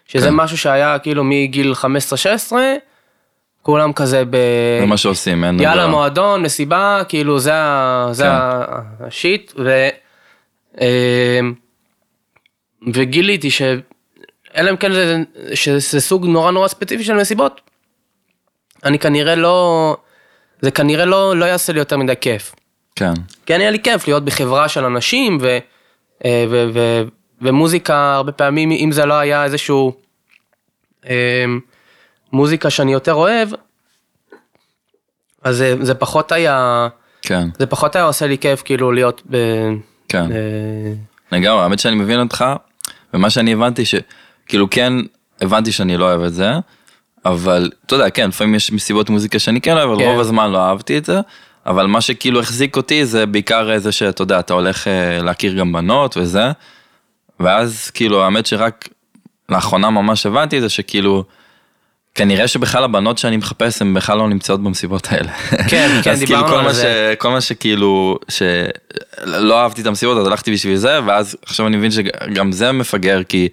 שזה 0.06 0.28
כן. 0.28 0.34
משהו 0.34 0.58
שהיה 0.58 0.98
כאילו 0.98 1.24
מגיל 1.24 1.72
15-16, 2.50 2.52
כולם 3.62 3.92
כזה 3.92 4.22
ב... 4.30 4.36
זה 4.80 4.86
מה 4.86 4.96
שעושים, 4.96 5.44
אין... 5.44 5.60
יאללה 5.60 5.82
דבר. 5.82 5.90
מועדון, 5.90 6.42
מסיבה, 6.42 7.02
כאילו 7.08 7.38
זה, 7.38 7.54
ה, 7.54 8.08
זה 8.12 8.24
כן. 8.24 8.30
ה- 8.30 8.82
השיט, 9.06 9.52
ו, 9.58 9.88
וגיליתי 12.94 13.50
ש... 13.50 13.62
אלא 14.56 14.70
אם 14.70 14.76
כן 14.76 14.92
זה, 14.92 15.22
שזה 15.54 16.00
סוג 16.00 16.26
נורא 16.26 16.50
נורא 16.50 16.68
ספציפי 16.68 17.04
של 17.04 17.14
מסיבות, 17.14 17.60
אני 18.84 18.98
כנראה 18.98 19.34
לא, 19.34 19.96
זה 20.60 20.70
כנראה 20.70 21.04
לא, 21.04 21.36
לא 21.36 21.44
יעשה 21.44 21.72
לי 21.72 21.78
יותר 21.78 21.96
מדי 21.96 22.14
כיף. 22.20 22.54
כן. 22.96 23.12
כן 23.46 23.60
היה 23.60 23.70
לי 23.70 23.82
כיף 23.82 24.08
להיות 24.08 24.24
בחברה 24.24 24.68
של 24.68 24.84
אנשים 24.84 25.38
ו, 25.40 25.58
אה, 26.24 26.44
ו, 26.50 26.68
ו, 26.74 27.02
ומוזיקה 27.42 28.14
הרבה 28.14 28.32
פעמים 28.32 28.70
אם 28.70 28.92
זה 28.92 29.06
לא 29.06 29.14
היה 29.14 29.44
איזשהו 29.44 29.92
אה, 31.08 31.44
מוזיקה 32.32 32.70
שאני 32.70 32.92
יותר 32.92 33.14
אוהב 33.14 33.48
אז 35.42 35.56
זה, 35.56 35.74
זה 35.80 35.94
פחות 35.94 36.32
היה 36.32 36.88
כן. 37.22 37.48
זה 37.58 37.66
פחות 37.66 37.96
היה 37.96 38.04
עושה 38.04 38.26
לי 38.26 38.38
כיף 38.38 38.62
כאילו 38.62 38.92
להיות 38.92 39.22
ב... 39.30 39.36
כן. 40.08 40.32
אה, 40.32 40.92
לגמרי, 41.32 41.62
האמת 41.62 41.78
שאני 41.78 41.96
מבין 41.96 42.20
אותך, 42.20 42.44
ומה 43.14 43.30
שאני 43.30 43.52
הבנתי 43.52 43.82
שכאילו 43.84 44.70
כן 44.70 44.92
הבנתי 45.40 45.72
שאני 45.72 45.96
לא 45.96 46.04
אוהב 46.04 46.22
את 46.22 46.34
זה, 46.34 46.52
אבל 47.24 47.70
אתה 47.86 47.94
יודע, 47.94 48.10
כן, 48.10 48.28
לפעמים 48.28 48.54
יש 48.54 48.72
מסיבות 48.72 49.10
מוזיקה 49.10 49.38
שאני 49.38 49.60
כן 49.60 49.76
אוהב, 49.76 49.90
אבל 49.90 49.98
כן. 49.98 50.08
רוב 50.08 50.20
הזמן 50.20 50.50
לא 50.50 50.58
אהבתי 50.58 50.98
את 50.98 51.04
זה, 51.04 51.20
אבל 51.66 51.86
מה 51.86 52.00
שכאילו 52.00 52.40
החזיק 52.40 52.76
אותי 52.76 53.06
זה 53.06 53.26
בעיקר 53.26 53.78
זה 53.78 53.92
שאתה 53.92 54.22
יודע, 54.22 54.40
אתה 54.40 54.54
הולך 54.54 54.88
אה, 54.88 55.22
להכיר 55.22 55.54
גם 55.54 55.72
בנות 55.72 56.16
וזה, 56.16 56.52
ואז 57.40 57.90
כאילו 57.90 58.24
האמת 58.24 58.46
שרק 58.46 58.88
לאחרונה 59.48 59.90
ממש 59.90 60.26
הבנתי 60.26 60.56
את 60.56 60.62
זה 60.62 60.68
שכאילו, 60.68 61.24
כנראה 62.18 62.48
שבכלל 62.48 62.84
הבנות 62.84 63.18
שאני 63.18 63.36
מחפש 63.36 63.82
הן 63.82 63.94
בכלל 63.94 64.18
לא 64.18 64.28
נמצאות 64.28 64.62
במסיבות 64.62 65.06
האלה. 65.10 65.32
כן, 65.32 66.00
כן, 66.02 66.02
כאילו 66.02 66.26
דיברנו 66.26 66.48
כל 66.48 66.54
על 66.66 66.72
זה. 66.72 67.12
ש- 67.12 67.16
כל 67.20 67.28
מה 67.30 67.40
שכאילו, 67.40 68.18
שלא 68.28 69.60
אהבתי 69.60 69.80
את 69.82 69.86
המסיבות, 69.86 70.18
אז 70.18 70.26
הלכתי 70.26 70.52
בשביל 70.52 70.76
זה, 70.76 70.98
ואז 71.06 71.36
עכשיו 71.46 71.66
אני 71.66 71.76
מבין 71.76 71.90
שגם 71.90 72.52
זה 72.52 72.72
מפגר, 72.72 73.22
כי, 73.28 73.48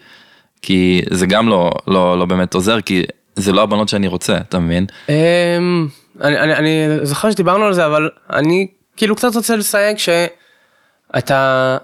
כי 0.62 1.02
זה 1.12 1.26
גם 1.26 1.50
לא, 1.50 1.72
לא, 1.88 2.20
לא 2.20 2.26
באמת 2.26 2.54
עוזר, 2.54 2.82
כי 2.82 3.04
זה 3.36 3.52
לא 3.52 3.62
הבנות 3.62 3.90
שאני 3.90 4.08
רוצה, 4.08 4.38
אתה 4.38 4.60
מבין? 4.60 4.86
אמ, 5.10 5.88
אני, 6.22 6.40
אני, 6.40 6.54
אני 6.56 6.88
זוכר 7.04 7.32
שדיברנו 7.32 7.66
על 7.66 7.74
זה 7.74 7.86
אבל 7.86 8.10
אני 8.34 8.68
כאילו 8.98 9.16
קצת 9.16 9.36
רוצה 9.36 9.56
לסייג 9.56 9.98
שאתה 9.98 11.78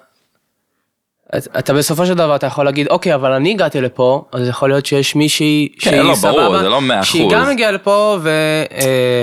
אתה- 1.38 1.74
בסופו 1.74 2.06
של 2.06 2.14
דבר 2.14 2.36
אתה 2.36 2.48
יכול 2.48 2.66
להגיד 2.66 2.88
אוקיי 2.88 3.16
אבל 3.16 3.32
אני 3.32 3.52
הגעתי 3.52 3.82
לפה 3.82 4.26
אז 4.32 4.48
יכול 4.48 4.70
להיות 4.70 4.86
שיש 4.86 5.16
מישהי 5.16 5.70
כן, 5.80 5.90
שהיא 5.90 6.02
לא, 6.02 6.16
סבבה 6.16 6.32
ברור, 6.44 6.60
זה 6.60 6.70
לא 6.70 6.82
מאה 6.82 7.04
שהיא 7.04 7.22
אחוז. 7.22 7.34
גם 7.34 7.48
הגיעה 7.50 7.72
לפה 7.72 8.18
ו... 8.22 8.30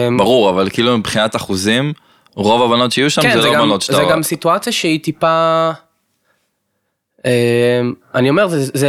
אמ, 0.08 0.16
ברור, 0.16 0.50
אבל 0.50 0.70
כאילו 0.70 0.98
מבחינת 0.98 1.36
אחוזים, 1.36 1.92
רוב 2.34 2.62
הבנות 2.62 2.92
שיהיו 2.92 3.10
שם 3.10 3.22
כן, 3.22 3.40
זה 3.40 3.48
לא 3.48 3.54
גם, 3.54 3.62
בנות 3.62 3.82
שאתה... 3.82 3.96
זה 3.96 4.02
גם 4.10 4.22
סיטואציה 4.22 4.72
שהיא 4.72 5.00
טיפה 5.00 5.70
אמ, 7.24 7.30
אני 8.14 8.30
אומר 8.30 8.48
זה, 8.48 8.70
זה 8.74 8.88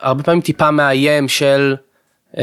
הרבה 0.00 0.22
פעמים 0.22 0.40
טיפה 0.40 0.70
מאיים 0.70 1.28
של 1.28 1.76
אה, 2.38 2.42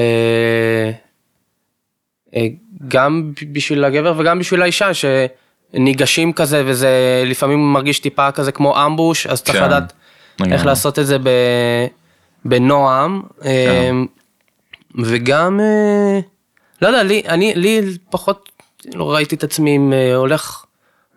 אה, 2.35 2.45
גם 2.87 3.31
בשביל 3.51 3.83
הגבר 3.83 4.13
וגם 4.17 4.39
בשביל 4.39 4.61
האישה 4.61 4.89
שניגשים 5.73 6.33
כזה 6.33 6.63
וזה 6.65 7.23
לפעמים 7.25 7.73
מרגיש 7.73 7.99
טיפה 7.99 8.31
כזה 8.31 8.51
כמו 8.51 8.85
אמבוש 8.85 9.27
אז 9.27 9.43
צריך 9.43 9.57
כן, 9.57 9.63
לדעת 9.65 9.93
איך. 10.51 10.65
לעשות 10.65 10.99
את 10.99 11.07
זה 11.07 11.19
ב, 11.19 11.29
בנועם 12.45 13.21
כן. 13.41 13.47
אמ, 13.89 14.05
וגם 15.03 15.59
אה, 15.59 16.19
לא 16.81 16.87
יודע 16.87 17.03
לי 17.03 17.21
אני 17.27 17.53
לי 17.55 17.81
פחות 18.09 18.49
לא 18.93 19.13
ראיתי 19.13 19.35
את 19.35 19.43
עצמי 19.43 19.75
עם, 19.75 19.93
אה, 19.93 20.15
הולך 20.15 20.65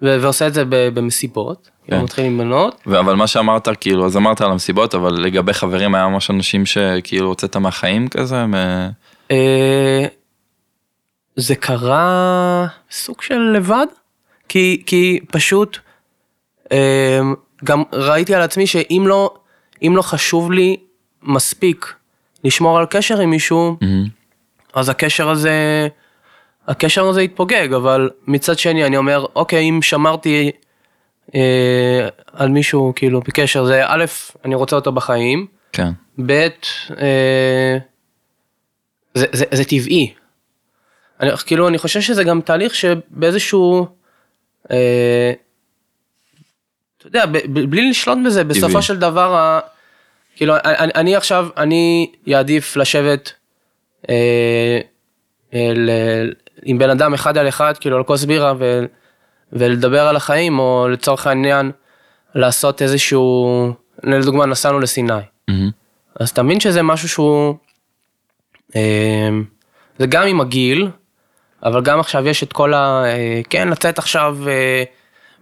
ועושה 0.03 0.47
את 0.47 0.55
זה 0.55 0.63
במסיבות 0.69 1.71
כאילו 1.85 1.99
כן. 1.99 2.05
מתחיל 2.05 2.25
עם 2.25 2.39
בנות 2.39 2.83
אבל 2.87 3.15
מה 3.15 3.27
שאמרת, 3.27 3.69
כאילו, 3.81 4.07
אז 4.07 4.17
אמרת 4.17 4.41
על 4.41 4.51
המסיבות, 4.51 4.95
אבל 4.95 5.13
לגבי 5.13 5.53
חברים 5.53 5.95
היה 5.95 6.09
ממש 6.09 6.31
אנשים 6.31 6.67
שכאילו 6.67 7.29
הוצאת 7.29 7.57
מהחיים 7.57 8.09
כזה, 8.09 8.47
מ- 8.47 8.91
אה, 9.31 10.05
זה 11.37 11.55
קרה 11.55 12.67
סוג 12.91 13.23
של 13.23 13.39
לבד 13.39 13.87
כי 14.49 14.83
כי 14.87 15.21
פשוט 15.31 15.79
אה, 16.73 17.21
גם 17.65 17.83
ראיתי 17.93 18.35
על 18.35 18.43
עצמי 18.43 18.67
שאם 18.67 19.05
לא 19.07 19.35
אם 19.83 19.97
לא 19.97 20.03
חשוב 20.03 20.53
לי 20.53 20.77
מספיק 21.23 21.95
לשמור 22.45 22.79
על 22.79 22.87
קשר 22.91 23.21
עם 23.21 23.31
מישהו 23.31 23.77
מהמם. 23.81 24.09
אז 24.75 24.89
הקשר 24.89 25.31
הזה 25.31 25.89
הקשר 26.69 27.07
הזה 27.07 27.23
יתפוגג 27.23 27.73
אבל 27.73 28.11
מצד 28.27 28.59
שני 28.59 28.85
אני 28.85 28.97
אומר 28.97 29.27
אוקיי 29.37 29.69
אם 29.69 29.83
שמרתי 29.83 30.51
אה, 31.35 32.09
על 32.33 32.49
מישהו 32.49 32.93
כאילו 32.97 33.21
בקשר 33.21 33.65
זה 33.65 33.83
א' 33.87 34.05
אני 34.45 34.55
רוצה 34.55 34.77
אותו 34.77 34.93
בחיים 34.93 35.47
כן, 35.73 35.91
ב' 36.27 36.49
אה, 37.01 37.79
זה, 39.15 39.27
זה, 39.33 39.45
זה 39.51 39.65
טבעי. 39.65 40.15
אני, 41.21 41.31
כאילו 41.47 41.69
אני 41.69 41.79
חושב 41.79 42.01
שזה 42.01 42.25
גם 42.25 42.41
תהליך 42.41 42.75
שבאיזשהו 42.75 43.87
אה, 44.71 45.33
אתה 47.07 47.19
יודע 47.19 47.41
בלי 47.49 47.91
לשלוט 47.91 48.19
בזה 48.27 48.45
בסופו. 48.45 48.83
של 48.83 48.99
דבר 48.99 49.61
כאילו 50.37 50.55
אני, 50.65 50.93
אני 50.95 51.17
עכשיו 51.17 51.49
אני 51.57 52.13
יעדיף 52.27 52.77
לשבת 52.77 53.33
אה, 54.09 54.81
אה, 55.55 55.73
עם 56.63 56.79
בן 56.79 56.91
אדם 56.91 57.15
אחד 57.15 57.39
על 57.39 57.49
אחד 57.49 57.79
כאילו 57.79 57.97
על 57.97 58.05
כוס 58.05 58.25
בירה 58.25 58.55
ו, 58.59 58.85
ולדבר 59.53 60.07
על 60.07 60.17
החיים 60.17 60.59
או 60.59 60.89
לצורך 60.89 61.27
העניין 61.27 61.71
לעשות 62.35 62.83
איזשהו 62.83 63.73
לדוגמה 64.03 64.47
נסענו 64.47 64.81
לסיני. 64.81 65.13
אז 66.21 66.31
אתה 66.31 66.43
מבין 66.43 66.61
שזה 66.61 66.83
משהו 66.83 67.09
שהוא, 67.09 67.55
אה, 68.77 69.29
זה 69.99 70.07
גם 70.07 70.27
עם 70.27 70.41
הגיל, 70.41 70.89
אבל 71.63 71.83
גם 71.83 72.01
עכשיו 72.01 72.29
יש 72.29 72.43
את 72.43 72.53
כל 72.53 72.75
ה... 72.75 73.05
אה, 73.05 73.41
כן, 73.51 73.69
לצאת 73.69 73.99
עכשיו 73.99 74.39
אה, 74.49 74.85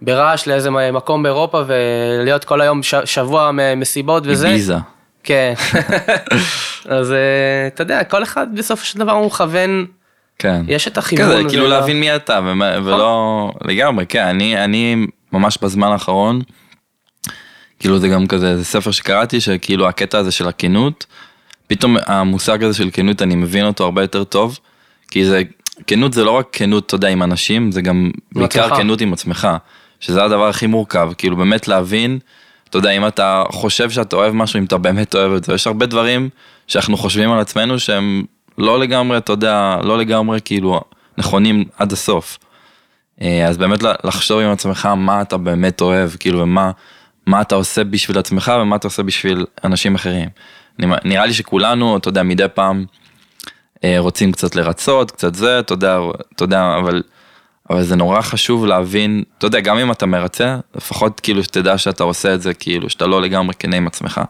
ברעש 0.01 0.47
לאיזה 0.47 0.69
מקום 0.69 1.23
באירופה 1.23 1.61
ולהיות 1.67 2.43
כל 2.43 2.61
היום 2.61 2.83
ש- 2.83 2.95
שבוע 3.05 3.51
מסיבות 3.77 4.23
וזה. 4.25 4.47
איביזה. 4.47 4.75
כן. 5.23 5.53
אז 6.89 7.11
אה, 7.11 7.17
אתה 7.67 7.81
יודע, 7.81 8.03
כל 8.03 8.23
אחד 8.23 8.47
בסופו 8.55 8.85
של 8.85 8.99
דבר 8.99 9.11
הוא 9.11 9.25
מכוון, 9.25 9.85
כן. 10.39 10.61
יש 10.67 10.87
את 10.87 10.97
החיוון 10.97 11.25
כזה. 11.39 11.49
כאילו 11.49 11.63
לא- 11.63 11.69
להבין 11.69 11.99
מי 11.99 12.15
אתה, 12.15 12.39
ומה- 12.43 12.75
ולא, 12.83 13.51
לגמרי, 13.65 14.05
כן, 14.05 14.25
אני, 14.27 14.63
אני 14.63 15.07
ממש 15.31 15.57
בזמן 15.61 15.87
האחרון, 15.91 16.41
כאילו 17.79 17.99
זה 17.99 18.07
גם 18.07 18.27
כזה, 18.27 18.57
זה 18.57 18.65
ספר 18.65 18.91
שקראתי, 18.91 19.41
שכאילו 19.41 19.87
הקטע 19.87 20.17
הזה 20.17 20.31
של 20.31 20.47
הכנות, 20.47 21.05
פתאום 21.67 21.97
המושג 22.05 22.63
הזה 22.63 22.77
של 22.77 22.89
כנות, 22.93 23.21
אני 23.21 23.35
מבין 23.35 23.65
אותו 23.65 23.83
הרבה 23.83 24.01
יותר 24.01 24.23
טוב, 24.23 24.59
כי 25.11 25.25
זה, 25.25 25.41
כנות 25.87 26.13
זה 26.13 26.23
לא 26.23 26.31
רק 26.31 26.47
כנות, 26.51 26.85
אתה 26.85 26.95
יודע, 26.95 27.07
עם 27.07 27.23
אנשים, 27.23 27.71
זה 27.71 27.81
גם 27.81 28.11
בעיקר. 28.31 28.75
כנות 28.75 29.01
עם 29.01 29.13
עצמך, 29.13 29.47
שזה 30.01 30.23
הדבר 30.23 30.47
הכי 30.47 30.67
מורכב, 30.67 31.11
כאילו 31.17 31.37
באמת 31.37 31.67
להבין, 31.67 32.19
אתה 32.69 32.77
יודע, 32.77 32.89
אם 32.89 33.07
אתה 33.07 33.43
חושב 33.51 33.89
שאתה 33.89 34.15
אוהב 34.15 34.33
משהו, 34.33 34.59
אם 34.59 34.63
אתה 34.63 34.77
באמת 34.77 35.15
אוהב 35.15 35.31
את 35.31 35.43
זה, 35.43 35.53
יש 35.53 35.67
הרבה 35.67 35.85
דברים 35.85 36.29
שאנחנו 36.67 36.97
חושבים 36.97 37.31
על 37.31 37.39
עצמנו 37.39 37.79
שהם 37.79 38.23
לא 38.57 38.79
לגמרי, 38.79 39.17
אתה 39.17 39.31
יודע, 39.31 39.77
לא 39.83 39.97
לגמרי 39.97 40.39
כאילו 40.45 40.81
נכונים 41.17 41.63
עד 41.77 41.91
הסוף. 41.91 42.37
אה, 43.21 43.47
אז 43.47 43.57
באמת 43.57 43.79
לחשוב 44.03 44.39
עם 44.39 44.51
עצמך 44.51 44.85
מה 44.85 45.21
אתה 45.21 45.37
באמת 45.37 45.81
אוהב, 45.81 46.09
כאילו, 46.19 46.39
ומה 46.39 46.71
מה 47.25 47.41
אתה 47.41 47.55
עושה 47.55 47.83
בשביל 47.83 48.17
עצמך 48.17 48.51
ומה 48.61 48.75
אתה 48.75 48.87
עושה 48.87 49.03
בשביל 49.03 49.45
אנשים 49.63 49.95
אחרים. 49.95 50.29
נראה 50.79 51.25
לי 51.25 51.33
שכולנו, 51.33 51.97
אתה 51.97 52.09
יודע, 52.09 52.23
מדי 52.23 52.45
פעם 52.53 52.85
אה, 53.83 53.95
רוצים 53.99 54.31
קצת 54.31 54.55
לרצות, 54.55 55.11
קצת 55.11 55.35
זה, 55.35 55.59
אתה 55.59 55.73
יודע, 55.73 55.99
אתה 56.35 56.43
יודע, 56.43 56.75
אבל, 56.79 57.01
אבל 57.71 57.83
זה 57.83 57.95
נורא 57.95 58.21
חשוב 58.21 58.65
להבין, 58.65 59.23
אתה 59.37 59.47
יודע, 59.47 59.59
גם 59.59 59.77
אם 59.77 59.91
אתה 59.91 60.05
מרצה, 60.05 60.59
לפחות 60.75 61.19
כאילו 61.19 61.43
שתדע 61.43 61.77
שאתה 61.77 62.03
עושה 62.03 62.33
את 62.33 62.41
זה, 62.41 62.53
כאילו, 62.53 62.89
שאתה 62.89 63.07
לא 63.07 63.21
לגמרי 63.21 63.53
כנה 63.59 63.75
עם 63.75 63.87
עצמך. 63.87 64.21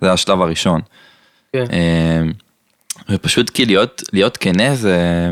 זה 0.00 0.12
השלב 0.12 0.40
הראשון. 0.40 0.80
כן. 1.52 1.64
אה, 1.72 2.22
ופשוט 3.08 3.50
כי 3.50 3.66
להיות, 3.66 4.02
להיות 4.12 4.36
כנה 4.36 4.74
זה, 4.74 5.30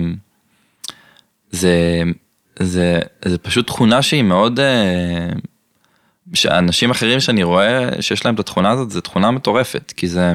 זה, 1.51 2.03
זה, 2.59 3.01
זה 3.25 3.39
פשוט 3.39 3.67
תכונה 3.67 4.03
שהיא 4.03 4.23
מאוד, 4.23 4.61
אה, 4.61 5.29
שאנשים 6.35 6.91
אחרים 6.91 7.21
שאני 7.21 7.43
רואה 7.43 7.89
שיש 8.01 8.25
להם 8.25 8.35
את 8.35 8.41
התכונה 8.41 8.71
הזאת, 8.71 8.91
זו 8.91 9.01
תכונה 9.01 9.31
מטורפת, 9.31 9.93
כי 9.97 10.09
זה, 10.09 10.33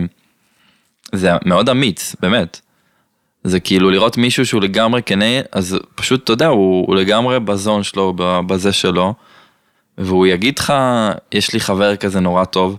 זה 1.12 1.32
מאוד 1.46 1.70
אמיץ, 1.70 2.16
באמת. 2.20 2.62
זה 3.44 3.60
כאילו 3.60 3.90
לראות 3.90 4.18
מישהו 4.18 4.46
שהוא 4.46 4.62
לגמרי 4.62 5.02
כנה, 5.06 5.26
אז 5.52 5.78
פשוט, 5.96 6.24
אתה 6.24 6.34
יודע, 6.34 6.48
הוא, 6.48 6.88
הוא 6.88 6.96
לגמרי 6.96 7.40
בזון 7.40 7.84
שלו, 7.84 8.14
בזה 8.48 8.72
שלו, 8.72 9.14
והוא 9.98 10.28
יגיד 10.28 10.60
לך, 10.60 10.74
יש 11.32 11.54
לי 11.54 11.60
חבר 11.60 11.96
כזה 11.96 12.20
נורא 12.20 12.46
טוב, 12.46 12.78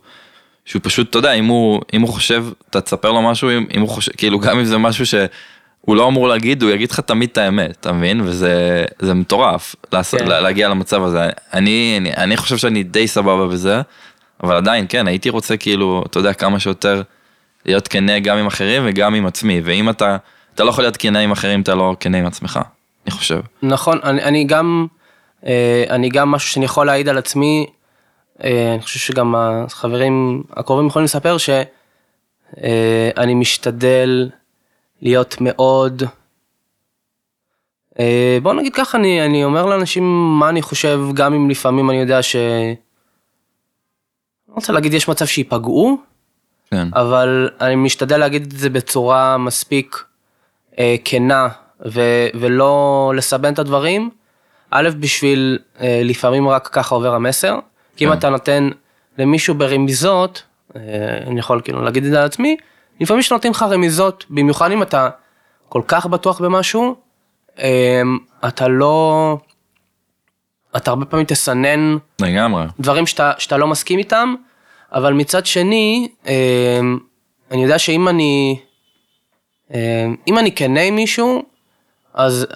שהוא 0.64 0.80
פשוט, 0.84 1.10
אתה 1.10 1.18
יודע, 1.18 1.32
אם 1.32 1.44
הוא, 1.44 1.80
אם 1.92 2.00
הוא 2.00 2.08
חושב, 2.08 2.46
אתה 2.70 2.80
תספר 2.80 3.12
לו 3.12 3.22
משהו, 3.22 3.50
אם, 3.50 3.66
אם 3.74 3.80
הוא 3.80 3.88
חושב, 3.88 4.12
כאילו 4.16 4.38
גם 4.38 4.58
אם 4.58 4.64
זה 4.64 4.78
משהו 4.78 5.06
שהוא 5.06 5.96
לא 5.96 6.08
אמור 6.08 6.28
להגיד, 6.28 6.62
הוא 6.62 6.70
יגיד 6.70 6.90
לך 6.90 7.00
תמיד 7.00 7.28
את 7.32 7.38
האמת, 7.38 7.70
אתה 7.70 7.92
מבין? 7.92 8.20
וזה 8.20 8.84
זה 8.98 9.14
מטורף, 9.14 9.74
לעשות, 9.92 10.20
כן. 10.20 10.26
להגיע 10.26 10.68
למצב 10.68 11.02
הזה. 11.02 11.28
אני, 11.52 11.94
אני, 12.00 12.12
אני 12.16 12.36
חושב 12.36 12.56
שאני 12.56 12.82
די 12.82 13.08
סבבה 13.08 13.46
בזה, 13.46 13.80
אבל 14.42 14.56
עדיין, 14.56 14.86
כן, 14.88 15.08
הייתי 15.08 15.30
רוצה 15.30 15.56
כאילו, 15.56 16.04
אתה 16.06 16.18
יודע, 16.18 16.32
כמה 16.32 16.60
שיותר 16.60 17.02
להיות 17.66 17.88
כנה 17.88 18.18
גם 18.18 18.38
עם 18.38 18.46
אחרים 18.46 18.82
וגם 18.86 19.14
עם 19.14 19.26
עצמי, 19.26 19.60
ואם 19.64 19.90
אתה, 19.90 20.16
אתה 20.54 20.64
לא 20.64 20.70
יכול 20.70 20.84
להיות 20.84 20.96
כנה 20.96 21.18
עם 21.18 21.32
אחרים, 21.32 21.60
אתה 21.60 21.74
לא 21.74 21.96
כנה 22.00 22.18
עם 22.18 22.26
עצמך, 22.26 22.60
אני 23.06 23.10
חושב. 23.10 23.40
נכון, 23.62 23.98
אני, 24.04 24.22
אני 24.22 24.44
גם, 24.44 24.86
אה, 25.46 25.84
אני 25.90 26.08
גם 26.08 26.30
משהו 26.30 26.50
שאני 26.50 26.64
יכול 26.64 26.86
להעיד 26.86 27.08
על 27.08 27.18
עצמי, 27.18 27.66
אה, 28.44 28.74
אני 28.74 28.82
חושב 28.82 28.98
שגם 28.98 29.34
החברים 29.36 30.42
הקרובים 30.50 30.86
יכולים 30.86 31.04
לספר 31.04 31.38
שאני 31.38 31.64
אה, 33.18 33.34
משתדל 33.34 34.30
להיות 35.02 35.36
מאוד, 35.40 36.02
בוא 38.42 38.52
נגיד 38.54 38.74
ככה, 38.74 38.98
אני, 38.98 39.26
אני 39.26 39.44
אומר 39.44 39.66
לאנשים 39.66 40.04
מה 40.38 40.48
אני 40.48 40.62
חושב, 40.62 41.00
גם 41.14 41.34
אם 41.34 41.50
לפעמים 41.50 41.90
אני 41.90 41.98
יודע 42.00 42.22
ש... 42.22 42.36
לא 44.48 44.54
רוצה 44.54 44.72
להגיד 44.72 44.94
יש 44.94 45.08
מצב 45.08 45.26
שייפגעו, 45.26 45.98
כן. 46.70 46.88
אבל 46.94 47.50
אני 47.60 47.76
משתדל 47.76 48.16
להגיד 48.16 48.42
את 48.42 48.50
זה 48.58 48.70
בצורה 48.70 49.38
מספיק 49.38 50.04
אה, 50.78 50.96
כנה 51.04 51.48
ו, 51.86 52.00
ולא 52.34 53.12
לסבן 53.16 53.52
את 53.52 53.58
הדברים. 53.58 54.10
א', 54.70 54.88
בשביל 55.00 55.58
אה, 55.80 56.00
לפעמים 56.04 56.48
רק 56.48 56.68
ככה 56.72 56.94
עובר 56.94 57.14
המסר. 57.14 57.58
כי 57.96 58.04
אם 58.04 58.10
כן. 58.10 58.18
אתה 58.18 58.28
נותן 58.28 58.68
למישהו 59.18 59.54
ברמיזות, 59.54 60.42
אה, 60.76 60.80
אני 61.26 61.40
יכול 61.40 61.60
כאילו 61.64 61.82
להגיד 61.82 62.04
את 62.04 62.10
זה 62.10 62.20
על 62.20 62.26
עצמי, 62.26 62.56
לפעמים 63.00 63.22
כשנותנים 63.22 63.52
לך 63.52 63.62
רמיזות, 63.62 64.24
במיוחד 64.30 64.70
אם 64.70 64.82
אתה 64.82 65.08
כל 65.68 65.82
כך 65.86 66.06
בטוח 66.06 66.40
במשהו, 66.40 66.96
אה, 67.58 68.02
אתה 68.48 68.68
לא, 68.68 69.38
אתה 70.76 70.90
הרבה 70.90 71.04
פעמים 71.04 71.26
תסנן 71.26 71.96
לגמרי. 72.20 72.64
דברים 72.80 73.06
שאתה, 73.06 73.32
שאתה 73.38 73.56
לא 73.56 73.66
מסכים 73.66 73.98
איתם, 73.98 74.34
אבל 74.92 75.12
מצד 75.12 75.46
שני, 75.46 76.08
אה, 76.26 76.80
אני 77.50 77.62
יודע 77.62 77.78
שאם 77.78 78.08
אני, 78.08 78.60
אם 80.28 80.38
אני 80.38 80.52
כנה 80.54 80.80
עם 80.80 80.96
מישהו, 80.96 81.42
אז 82.14 82.46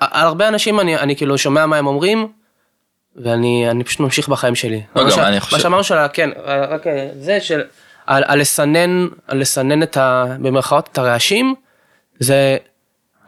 על 0.00 0.26
הרבה 0.26 0.48
אנשים 0.48 0.80
אני, 0.80 0.96
אני 0.96 1.16
כאילו 1.16 1.38
שומע 1.38 1.66
מה 1.66 1.76
הם 1.76 1.86
אומרים, 1.86 2.28
ואני 3.16 3.70
אני 3.70 3.84
פשוט 3.84 4.00
ממשיך 4.00 4.28
בחיים 4.28 4.54
שלי. 4.54 4.82
לא, 4.96 5.04
גם 5.04 5.10
ש- 5.10 5.18
אני 5.18 5.40
חושב- 5.40 5.56
מה 5.56 5.62
שאמרנו 5.62 5.84
שלה, 5.84 6.08
כן, 6.08 6.30
רק 6.68 6.86
אה, 6.86 7.08
זה 7.20 7.40
של, 7.40 7.62
על, 8.06 8.22
על 8.26 8.40
לסנן, 8.40 9.06
על 9.26 9.40
לסנן 9.40 9.82
את 9.82 9.96
ה... 9.96 10.24
במרכאות 10.40 10.88
את 10.92 10.98
הרעשים, 10.98 11.54
זה, 12.18 12.56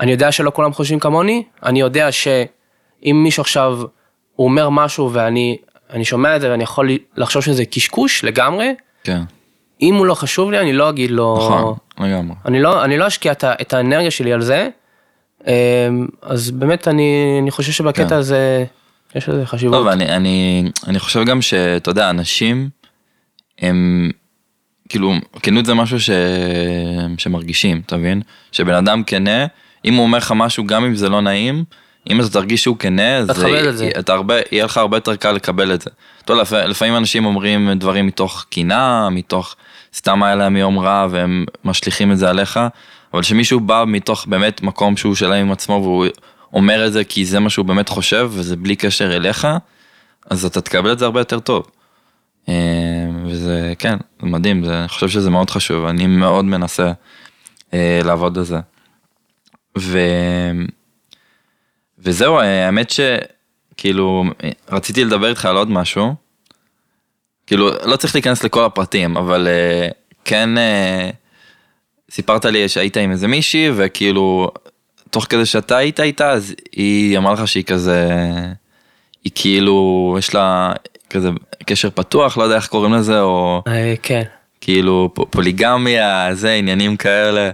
אני 0.00 0.10
יודע 0.10 0.32
שלא 0.32 0.50
כולם 0.54 0.72
חושבים 0.72 0.98
כמוני, 1.00 1.42
אני 1.62 1.80
יודע 1.80 2.12
שאם 2.12 3.20
מישהו 3.24 3.40
עכשיו, 3.40 3.78
הוא 4.36 4.44
אומר 4.48 4.68
משהו 4.68 5.12
ואני 5.12 5.56
אני 5.90 6.04
שומע 6.04 6.36
את 6.36 6.40
זה 6.40 6.50
ואני 6.50 6.62
יכול 6.62 6.88
לחשוב 7.16 7.42
שזה 7.42 7.64
קשקוש 7.64 8.24
לגמרי, 8.24 8.74
כן, 9.04 9.20
אם 9.82 9.94
הוא 9.94 10.06
לא 10.06 10.14
חשוב 10.14 10.50
לי, 10.50 10.58
אני 10.60 10.72
לא 10.72 10.88
אגיד 10.88 11.10
לו... 11.10 11.36
נכון, 11.36 11.74
לגמרי. 12.08 12.36
אני 12.46 12.62
לא, 12.62 12.84
אני 12.84 12.98
לא 12.98 13.06
אשקיע 13.06 13.32
את, 13.32 13.44
את 13.44 13.72
האנרגיה 13.74 14.10
שלי 14.10 14.32
על 14.32 14.42
זה, 14.42 14.68
אמ, 15.46 15.52
אז 16.22 16.50
באמת 16.50 16.88
אני, 16.88 17.38
אני 17.42 17.50
חושב 17.50 17.72
שבקטע 17.72 18.08
כן. 18.08 18.14
הזה 18.14 18.64
יש 19.14 19.28
לזה 19.28 19.46
חשיבות. 19.46 19.74
טוב, 19.74 19.86
אני, 19.86 20.04
אני, 20.16 20.64
אני 20.86 20.98
חושב 20.98 21.24
גם 21.24 21.42
שאתה 21.42 21.90
יודע, 21.90 22.10
אנשים, 22.10 22.68
הם, 23.58 24.10
כאילו, 24.88 25.12
כנות 25.42 25.66
זה 25.66 25.74
משהו 25.74 26.00
ש, 26.00 26.10
שמרגישים, 27.18 27.82
אתה 27.86 27.96
מבין? 27.96 28.22
שבן 28.52 28.74
אדם 28.74 29.02
כנה, 29.04 29.46
אם 29.84 29.94
הוא 29.94 30.02
אומר 30.02 30.18
לך 30.18 30.32
משהו, 30.36 30.66
גם 30.66 30.84
אם 30.84 30.94
זה 30.94 31.08
לא 31.08 31.20
נעים, 31.20 31.64
אם 32.10 32.20
אתה 32.20 32.28
תרגיש 32.28 32.62
שהוא 32.62 32.76
כנה, 32.78 33.22
אתה 33.22 33.34
תכבד 33.34 33.66
את 33.66 33.76
זה. 33.78 33.90
אתה 33.98 34.12
הרבה, 34.12 34.34
יהיה 34.52 34.64
לך 34.64 34.76
הרבה 34.76 34.96
יותר 34.96 35.16
קל 35.16 35.32
לקבל 35.32 35.74
את 35.74 35.80
זה. 35.82 35.90
אתה 36.24 36.32
יודע, 36.32 36.42
לפ- 36.42 36.52
לפעמים 36.52 36.96
אנשים 36.96 37.24
אומרים 37.24 37.70
דברים 37.72 38.06
מתוך 38.06 38.46
קינה, 38.50 39.08
מתוך 39.10 39.56
סתם 39.94 40.22
היה 40.22 40.34
להם 40.34 40.56
יום 40.56 40.78
רע 40.78 41.06
והם 41.10 41.44
משליכים 41.64 42.12
את 42.12 42.18
זה 42.18 42.30
עליך, 42.30 42.60
אבל 43.14 43.22
כשמישהו 43.22 43.60
בא 43.60 43.84
מתוך 43.86 44.26
באמת 44.26 44.62
מקום 44.62 44.96
שהוא 44.96 45.14
שלם 45.14 45.32
עם 45.32 45.52
עצמו 45.52 45.80
והוא 45.82 46.06
אומר 46.52 46.86
את 46.86 46.92
זה 46.92 47.04
כי 47.04 47.24
זה 47.24 47.40
מה 47.40 47.50
שהוא 47.50 47.66
באמת 47.66 47.88
חושב 47.88 48.30
וזה 48.32 48.56
בלי 48.56 48.76
קשר 48.76 49.16
אליך, 49.16 49.48
אז 50.30 50.44
אתה 50.44 50.60
תקבל 50.60 50.92
את 50.92 50.98
זה 50.98 51.04
הרבה 51.04 51.20
יותר 51.20 51.38
טוב. 51.38 51.70
אה, 52.48 52.54
וזה, 53.24 53.72
כן, 53.78 53.96
זה 54.20 54.26
מדהים, 54.26 54.64
זה, 54.64 54.80
אני 54.80 54.88
חושב 54.88 55.08
שזה 55.08 55.30
מאוד 55.30 55.50
חשוב, 55.50 55.84
אני 55.84 56.06
מאוד 56.06 56.44
מנסה 56.44 56.92
אה, 57.74 58.00
לעבוד 58.04 58.38
על 58.38 58.44
זה. 58.44 58.58
ו... 59.78 59.98
וזהו, 61.98 62.40
האמת 62.40 62.90
שכאילו, 62.90 64.24
רציתי 64.68 65.04
לדבר 65.04 65.28
איתך 65.28 65.44
על 65.44 65.56
עוד 65.56 65.70
משהו. 65.70 66.27
כאילו, 67.48 67.70
לא 67.84 67.96
צריך 67.96 68.14
להיכנס 68.14 68.44
לכל 68.44 68.64
הפרטים, 68.64 69.16
אבל 69.16 69.48
אה, 69.48 69.88
כן, 70.24 70.58
אה, 70.58 71.10
סיפרת 72.10 72.44
לי 72.44 72.68
שהיית 72.68 72.96
עם 72.96 73.10
איזה 73.10 73.28
מישהי, 73.28 73.70
וכאילו, 73.76 74.50
תוך 75.10 75.26
כדי 75.28 75.46
שאתה 75.46 75.76
היית 75.76 76.00
איתה, 76.00 76.30
אז 76.30 76.54
היא 76.72 77.18
אמרה 77.18 77.32
לך 77.32 77.48
שהיא 77.48 77.64
כזה, 77.64 78.08
היא 79.24 79.32
כאילו, 79.34 80.16
יש 80.18 80.34
לה 80.34 80.72
כזה 81.10 81.30
קשר 81.66 81.90
פתוח, 81.90 82.38
לא 82.38 82.42
יודע 82.42 82.56
איך 82.56 82.66
קוראים 82.66 82.94
לזה, 82.94 83.20
או 83.20 83.62
אה, 83.66 83.94
כן. 84.02 84.22
כאילו 84.60 85.10
פוליגמיה, 85.30 86.28
זה, 86.32 86.52
עניינים 86.54 86.96
כאלה. 86.96 87.50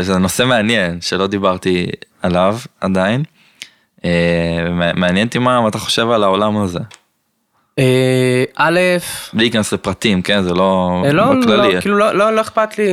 זה- 0.00 0.18
נושא 0.18 0.42
מעניין 0.46 1.00
שלא 1.00 1.26
דיברתי 1.26 1.86
עליו 2.22 2.58
עדיין. 2.80 3.22
מע- 4.70 4.92
מעניין 4.94 5.26
אותי 5.26 5.38
מה 5.38 5.60
מה 5.60 5.68
אתה 5.68 5.78
חושב 5.78 6.10
על 6.10 6.24
העולם 6.24 6.56
הזה. 6.56 6.78
אה, 7.78 8.44
א', 8.56 8.80
בלי 9.32 9.44
להיכנס 9.44 9.72
לפרטים, 9.72 10.22
כן, 10.22 10.42
זה 10.42 10.54
לא 10.54 11.02
אה, 11.04 11.12
לא, 11.12 11.24
בכללי. 11.40 11.74
לא, 11.74 11.80
כאילו 11.80 11.98
לא, 11.98 12.12
לא, 12.14 12.34
לא 12.34 12.40
אכפת 12.40 12.78
לי, 12.78 12.88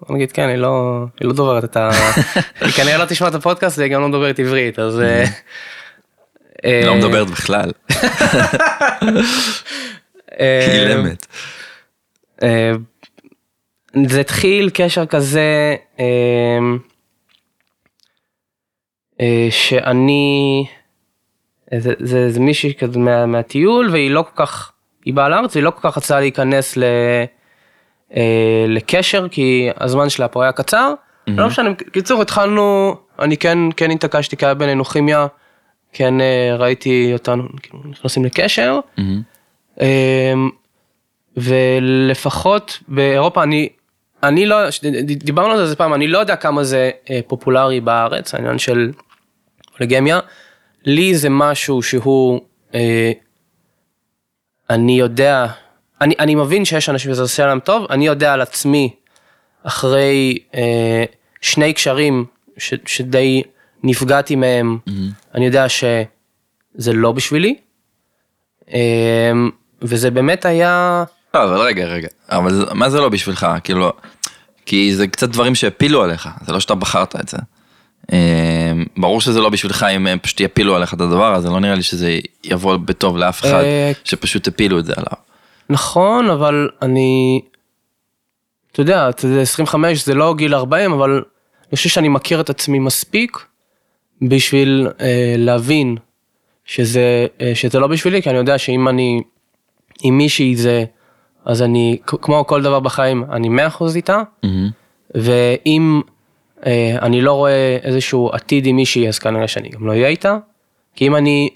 בוא 0.00 0.16
נגיד 0.16 0.32
כן, 0.32 0.48
היא 0.48 0.56
לא, 0.56 1.04
לא 1.20 1.32
דוברת 1.32 1.64
את 1.64 1.76
ה... 1.76 1.90
היא 2.60 2.72
כנראה 2.72 2.98
לא 2.98 3.04
תשמע 3.04 3.28
את 3.28 3.34
הפודקאסט 3.34 3.78
והיא 3.78 3.92
גם 3.92 4.00
לא 4.00 4.08
מדברת 4.08 4.38
עברית, 4.38 4.78
אז... 4.78 4.98
היא 6.62 6.86
לא 6.86 6.92
אה, 6.92 6.96
מדברת 6.96 7.30
בכלל, 7.30 7.72
אילמת. 10.40 11.26
זה 14.06 14.20
התחיל 14.20 14.70
קשר 14.74 15.06
כזה 15.06 15.74
שאני 19.50 20.66
זה, 21.78 21.92
זה, 21.98 22.30
זה 22.30 22.40
מישהי 22.40 22.74
כזה 22.74 22.98
מה, 22.98 23.26
מהטיול 23.26 23.90
והיא 23.90 24.10
לא 24.10 24.22
כל 24.22 24.44
כך 24.46 24.72
היא 25.04 25.14
באה 25.14 25.28
לארץ 25.28 25.56
והיא 25.56 25.64
לא 25.64 25.70
כל 25.70 25.90
כך 25.90 25.96
רצתה 25.96 26.20
להיכנס 26.20 26.76
ל, 26.76 26.84
אה, 28.16 28.64
לקשר 28.68 29.28
כי 29.28 29.68
הזמן 29.80 30.08
שלה 30.08 30.28
פה 30.28 30.42
היה 30.42 30.52
קצר. 30.52 30.94
לא 31.26 31.46
משנה, 31.46 31.74
קיצור 31.74 32.22
התחלנו, 32.22 32.96
אני 33.18 33.36
כן, 33.36 33.58
כן 33.76 33.90
התעקשתי 33.90 34.36
כי 34.36 34.44
היה 34.44 34.54
בינינו 34.54 34.84
כימיה, 34.84 35.26
כן 35.92 36.20
אה, 36.20 36.56
ראיתי 36.58 37.10
אותנו 37.12 37.48
כאילו, 37.62 37.82
נכנסים 37.84 38.24
לקשר. 38.24 38.80
מהמם. 38.98 39.22
אמ, 39.80 40.50
ולפחות 41.36 42.78
באירופה 42.88 43.42
אני 43.42 43.68
אני 44.22 44.46
לא 44.46 44.56
דיברנו 45.04 45.52
על 45.52 45.66
זה 45.66 45.76
פעם 45.76 45.94
אני 45.94 46.08
לא 46.08 46.18
יודע 46.18 46.36
כמה 46.36 46.64
זה 46.64 46.90
אה, 47.10 47.20
פופולרי 47.26 47.80
בארץ 47.80 48.34
העניין 48.34 48.58
של 48.58 48.92
פוליגמיה 49.76 50.20
לי 50.84 51.14
זה 51.14 51.28
משהו 51.30 51.82
שהוא 51.82 52.40
אה, 52.74 53.12
אני 54.70 54.98
יודע 54.98 55.46
אני, 56.02 56.14
אני 56.18 56.34
מבין 56.34 56.64
שיש 56.64 56.88
אנשים 56.88 57.12
שזה 57.12 57.22
עושה 57.22 57.46
להם 57.46 57.60
טוב, 57.60 57.86
אני 57.90 58.06
יודע 58.06 58.32
על 58.32 58.40
עצמי, 58.40 58.94
אחרי 59.62 60.38
אה, 60.54 61.04
שני 61.40 61.72
קשרים 61.72 62.24
ש, 62.58 62.74
שדי 62.86 63.42
נפגעתי 63.82 64.36
מהם, 64.36 64.78
mm-hmm. 64.88 64.92
אני 65.34 65.46
יודע 65.46 65.68
שזה 65.68 66.92
לא 66.92 67.12
בשבילי, 67.12 67.56
אה, 68.72 69.32
וזה 69.82 70.10
באמת 70.10 70.44
היה... 70.44 71.04
לא, 71.34 71.44
אבל 71.44 71.56
רגע, 71.56 71.84
רגע, 71.84 72.08
אבל 72.30 72.64
מה 72.74 72.90
זה 72.90 73.00
לא 73.00 73.08
בשבילך? 73.08 73.46
כאילו, 73.64 73.92
כי 74.66 74.96
זה 74.96 75.06
קצת 75.06 75.28
דברים 75.28 75.54
שהפילו 75.54 76.02
עליך, 76.02 76.28
זה 76.46 76.52
לא 76.52 76.60
שאתה 76.60 76.74
בחרת 76.74 77.16
את 77.16 77.28
זה. 77.28 77.38
אה, 78.12 78.72
ברור 78.96 79.20
שזה 79.20 79.40
לא 79.40 79.48
בשבילך 79.48 79.86
אם 79.96 80.06
הם 80.06 80.18
פשוט 80.18 80.40
יפילו 80.40 80.76
עליך 80.76 80.94
את 80.94 81.00
הדבר 81.00 81.34
הזה, 81.34 81.50
לא 81.50 81.60
נראה 81.60 81.74
לי 81.74 81.82
שזה 81.82 82.18
יבוא 82.44 82.76
בטוב 82.76 83.16
לאף 83.16 83.40
אחד, 83.40 83.62
אה, 83.62 83.92
שפשוט 84.04 84.48
הפילו 84.48 84.78
את 84.78 84.84
זה 84.84 84.92
עליו. 84.96 85.22
נכון, 85.70 86.30
אבל 86.30 86.68
אני, 86.82 87.40
אתה 88.72 88.80
יודע, 88.80 89.10
יודע, 89.24 89.40
25 89.40 90.04
זה 90.04 90.14
לא 90.14 90.34
גיל 90.34 90.54
40, 90.54 90.92
אבל 90.92 91.22
אני 91.68 91.76
חושב 91.76 91.88
שאני 91.88 92.08
מכיר 92.08 92.40
את 92.40 92.50
עצמי 92.50 92.78
מספיק 92.78 93.38
בשביל 94.22 94.88
אה, 95.00 95.34
להבין 95.38 95.96
שזה, 96.64 97.26
אה, 97.40 97.52
שזה 97.54 97.78
לא 97.78 97.86
בשבילי, 97.86 98.22
כי 98.22 98.30
אני 98.30 98.38
יודע 98.38 98.58
שאם 98.58 98.88
אני, 98.88 99.22
עם 100.02 100.18
מישהי 100.18 100.56
זה, 100.56 100.84
אז 101.44 101.62
אני, 101.62 101.98
כמו 102.06 102.46
כל 102.46 102.62
דבר 102.62 102.80
בחיים, 102.80 103.24
אני 103.32 103.48
100% 103.48 103.96
איתה, 103.96 104.22
ואם 105.14 106.00
אה, 106.06 106.11
אני 107.02 107.20
לא 107.20 107.32
רואה 107.32 107.78
איזשהו 107.82 108.30
עתיד 108.32 108.66
עם 108.66 108.76
מישהי, 108.76 109.08
אז 109.08 109.18
כנראה 109.18 109.48
שאני 109.48 109.68
גם 109.68 109.86
לא 109.86 109.92
אהיה 109.92 110.08
איתה, 110.08 110.38
כי 110.94 111.06
אם 111.06 111.16
אני, 111.16 111.50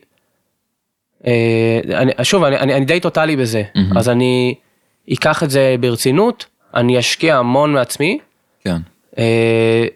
אה, 1.26 1.80
אני 1.94 2.12
שוב, 2.22 2.44
אני, 2.44 2.58
אני, 2.58 2.74
אני 2.74 2.84
די 2.84 3.00
טוטאלי 3.00 3.36
בזה, 3.36 3.62
מהמם. 3.74 3.98
אז 3.98 4.08
אני 4.08 4.54
אקח 5.12 5.42
את 5.42 5.50
זה 5.50 5.76
ברצינות, 5.80 6.46
אני 6.74 6.98
אשקיע 6.98 7.36
המון 7.36 7.72
מעצמי, 7.72 8.18
כן. 8.64 8.76
אה, 9.18 9.86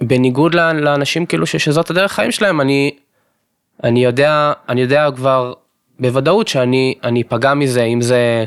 ובניגוד 0.00 0.54
לאנשים 0.54 1.26
כאילו 1.26 1.46
שזאת 1.46 1.90
הדרך 1.90 2.12
חיים 2.12 2.30
שלהם, 2.30 2.60
אני, 2.60 2.90
אני 3.84 4.04
יודע, 4.04 4.52
אני 4.68 4.80
יודע 4.80 5.08
כבר 5.16 5.52
בוודאות 6.00 6.48
שאני 6.48 6.94
אני 7.04 7.22
אפגע 7.22 7.54
מזה, 7.54 7.82
אם 7.82 8.00
זה, 8.00 8.44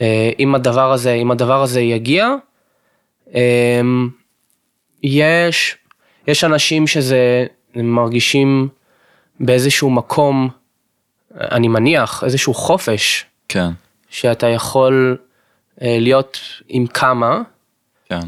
אה, 0.00 0.30
אם 0.38 0.54
הדבר 0.54 0.92
הזה, 0.92 1.12
אם 1.12 1.30
הדבר 1.30 1.62
הזה 1.62 1.80
יגיע. 1.80 2.34
אה, 3.34 3.80
יש, 5.02 5.76
יש 6.26 6.44
אנשים 6.44 6.86
שזה, 6.86 7.46
מרגישים 7.76 8.68
באיזשהו 9.40 9.90
מקום, 9.90 10.48
אני 11.34 11.68
מניח, 11.68 12.24
איזשהו 12.24 12.54
חופש, 12.54 13.24
כן, 13.48 13.70
שאתה 14.10 14.46
יכול 14.46 15.16
אה, 15.82 15.96
להיות 16.00 16.38
עם 16.68 16.86
כמה, 16.86 17.42
כן. 18.08 18.20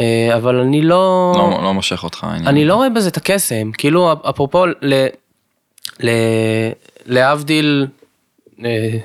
אה, 0.00 0.36
אבל 0.36 0.56
אני 0.56 0.82
לא, 0.82 1.32
לא, 1.36 1.62
לא 1.62 1.74
מושך 1.74 2.04
אותך 2.04 2.24
העניין. 2.24 2.46
אני 2.46 2.64
לא 2.64 2.74
רואה 2.74 2.90
בזה 2.90 3.08
את 3.08 3.16
הקסם, 3.16 3.70
כאילו 3.72 4.12
אפרופו 4.30 4.66
ל, 4.66 5.06
ל, 6.00 6.10
להבדיל, 7.06 7.86
אה, 8.64 8.98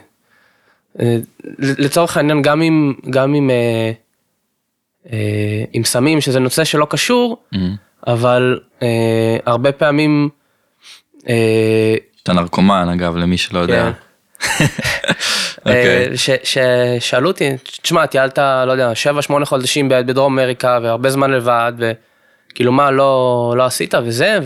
לצורך 1.59 2.17
העניין 2.17 2.41
גם 2.41 2.61
עם, 2.61 2.93
גם 3.09 3.49
אה, 3.49 3.91
עם 5.73 5.83
סמים, 5.83 6.21
שזה 6.21 6.39
נושא 6.39 6.63
שלא 6.63 6.87
קשור, 6.89 7.37
מהמם. 7.51 7.75
אבל 8.07 8.59
אה, 8.83 8.87
הרבה 9.45 9.71
פעמים, 9.71 10.29
אה, 11.29 11.95
אתה 12.23 12.33
נרקומן 12.33 12.89
אגב, 12.89 13.15
למי 13.17 13.37
שלא 13.37 13.59
יודע. 13.59 13.91
כן. 13.91 13.91
אוקיי. 15.65 16.07
אה, 16.11 16.17
ש- 16.17 16.29
ששאלו 16.99 17.27
אותי, 17.27 17.49
תשמע, 17.81 18.05
טיילת, 18.05 18.37
לא 18.39 18.71
יודע, 18.71 18.91
7-8 19.41 19.45
חודשים 19.45 19.89
בדרום 19.89 20.39
אמריקה 20.39 20.79
והרבה 20.83 21.09
זמן 21.09 21.31
לבד, 21.31 21.73
וכאילו 22.51 22.71
מה, 22.71 22.91
לא, 22.91 23.53
לא 23.57 23.65
עשית 23.65 23.93
וזה, 24.05 24.39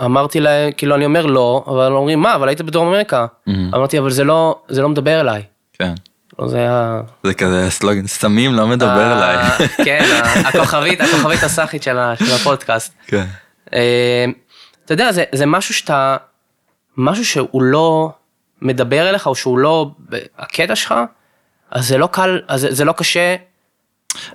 ואמרתי 0.00 0.40
להם, 0.40 0.72
כאילו 0.72 0.94
אני 0.94 1.04
אומר 1.04 1.26
לא, 1.26 1.64
אבל 1.66 1.92
אומרים, 1.92 2.20
מה, 2.20 2.34
אבל 2.34 2.48
היית 2.48 2.60
בדרום 2.60 2.88
אמריקה. 2.88 3.26
מהמם. 3.46 3.74
אמרתי, 3.74 3.98
אבל 3.98 4.10
זה 4.10 4.24
לא, 4.24 4.58
זה 4.68 4.82
לא 4.82 4.88
מדבר 4.88 5.20
אליי. 5.20 5.42
כן. 5.72 5.94
זה 6.46 6.58
היה... 6.58 7.00
זה 7.24 7.34
כזה 7.34 7.70
סלוגן, 7.70 8.06
סמים 8.06 8.54
לא 8.54 8.66
מדבר 8.66 8.88
ה- 8.88 9.12
אליי. 9.18 9.68
כן, 9.84 10.04
הכוכבית, 10.44 11.00
הכוכבית 11.00 11.42
הסאחית 11.42 11.82
של 11.82 11.98
הפודקאסט. 12.34 12.92
כן. 13.06 13.24
אה, 13.74 14.24
אתה 14.84 14.94
יודע, 14.94 15.12
זה, 15.12 15.24
זה 15.32 15.46
משהו 15.46 15.74
שאתה, 15.74 16.16
משהו 16.96 17.24
שהוא 17.24 17.62
לא 17.62 18.10
מדבר 18.62 19.08
אליך, 19.10 19.26
או 19.26 19.34
שהוא 19.34 19.58
לא 19.58 19.90
הקטע 20.38 20.76
שלך, 20.76 20.94
אז 21.70 21.88
זה 21.88 21.98
לא 21.98 22.06
קל, 22.12 22.40
אז 22.48 22.60
זה, 22.60 22.74
זה 22.74 22.84
לא 22.84 22.92
קשה. 22.92 23.36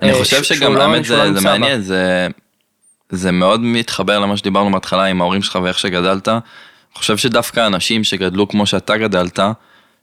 אני 0.02 0.10
אה, 0.12 0.18
חושב 0.18 0.42
שגם 0.42 0.74
לא- 0.74 0.82
האמת 0.82 1.08
לא 1.08 1.32
זה. 1.32 1.40
מעניין, 1.40 1.80
זה, 1.80 2.26
זה 3.10 3.32
מאוד 3.32 3.60
מתחבר 3.60 4.18
למה 4.18 4.36
שדיברנו 4.36 4.72
בהתחלה 4.72 5.04
עם 5.04 5.20
ההורים 5.20 5.42
שלך 5.42 5.58
ואיך 5.62 5.78
שגדלת. 5.78 6.28
אני 6.28 6.38
חושב 6.94 7.16
שדווקא 7.16 7.66
אנשים 7.66 8.04
שגדלו 8.04 8.48
כמו 8.48 8.66
שאתה 8.66 8.96
גדלת, 8.96 9.40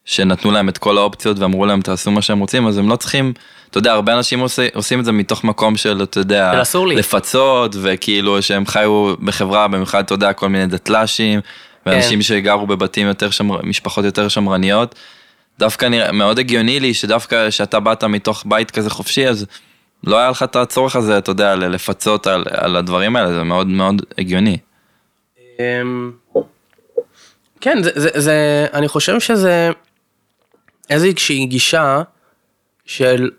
שנתנו 0.06 0.52
להם 0.52 0.70
את 0.70 0.78
כל 0.78 0.98
האופציות 0.98 1.40
ואמרו 1.40 1.66
להם 1.66 1.82
תעשו 1.82 2.12
מה 2.12 2.22
שהם 2.22 2.40
רוצים, 2.40 2.68
אז 2.68 2.78
הם 2.78 2.90
לא 2.90 2.96
צריכים, 2.96 3.34
אתה 3.70 3.78
יודע, 3.78 3.94
הרבה 3.94 4.14
אנשים 4.14 4.40
עושה, 4.40 4.68
עושים 4.74 5.00
את 5.00 5.06
זה 5.06 5.12
מתוך 5.12 5.44
מקום 5.44 5.78
של, 5.78 6.04
אתה 6.04 6.20
יודע. 6.20 6.52
לפצות, 6.96 7.76
וכאילו 7.82 8.42
שהם 8.42 8.66
חיו 8.66 9.16
בחברה, 9.18 9.68
במיוחד, 9.68 10.04
אתה 10.04 10.14
יודע, 10.14 10.34
כל 10.34 10.50
מיני 10.50 10.68
דתל"שים, 10.68 11.40
ואנשים 11.86 12.20
כן. 12.20 12.24
שגרו 12.24 12.68
בבתים 12.68 13.08
יותר 13.08 13.30
שמר, 13.30 13.60
משפחות 13.64 14.06
יותר 14.06 14.28
שמרניות. 14.28 14.96
דווקא 15.60 15.86
נראה, 15.86 16.12
מאוד 16.12 16.40
הגיוני 16.40 16.80
לי 16.80 16.94
שדווקא 16.94 17.50
שאתה 17.50 17.80
באת 17.80 18.04
מתוך 18.04 18.44
בית 18.48 18.72
כזה 18.72 18.90
חופשי, 18.90 19.28
אז 19.28 19.46
לא 20.04 20.18
היה 20.18 20.30
לך 20.30 20.44
את 20.44 20.56
הצורך 20.56 20.96
הזה, 20.96 21.18
אתה 21.18 21.32
יודע, 21.32 21.56
לפצות 21.56 22.28
על, 22.28 22.44
על 22.52 22.76
הדברים 22.76 23.16
האלה, 23.16 23.34
זה 23.34 23.44
מאוד 23.44 23.68
מאוד 23.68 24.02
הגיוני. 24.18 24.58
אמ, 25.60 26.12
כן, 27.62 27.84
זה, 27.84 27.92
זה, 27.96 28.10
זה, 28.16 28.66
אני 28.74 28.88
חושב 28.88 29.20
שזה 29.20 29.72
איזושהי 30.90 31.46
גישה 31.46 32.02
של 32.86 33.32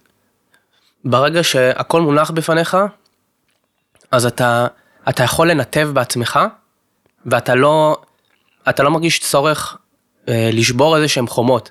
ברגע 1.05 1.45
שהכל 1.45 2.01
מונח 2.01 2.31
בפניך, 2.31 2.77
אז 4.11 4.27
אתה, 4.27 4.67
אתה 5.09 5.23
יכול 5.25 5.51
לנתב 5.51 5.91
בעצמך, 5.93 6.39
ואתה 7.27 7.55
לא, 7.55 7.97
אתה 8.69 8.83
לא 8.83 8.91
מרגיש 8.91 9.21
צורך 9.21 9.77
אה, 10.29 10.51
לשבור 10.53 10.97
איזה 10.97 11.09
שהם 11.09 11.27
חומות. 11.27 11.71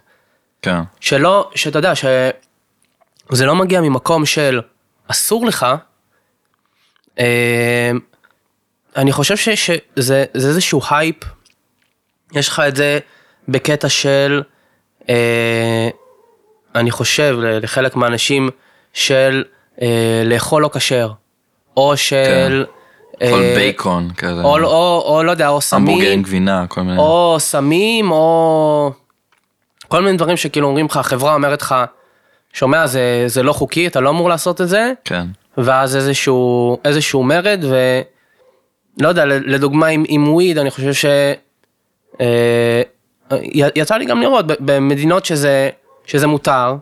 כן, 0.61 0.79
שלא, 0.99 1.49
שאתה 1.55 1.79
יודע, 1.79 1.95
שזה 1.95 3.45
לא 3.45 3.55
מגיע 3.55 3.81
ממקום 3.81 4.25
של 4.25 4.61
אסור 5.07 5.45
לך, 5.45 5.65
אה, 7.19 7.91
אני 8.95 9.11
חושב 9.11 9.37
ש- 9.37 9.49
שזה 9.49 10.25
זה 10.33 10.47
איזשהו 10.47 10.81
הייפ, 10.89 11.15
יש 12.33 12.47
לך 12.47 12.59
את 12.67 12.75
זה 12.75 12.99
בקטע 13.47 13.89
של, 13.89 14.41
אני 16.75 16.91
חושב, 16.91 17.37
לחלק 17.39 17.95
מהאנשים, 17.95 18.49
של 18.93 19.43
אה, 19.81 20.21
לאכול 20.25 20.61
לא 20.61 20.69
כשר, 20.73 21.11
או 21.77 21.97
של... 21.97 22.65
כל 23.19 23.25
אה, 23.25 23.53
בייקון 23.55 24.09
כזה, 24.17 24.41
או, 24.41 24.59
או, 24.63 25.03
או 25.05 25.23
לא 25.23 25.31
יודע, 25.31 25.49
או 25.49 25.61
סמים, 25.61 26.21
גבינה, 26.21 26.65
כל 26.67 26.81
מיני, 26.81 26.97
או 26.97 27.35
סמים, 27.39 28.11
או 28.11 28.91
כל 29.87 30.01
מיני 30.01 30.17
דברים 30.17 30.37
שכאילו 30.37 30.67
אומרים 30.67 30.85
לך, 30.85 30.97
החברה 30.97 31.33
אומרת 31.33 31.61
לך, 31.61 31.75
שומע, 32.53 32.87
זה, 32.87 33.23
זה 33.27 33.43
לא 33.43 33.53
חוקי, 33.53 33.87
אתה 33.87 33.99
לא 33.99 34.09
אמור 34.09 34.29
לעשות 34.29 34.61
את 34.61 34.69
זה, 34.69 34.91
כן, 35.05 35.25
ואז 35.57 35.95
איזשהו, 35.95 36.77
איזשהו 36.85 37.23
מרד, 37.23 37.63
ולא 37.63 39.07
יודע, 39.09 39.25
לדוגמה 39.25 39.87
עם, 39.87 40.03
עם 40.07 40.33
וויד, 40.33 40.57
אני 40.57 40.71
חושב 40.71 40.93
ש... 40.93 41.05
אה, 43.31 43.37
יצא 43.75 43.95
לי 43.95 44.05
גם 44.05 44.21
לראות 44.21 44.45
במדינות 44.59 45.25
שזה, 45.25 45.69
שזה 46.05 46.27
מותר, 46.27 46.75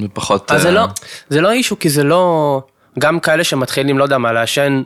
ופחות, 0.00 0.52
אז 0.52 0.62
זה 0.62 0.68
אה, 0.68 0.74
לא, 0.74 0.84
זה 1.28 1.40
לא 1.40 1.50
אישו, 1.50 1.78
כי 1.78 1.88
זה 1.88 2.04
לא, 2.04 2.62
גם 2.98 3.20
כאלה 3.20 3.44
שמתחילים, 3.44 3.98
לא 3.98 4.04
יודע 4.04 4.18
מה, 4.18 4.32
לעשן 4.32 4.82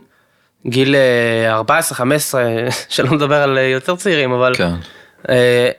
גיל 0.67 0.95
אה, 0.95 1.53
14, 1.53 1.97
15, 1.97 2.43
שלא 2.89 3.11
מדבר 3.11 3.35
על 3.35 3.57
אה, 3.57 3.63
יותר 3.63 3.95
צעירים, 3.95 4.31
אבל 4.31 4.55
כן, 4.55 4.73
אה, 5.29 5.69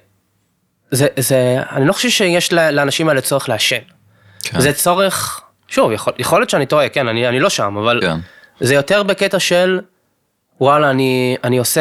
זה, 0.90 1.06
זה, 1.18 1.62
אני 1.72 1.86
לא 1.86 1.92
חושב 1.92 2.08
שיש 2.08 2.52
לאנשים 2.52 3.08
האלה 3.08 3.20
צורך 3.20 3.48
לעשן. 3.48 3.76
כן, 4.42 4.60
זה 4.60 4.72
צורך, 4.72 5.40
שוב, 5.68 5.92
יכול, 5.92 6.12
יכול 6.18 6.40
להיות 6.40 6.50
שאני 6.50 6.66
טועה, 6.66 6.88
כן, 6.88 7.08
אני, 7.08 7.28
אני 7.28 7.40
לא 7.40 7.50
שם, 7.50 7.76
אבל 7.76 7.98
כן, 8.00 8.18
זה 8.60 8.74
יותר 8.74 9.02
בקטע 9.02 9.38
של, 9.38 9.80
וואלה, 10.60 10.90
אני, 10.90 11.36
אני 11.44 11.58
עושה, 11.58 11.80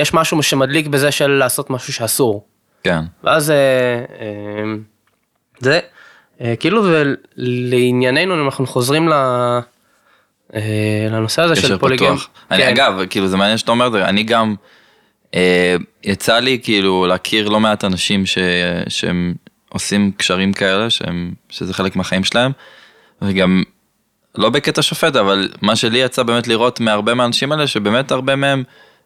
יש 0.00 0.14
משהו 0.14 0.42
שמדליק 0.42 0.86
בזה 0.86 1.10
של 1.10 1.30
לעשות 1.30 1.70
משהו 1.70 1.92
שאסור. 1.92 2.46
כן, 2.84 3.00
ואז 3.24 3.50
אה, 3.50 3.56
אה, 4.20 4.74
זה, 5.58 5.80
אה, 6.40 6.56
כאילו 6.56 6.82
ולענייננו, 6.84 8.44
אנחנו 8.44 8.66
חוזרים 8.66 9.08
ל, 9.08 9.12
אה, 10.54 11.06
לנושא 11.10 11.42
הזה 11.42 11.56
של 11.56 11.78
פוליגם. 11.78 12.16
אני 12.50 12.62
כן. 12.62 12.68
אגב, 12.68 13.00
כאילו 13.10 13.28
זה 13.28 13.36
מעניין 13.36 13.58
שאתה 13.58 13.70
אומר 13.70 13.86
את 13.86 13.92
זה, 13.92 14.04
אני 14.04 14.22
גם 14.22 14.54
אה, 15.34 15.76
יצא 16.04 16.38
לי 16.38 16.58
כאילו 16.62 17.06
להכיר 17.06 17.48
לא 17.48 17.60
מעט 17.60 17.84
אנשים 17.84 18.26
ש, 18.26 18.38
שהם 18.88 19.34
עושים 19.68 20.12
קשרים 20.16 20.52
כאלה, 20.52 20.90
שהם, 20.90 21.32
שזה 21.48 21.74
חלק 21.74 21.96
מהחיים 21.96 22.24
שלהם, 22.24 22.52
וגם 23.22 23.62
לא 24.34 24.50
בקטע 24.50 24.82
שופט, 24.82 25.16
אבל 25.16 25.48
מה 25.62 25.76
שלי 25.76 25.98
יצא 25.98 26.22
באמת 26.22 26.48
לראות 26.48 26.80
מהרבה 26.80 27.14
מהאנשים 27.14 27.52
האלה, 27.52 27.66
שבאמת 27.66 28.12
הרבה 28.12 28.36
מהם 28.36 28.64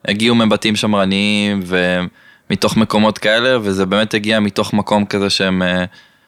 הגיעו 0.08 0.34
מבתים 0.34 0.76
שמרניים 0.76 1.62
ומתוך 1.66 2.76
מקומות 2.76 3.18
כאלה, 3.18 3.58
וזה 3.62 3.86
באמת 3.86 4.14
הגיע 4.14 4.40
מתוך 4.40 4.72
מקום 4.72 5.06
כזה 5.06 5.30
שהם, 5.30 5.62
אה, 5.62 5.84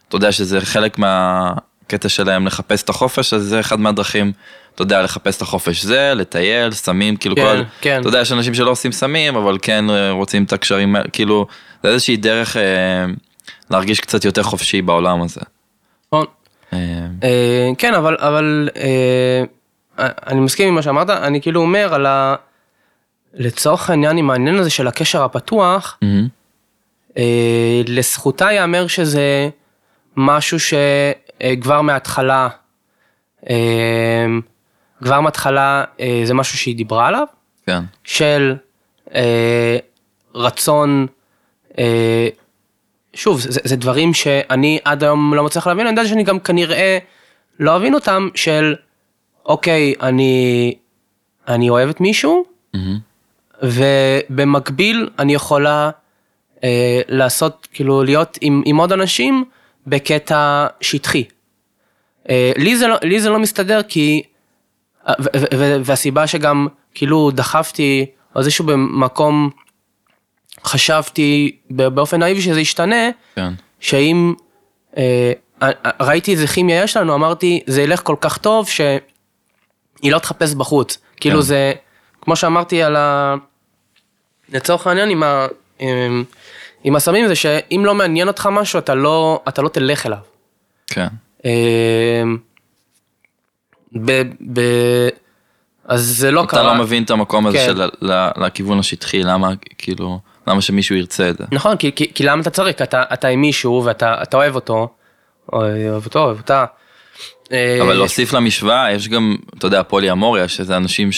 אתה 0.09 0.17
יודע 0.17 0.33
שזה 0.33 0.61
חלק 0.61 0.99
מהקטע 0.99 2.09
שלהם 2.09 2.47
לחפש 2.47 2.83
את 2.83 2.89
החופש, 2.89 3.35
אז 3.35 3.43
זה 3.43 3.61
אחד 3.61 3.81
מהדרכים, 3.81 4.33
אתה 4.75 4.83
יודע, 4.83 5.03
לחפש 5.03 5.37
את 5.37 5.43
החופש 5.43 5.83
זה, 5.83 6.13
לטייל, 6.15 6.71
סמים, 6.73 7.17
כאילו 7.17 7.37
כן, 7.37 7.43
כל, 7.43 7.63
כן. 7.81 8.01
אתה 8.01 8.09
יודע, 8.09 8.21
יש 8.21 8.33
אנשים 8.33 8.55
שלא 8.55 8.71
עושים 8.71 8.93
סמים, 8.93 9.37
אבל 9.37 9.59
כן 9.63 9.91
אה, 9.91 10.11
רוצים 10.11 10.45
את 10.45 10.53
הקשרים, 10.53 10.97
האלה, 10.97 11.09
כאילו, 11.09 11.47
זה 11.83 11.89
איזושהי 11.89 12.17
דרך 12.17 12.57
אה, 12.57 12.63
להרגיש 13.71 14.01
קצת 14.01 14.25
יותר 14.25 14.43
חופשי 14.43 14.83
בעולם 14.83 15.23
הזה. 15.23 15.41
נכון. 16.13 16.27
אה, 16.73 16.79
אה, 17.23 17.71
כן, 17.79 17.95
אבל, 17.95 18.17
אבל 18.21 18.69
אה, 18.77 19.45
אני 20.27 20.41
מסכים 20.41 20.69
עם 20.69 20.75
מה 20.75 20.83
שאמרת, 20.83 21.11
אני 21.11 21.41
כאילו 21.41 21.61
אומר 21.61 21.95
על 21.95 22.07
ה... 22.07 22.35
לצורך 23.37 23.91
העניין 23.91 24.17
עם 24.17 24.31
העניין 24.31 24.55
הזה 24.55 24.71
של 24.71 24.87
הקשר 24.87 25.25
הפתוח, 25.25 25.99
מהמם. 26.03 26.29
אה, 27.19 27.83
לזכותה 27.89 28.53
ייאמר 28.53 28.87
שזה 28.87 29.49
משהו 30.17 30.59
שכבר 30.61 31.83
מההתחלה, 31.83 32.49
אה, 33.51 34.27
כבר 35.05 35.21
מההתחלה 35.21 35.85
אה, 36.01 36.21
זה 36.25 36.35
משהו 36.35 36.59
שהיא 36.59 36.77
דיברה 36.77 37.07
עליו, 37.07 37.27
כן, 37.67 37.83
של 38.05 38.55
אה, 39.15 39.77
רצון, 40.35 41.07
אה, 41.79 42.29
שוב, 43.15 43.41
זה, 43.41 43.61
זה 43.65 43.77
דברים 43.77 44.15
שאני 44.15 44.79
עד 44.85 45.05
היום 45.05 45.35
לא 45.35 45.45
מצליח 45.45 45.67
להבין, 45.67 45.87
אני 45.87 45.97
יודע 45.97 46.09
שאני 46.09 46.23
גם 46.23 46.41
כנראה 46.41 46.99
לא 47.61 47.77
אבין 47.77 47.95
אותם, 47.95 48.29
של 48.35 48.75
אוקיי, 49.47 49.95
אני, 50.01 50.75
אני 51.49 51.71
אוהבת 51.71 52.01
מישהו, 52.01 52.45
מהמם. 52.75 53.06
ובמקביל 53.63 55.09
אני 55.19 55.35
יכולה 55.35 55.91
אה, 56.65 57.01
לעשות, 57.09 57.69
כאילו 57.73 58.03
להיות 58.03 58.39
עם, 58.41 58.63
עם 58.65 58.77
עוד 58.77 58.93
אנשים 58.93 59.45
בקטע 59.87 60.67
שטחי. 60.81 61.25
אה, 62.31 62.53
לי, 62.57 62.77
זה 62.77 62.87
לא, 62.87 62.97
לי 63.03 63.21
זה 63.21 63.31
לא 63.31 63.39
מסתדר 63.39 63.83
כי, 63.83 64.23
ו, 65.09 65.13
ו, 65.37 65.45
ו, 65.55 65.81
והסיבה 65.85 66.27
שגם 66.27 66.69
כאילו 66.95 67.31
דחפתי 67.31 68.07
או 68.35 68.41
איזשהו 68.41 68.65
במקום 68.65 69.51
חשבתי 70.65 71.57
באופן 71.71 72.19
נאיבי 72.19 72.41
שזה 72.41 72.61
ישתנה, 72.61 73.11
כן, 73.35 73.53
שאם 73.81 74.35
אה, 74.97 75.33
ראיתי 76.01 76.33
איזה 76.33 76.47
כימיה 76.47 76.83
יש 76.83 76.97
לנו, 76.97 77.15
אמרתי 77.15 77.61
זה 77.67 77.83
ילך 77.83 78.01
כל 78.03 78.17
כך 78.21 78.39
טוב 78.39 78.69
שהיא 78.69 80.13
לא 80.13 80.19
תחפש 80.19 80.55
בחוץ. 80.55 80.99
כאילו 81.17 81.37
כן. 81.37 81.43
זה, 81.43 81.73
כמו 82.21 82.37
שאמרתי 82.37 82.83
על 82.83 82.97
ה... 82.97 83.35
לצורך 84.53 84.87
העניין 84.87 85.11
עם, 85.11 85.23
ה... 85.23 85.47
עם, 85.79 86.25
עם 86.85 86.97
הסמים 86.97 87.29
זה 87.29 87.35
שאם 87.35 87.83
לא 87.85 87.95
מעניין 87.95 88.29
אותך 88.29 88.49
משהו 88.53 88.79
אתה 88.79 88.95
לא, 88.95 89.43
אתה 89.49 89.63
לא 89.63 89.69
תלך 89.69 90.07
אליו. 90.07 90.19
כן, 90.87 91.07
אה, 91.45 92.23
ב, 93.93 94.23
ב... 94.53 94.61
אז 95.89 96.03
זה 96.03 96.31
לא 96.31 96.41
אתה 96.41 96.51
קרה. 96.51 96.63
לא 96.63 96.75
מבין 96.75 97.03
את 97.03 97.11
המקום 97.11 97.47
הזה 97.47 97.59
כן. 97.59 97.67
של 97.67 97.83
לכיוון 98.37 98.79
השטחי, 98.79 99.23
למה, 99.23 99.51
כאילו, 99.79 100.19
למה 100.47 100.61
שמישהו 100.61 100.97
ירצה 100.97 101.31
את 101.31 101.39
זה. 101.39 101.45
נכון, 101.53 101.77
כי, 101.77 101.93
כי, 101.93 102.15
כי 102.15 102.25
למה 102.25 102.43
אתה 102.43 102.51
צריך? 102.51 102.83
אתה, 102.83 103.03
אתה 103.13 103.29
עם 103.29 103.41
מישהו 103.41 103.83
ואתה 103.85 104.23
אתה 104.23 104.37
אוהב 104.37 104.55
אותו, 104.55 104.89
או 105.53 105.59
אוהב 105.61 106.05
אותו, 106.05 106.19
אוהב 106.19 106.39
אותה. 106.39 106.65
אה, 107.53 107.79
אבל 107.83 107.95
להוסיף 107.95 108.33
למשוואה, 108.33 108.93
יש 108.93 109.09
גם, 109.09 109.37
אתה 109.59 109.67
יודע, 109.67 109.83
פולי 109.83 110.11
אמוריה, 110.11 110.49
שזה 110.49 110.77
אנשים 110.77 111.13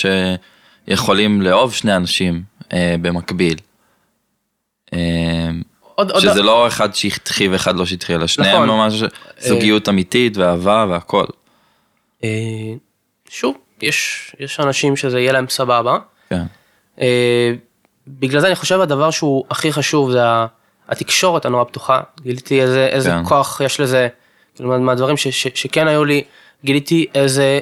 שיכולים 0.88 1.42
לאהוב 1.42 1.74
שני 1.74 1.96
אנשים 1.96 2.42
אה, 2.72 2.94
במקביל. 3.02 3.56
אה, 4.94 4.98
עוד, 5.94 6.10
עוד, 6.10 6.22
שזה 6.22 6.42
לא 6.42 6.66
אחד 6.66 6.94
שטחי 6.94 7.48
ואחד 7.48 7.76
לא 7.76 7.86
שטחי, 7.86 8.14
אלא 8.14 8.26
שניהם 8.26 8.54
נכון. 8.56 8.68
ממש 8.68 9.02
זוגיות 9.38 9.88
אמיתית 9.88 10.36
ואהבה 10.36 10.86
והכל. 10.88 11.24
אה, 12.24 12.28
שוב, 13.28 13.56
יש, 13.82 14.30
יש 14.40 14.60
אנשים 14.60 14.96
שזה 14.96 15.20
יהיה 15.20 15.32
להם 15.32 15.48
סבבה. 15.48 15.98
כן, 16.30 16.42
אה, 17.00 17.52
בגלל 18.08 18.40
זה 18.40 18.46
אני 18.46 18.56
חושב 18.56 18.80
הדבר 18.80 19.10
שהוא 19.10 19.44
הכי 19.50 19.72
חשוב 19.72 20.10
זה 20.10 20.20
התקשורת 20.88 21.44
הנורא 21.46 21.64
פתוחה. 21.64 22.00
גיליתי 22.20 22.62
איזה, 22.62 22.86
איזה 22.86 23.10
כן. 23.10 23.24
כוח 23.24 23.60
יש 23.64 23.80
לזה, 23.80 24.08
כאילו 24.54 24.68
מה- 24.68 24.78
מהדברים 24.78 25.16
ש, 25.16 25.28
ש, 25.28 25.46
שכן 25.54 25.88
היו 25.88 26.04
לי, 26.04 26.24
גיליתי 26.64 27.06
איזה 27.14 27.58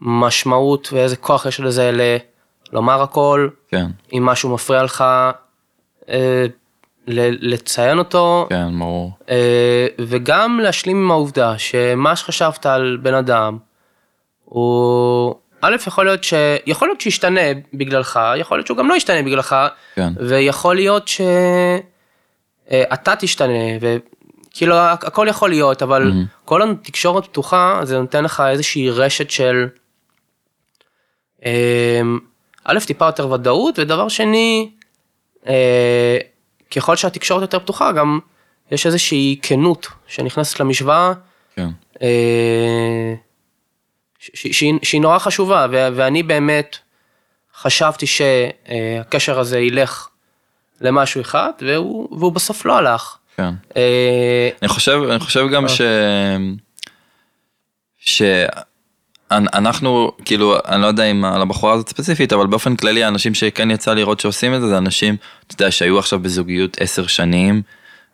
משמעות 0.00 0.88
ואיזה 0.92 1.16
כוח 1.16 1.46
יש 1.46 1.60
לזה. 1.60 2.18
לומר 2.72 3.02
הכל, 3.02 3.48
כן, 3.68 3.86
אם 4.12 4.24
משהו 4.26 4.54
מפריע 4.54 4.82
לך, 4.82 5.04
אה, 6.08 6.44
ל- 7.06 7.52
לציין 7.54 7.98
אותו, 7.98 8.46
כן, 8.50 8.78
ברור. 8.78 9.12
אה, 9.30 9.86
וגם 9.98 10.60
להשלים 10.62 10.96
עם 10.96 11.10
העובדה 11.10 11.58
שמה 11.58 12.16
שחשבת 12.16 12.66
על 12.66 12.98
בן 13.02 13.14
אדם, 13.14 13.58
הוא 14.44 15.34
א', 15.60 15.76
יכול 15.86 16.04
להיות, 16.04 16.24
ש... 16.24 16.34
יכול 16.66 16.88
להיות 16.88 17.00
שישתנה 17.00 17.40
בגללך, 17.74 18.20
יכול 18.36 18.58
להיות 18.58 18.66
שהוא 18.66 18.78
גם 18.78 18.88
לא 18.88 18.94
ישתנה 18.94 19.22
בגללך, 19.22 19.56
כן. 19.94 20.12
ויכול 20.16 20.74
להיות 20.76 21.08
שאתה 21.08 21.32
תשתנה, 23.18 23.52
וכאילו 23.80 24.76
הכ- 24.76 25.06
הכל 25.06 25.26
יכול 25.30 25.48
להיות, 25.50 25.82
אבל 25.82 26.10
Mhm. 26.12 26.14
כל 26.44 26.62
התקשורת 26.70 27.24
פתוחה, 27.26 27.80
זה 27.82 27.98
נותן 27.98 28.24
לך 28.24 28.42
איזושהי 28.50 28.90
רשת 28.90 29.30
של, 29.30 29.66
אמ, 31.44 32.18
א', 32.64 32.78
טיפה 32.86 33.06
יותר 33.06 33.30
ודאות, 33.30 33.78
ודבר 33.78 34.08
שני, 34.08 34.70
אה, 35.46 36.18
ככל 36.76 36.96
שהתקשורת 36.96 37.42
יותר 37.42 37.58
פתוחה, 37.58 37.92
גם 37.92 38.18
יש 38.70 38.86
איזושהי 38.86 39.38
כנות 39.42 39.86
שנכנסת 40.06 40.60
למשוואה, 40.60 41.12
כן, 41.56 41.68
אה, 42.02 43.14
ש- 44.18 44.30
ש- 44.34 44.64
שהיא, 44.82 45.00
נורא 45.00 45.18
חשובה, 45.18 45.66
ואני 45.70 46.22
באמת 46.22 46.76
חשבתי 47.56 48.06
שהקשר 48.06 49.38
הזה 49.38 49.58
ילך 49.60 50.08
למשהו 50.80 51.20
אחד, 51.20 51.50
והוא, 51.60 52.18
והוא 52.18 52.32
בסוף 52.32 52.64
לא 52.64 52.76
הלך. 52.76 53.16
כן. 53.36 53.50
אה, 53.76 54.48
אני 54.62 54.68
חושב, 54.68 55.00
אני 55.10 55.20
חושב 55.20 55.46
גם 55.52 55.68
ש... 58.00 58.22
שאנחנו, 59.34 60.12
כאילו, 60.24 60.56
אני 60.68 60.82
לא 60.82 60.86
יודע 60.86 61.04
אם 61.04 61.24
על 61.24 61.42
הבחורה 61.42 61.72
הזאת 61.72 61.88
ספציפית, 61.88 62.32
אבל 62.32 62.46
באופן 62.46 62.76
כללי, 62.76 63.04
האנשים 63.04 63.34
שכן 63.34 63.70
יצא 63.70 63.94
לראות 63.94 64.20
שעושים 64.20 64.54
את 64.54 64.60
זה, 64.60 64.68
זה 64.68 64.78
אנשים, 64.78 65.16
אתה 65.46 65.54
יודע, 65.54 65.70
שהיו 65.70 65.98
עכשיו 65.98 66.18
בזוגיות 66.18 66.76
עשר 66.80 67.06
שנים, 67.06 67.62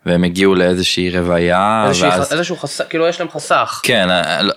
והם 0.05 0.23
הגיעו 0.23 0.55
לאיזושהי 0.55 1.09
רוויה, 1.09 1.85
איזושהי, 1.87 2.09
ואז... 2.09 2.33
איזשהו 2.33 2.57
חסך, 2.57 2.83
כאילו 2.89 3.07
יש 3.07 3.19
להם 3.19 3.29
חסך. 3.29 3.79
כן, 3.83 4.07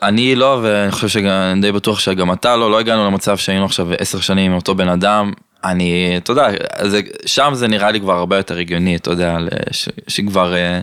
אני 0.02 0.34
לא, 0.34 0.60
ואני 0.62 0.90
חושב 0.90 1.08
שגם, 1.08 1.30
אני 1.30 1.60
די 1.60 1.72
בטוח 1.72 1.98
שגם 1.98 2.32
אתה 2.32 2.56
לא, 2.56 2.70
לא 2.70 2.80
הגענו 2.80 3.06
למצב 3.06 3.36
שהיינו 3.36 3.64
עכשיו 3.64 3.86
עשר 3.98 4.20
שנים 4.20 4.50
עם 4.50 4.56
אותו 4.56 4.74
בן 4.74 4.88
אדם. 4.88 5.32
אני, 5.64 6.14
אתה 6.16 6.32
יודע, 6.32 6.48
זה, 6.82 7.00
שם 7.26 7.50
זה 7.54 7.68
נראה 7.68 7.90
לי 7.90 8.00
כבר 8.00 8.12
הרבה 8.12 8.36
יותר 8.36 8.58
הגיוני, 8.58 8.96
אתה 8.96 9.10
יודע, 9.10 9.36
ש, 9.70 9.88
שכבר 10.08 10.54
אה, 10.54 10.80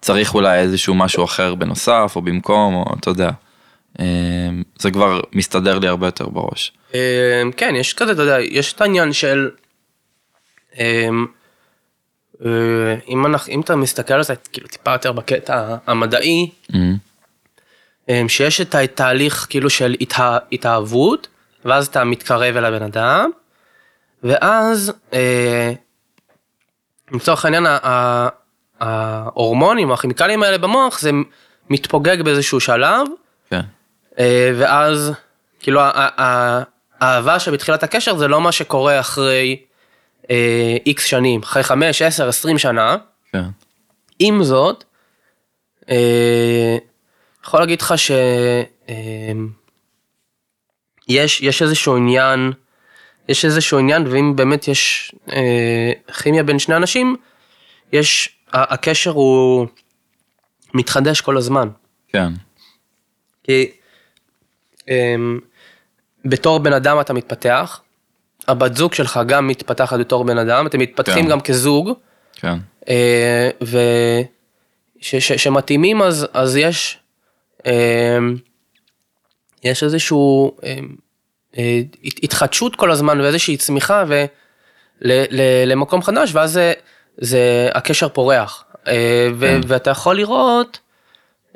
צריך 0.00 0.34
אולי 0.34 0.58
איזשהו 0.58 0.94
משהו 0.94 1.24
אחר 1.24 1.54
בנוסף, 1.54 2.12
או 2.16 2.22
במקום, 2.22 2.74
או 2.74 2.84
אתה 3.00 3.10
יודע. 3.10 3.30
אה, 4.00 4.04
זה 4.78 4.90
כבר 4.90 5.20
מסתדר 5.32 5.78
לי 5.78 5.88
הרבה 5.88 6.06
יותר 6.06 6.28
בראש. 6.28 6.72
אה, 6.94 7.42
כן, 7.56 7.74
יש 7.76 7.94
כזה, 7.94 8.12
אתה 8.12 8.22
יודע, 8.22 8.40
יש 8.40 8.72
את 8.72 8.80
העניין 8.80 9.12
של... 9.12 9.50
אה, 10.78 11.08
אם, 13.08 13.26
אנחנו, 13.26 13.52
אם 13.52 13.60
אתה 13.60 13.76
מסתכל 13.76 14.14
על 14.14 14.22
זה 14.22 14.34
כאילו 14.52 14.68
טיפה 14.68 14.92
יותר 14.92 15.12
בקטע 15.12 15.76
המדעי, 15.86 16.50
אה, 18.08 18.22
שיש 18.28 18.60
את 18.60 18.74
התהליך 18.74 19.46
כאילו 19.50 19.70
של 19.70 19.96
התא, 20.00 20.38
התאהבות, 20.52 21.28
ואז 21.64 21.86
אתה 21.86 22.04
מתקרב 22.04 22.56
אל 22.56 22.64
הבן 22.64 22.82
אדם, 22.82 23.30
ואז 24.22 24.92
לצורך 27.12 27.44
העניין 27.44 27.66
ההורמונים 28.80 29.88
או 29.88 29.94
הכימיקלים 29.94 30.42
האלה 30.42 30.58
במוח 30.58 31.00
זה 31.00 31.10
מתפוגג 31.70 32.22
באיזשהו 32.22 32.60
שלב, 32.60 33.06
כן, 33.50 33.60
ואז 34.18 35.12
כאילו 35.60 35.80
האהבה 37.00 37.38
שבתחילת 37.38 37.82
הקשר 37.82 38.16
זה 38.16 38.28
לא 38.28 38.40
מה 38.40 38.52
שקורה 38.52 39.00
אחרי 39.00 39.62
איקס 40.86 41.04
שנים, 41.04 41.42
אחרי 41.42 41.62
5, 41.62 42.02
10, 42.02 42.28
20 42.28 42.58
שנה. 42.58 42.96
כן, 43.32 43.44
עם 44.18 44.44
זאת, 44.44 44.84
אה, 45.90 46.76
יכול 47.44 47.60
להגיד 47.60 47.80
לך 47.80 47.94
שיש 47.98 48.70
יש 51.40 51.62
איזשהו 51.62 51.96
עניין 51.96 52.52
יש 53.28 53.44
איזשהו 53.44 53.78
עניין, 53.78 54.06
ואם 54.06 54.36
באמת 54.36 54.68
יש 54.68 55.14
אה, 55.32 55.92
כימיה 56.22 56.42
בין 56.42 56.58
שני 56.58 56.76
אנשים, 56.76 57.16
יש, 57.92 58.36
הקשר 58.52 59.10
הוא 59.10 59.66
מתחדש 60.74 61.20
כל 61.20 61.36
הזמן. 61.36 61.68
כן, 62.08 62.32
כי 63.44 63.52
אה, 63.52 63.64
בתור 66.24 66.58
בן 66.58 66.72
אדם 66.72 67.00
אתה 67.00 67.12
מתפתח, 67.12 67.80
הבת 68.48 68.76
זוג 68.76 68.94
שלך 68.94 69.20
גם 69.26 69.46
מתפתחת 69.48 69.98
בתור 69.98 70.24
בן 70.24 70.38
אדם, 70.38 70.66
אתם 70.66 70.78
מתפתחים 70.78 71.24
כן. 71.24 71.30
גם 71.30 71.40
כזוג, 71.40 71.90
כן, 72.34 72.54
אה, 72.88 73.50
ושמתאימים 75.00 76.02
אז, 76.02 76.26
אז 76.32 76.56
יש, 76.56 76.98
אה, 77.66 78.18
יש 79.64 79.82
איזשהו 79.82 80.56
אה, 80.64 80.76
אה, 81.58 81.80
הת- 82.04 82.18
התחדשות 82.22 82.76
כל 82.76 82.90
הזמן 82.90 83.20
ואיזושהי 83.20 83.56
צמיחה 83.56 84.04
למקום 85.66 86.02
חדש 86.02 86.30
ואז 86.34 86.52
זה, 86.52 86.72
זה 87.18 87.68
הקשר 87.74 88.08
פורח. 88.08 88.64
אה, 88.88 89.28
ו, 89.34 89.46
כן. 89.46 89.60
ואתה 89.66 89.90
יכול 89.90 90.16
לראות 90.16 90.78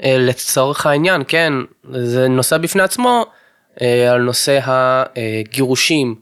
לצורך 0.05 0.87
העניין, 0.87 1.23
כן, 1.29 1.53
זה 1.93 2.29
נושא 2.29 2.59
בפני 2.59 2.83
עצמו, 2.83 3.27
אה, 3.83 4.13
על 4.13 4.23
נושא 4.23 4.59
הגירושים, 4.65 6.15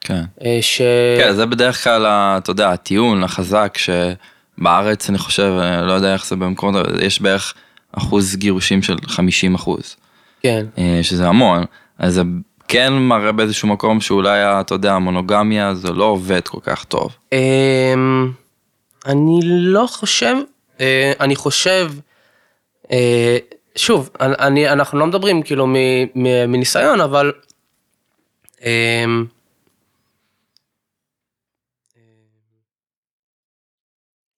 כן. 0.00 0.22
אה, 0.44 0.58
ש... 0.60 0.82
כן, 1.18 1.32
זה 1.32 1.46
בדרך 1.46 1.84
כלל, 1.84 2.06
אתה 2.06 2.50
יודע, 2.50 2.70
הטיעון 2.70 3.24
החזק 3.24 3.78
שבארץ, 3.78 5.08
אני 5.08 5.18
חושב, 5.18 5.52
אה, 5.60 5.80
לא 5.82 5.92
יודע 5.92 6.12
איך 6.12 6.26
זה 6.26 6.36
במקומות, 6.36 6.86
אבל 6.86 7.02
יש 7.02 7.22
בערך 7.22 7.54
אחוז 7.92 8.36
גירושים 8.36 8.82
של 8.82 8.96
50 9.06 9.54
אחוז, 9.54 9.96
כן. 10.42 10.66
אה, 10.78 10.98
שזה 11.02 11.28
המון, 11.28 11.64
אז 11.98 12.14
זה 12.14 12.22
כן 12.68 12.92
מראה 12.92 13.32
באיזשהו 13.32 13.68
מקום 13.68 14.00
שאולי, 14.00 14.40
אתה 14.60 14.74
יודע, 14.74 14.94
המונוגמיה 14.94 15.74
זה 15.74 15.92
לא 15.92 16.04
עובד 16.04 16.48
כל 16.48 16.58
כך 16.62 16.84
טוב. 16.84 17.16
אמ, 17.32 18.32
אני 19.06 19.40
לא 19.44 19.86
חושב, 19.90 20.34
אה, 20.80 21.12
אני 21.20 21.36
חושב, 21.36 21.90
אה, 21.94 22.07
שוב, 23.76 24.10
אני, 24.20 24.68
אנחנו 24.68 24.98
לא 24.98 25.06
מדברים 25.06 25.42
כאילו 25.42 25.66
מ, 25.66 25.74
מ, 26.14 26.52
מניסיון, 26.52 27.00
אבל 27.00 27.32
אמ, 28.64 29.26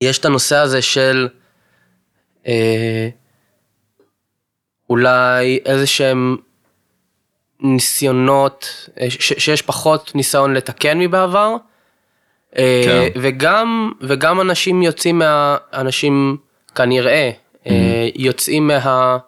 יש 0.01 0.19
את 0.19 0.25
הנושא 0.25 0.57
הזה 0.57 0.83
של 0.83 1.29
אה, 2.47 3.09
אולי 4.91 5.61
איזה 5.65 5.87
שהם 5.87 6.37
ניסיונות, 7.61 8.89
אה, 9.01 9.11
ש, 9.11 9.33
שיש 9.33 9.63
פחות 9.63 10.15
ניסיון 10.15 10.55
לתקן 10.55 10.99
מבעבר. 10.99 11.57
אה, 12.59 12.83
כן. 12.85 13.21
וגם 13.21 13.93
וגם 14.01 14.41
אנשים 14.41 14.83
יוצאים 14.83 15.19
מה 15.19 15.57
אנשים 15.73 16.37
כנראה 16.75 17.13
אה, 17.13 17.31
יוצאים 18.15 18.67
מה 18.67 19.19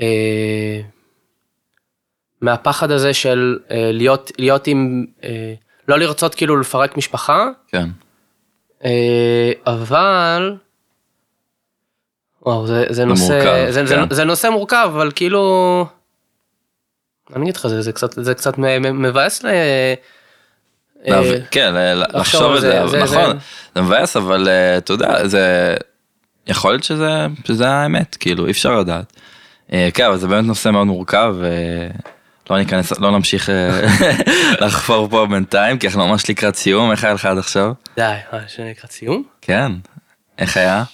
אה, 0.00 0.80
מהפחד 2.40 2.90
הזה 2.90 3.14
של 3.14 3.58
אה, 3.70 3.90
להיות 3.92 4.32
להיות 4.38 4.66
עם 4.66 5.04
אה, 5.24 5.54
לא 5.88 5.98
לרצות 5.98 6.34
כאילו 6.34 6.56
לפרק 6.60 6.96
משפחה. 6.96 7.48
כן, 7.68 7.86
אה, 8.84 9.52
אבל 9.66 10.56
וואו, 12.42 12.66
זה, 12.66 12.84
זה 12.88 13.04
נושא 13.04 13.32
מורכב, 13.32 13.70
זה, 13.70 13.86
זה, 13.86 13.94
כן. 13.94 14.14
זה 14.14 14.24
נושא 14.24 14.46
מורכב 14.48 14.90
אבל 14.94 15.10
כאילו 15.14 15.86
אני 17.36 17.42
אגיד 17.44 17.56
לך 17.56 17.66
זה, 17.66 17.82
זה 17.82 17.92
קצת 17.92 18.12
זה 18.12 18.34
קצת 18.34 18.58
מבאס 18.58 19.42
ל... 19.44 19.46
אה, 19.46 19.94
כן, 21.50 21.74
לחשוב 22.14 22.52
על 22.52 22.60
זה, 22.60 22.70
זה, 22.86 22.88
זה- 22.88 22.98
נכון, 23.02 23.38
זה- 23.38 23.44
זה 23.74 23.82
מבאס, 23.82 24.16
אבל 24.16 24.48
אה, 24.48 24.78
אתה 24.78 24.92
יודע, 24.92 25.26
זה, 25.28 25.76
יכול 26.46 26.72
להיות 26.72 26.84
שזה 26.84 27.26
שזה 27.44 27.68
האמת, 27.68 28.16
כאילו, 28.20 28.46
אי 28.46 28.50
אפשר 28.50 28.80
לדעת. 28.80 29.12
אה, 29.72 29.88
כן, 29.94 30.04
אבל 30.04 30.16
זה 30.16 30.28
באמת 30.28 30.44
נושא 30.44 30.68
מאוד 30.68 30.86
מורכב, 30.86 31.34
ולא 31.38 32.58
ניכנס, 32.58 32.98
לא 32.98 33.10
נמשיך 33.10 33.50
אה, 33.50 33.80
לחפור 34.66 35.08
פה 35.08 35.26
בינתיים, 35.30 35.78
כי 35.78 35.86
אנחנו 35.86 36.08
ממש 36.08 36.30
לקראת 36.30 36.56
סיום, 36.56 36.90
איך 36.90 37.04
היה 37.04 37.14
לך 37.14 37.24
עד 37.24 37.38
עכשיו? 37.38 37.72
די, 37.96 38.14
מה, 38.32 38.38
שנקרא 38.48 38.90
סיום? 38.90 39.22
כן, 39.42 39.72
איך 40.38 40.56
היה? 40.56 40.84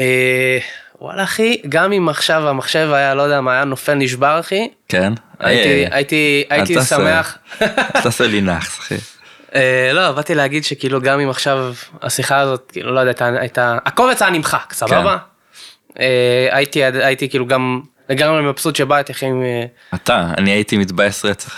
אה, 0.00 0.58
וואלה 1.00 1.24
אחי, 1.24 1.62
גם 1.68 1.92
אם 1.92 2.08
עכשיו 2.08 2.48
המחשב 2.48 2.88
היה, 2.92 3.14
לא 3.14 3.22
יודע 3.22 3.40
מה, 3.40 3.52
היה 3.52 3.64
נופל 3.64 3.94
נשבר 3.94 4.40
אחי, 4.40 4.68
כן? 4.88 5.12
הייתי, 5.40 5.84
אה, 5.84 5.96
הייתי, 5.96 6.44
הייתי. 6.50 6.82
שמח. 6.82 7.38
אל 7.62 8.02
תעשה 8.02 8.26
לי 8.26 8.40
נאחס, 8.46 8.78
אחי. 8.78 9.15
אה, 9.56 9.90
לא, 9.92 10.12
באתי 10.12 10.34
להגיד 10.34 10.64
שכאילו 10.64 11.00
גם 11.00 11.20
אם 11.20 11.30
עכשיו 11.30 11.72
השיחה 12.02 12.38
הזאת, 12.38 12.70
כאילו, 12.72 12.94
לא 12.94 13.00
יודע, 13.00 13.12
הייתה- 13.40 13.78
הקובץ 13.86 14.22
היה 14.22 14.30
נמחק, 14.30 14.72
סבבה? 14.72 15.16
אה, 16.00 16.48
הייתי, 17.02 17.28
כאילו 17.28 17.46
גם 17.46 17.80
לגמרי 18.10 18.42
מבסוט 18.42 18.76
שבאתי 18.76 19.12
אחי, 19.12 19.26
עם, 19.26 19.42
אה, 19.42 19.64
אתה, 19.94 20.30
אני 20.38 20.50
הייתי 20.50 20.78
מתבאס 20.78 21.24
רצח. 21.24 21.56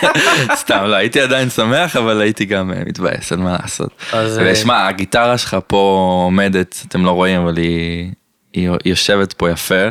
סתם, 0.60 0.84
לא, 0.84 0.94
הייתי 0.96 1.20
עדיין 1.20 1.50
שמח, 1.50 1.96
אבל 1.96 2.20
הייתי 2.20 2.44
גם 2.44 2.72
מתבאס, 2.86 3.32
אין 3.32 3.40
מה 3.40 3.56
לעשות. 3.62 4.02
ושמע, 4.44 4.86
הגיטרה 4.86 5.38
שלך 5.38 5.56
פה 5.66 5.76
עומדת, 6.24 6.82
אתם 6.88 7.04
לא 7.04 7.10
רואים, 7.10 7.40
אבל 7.40 7.56
היא 7.56 8.12
יושבת 8.84 9.32
פה 9.32 9.50
יפה, 9.50 9.88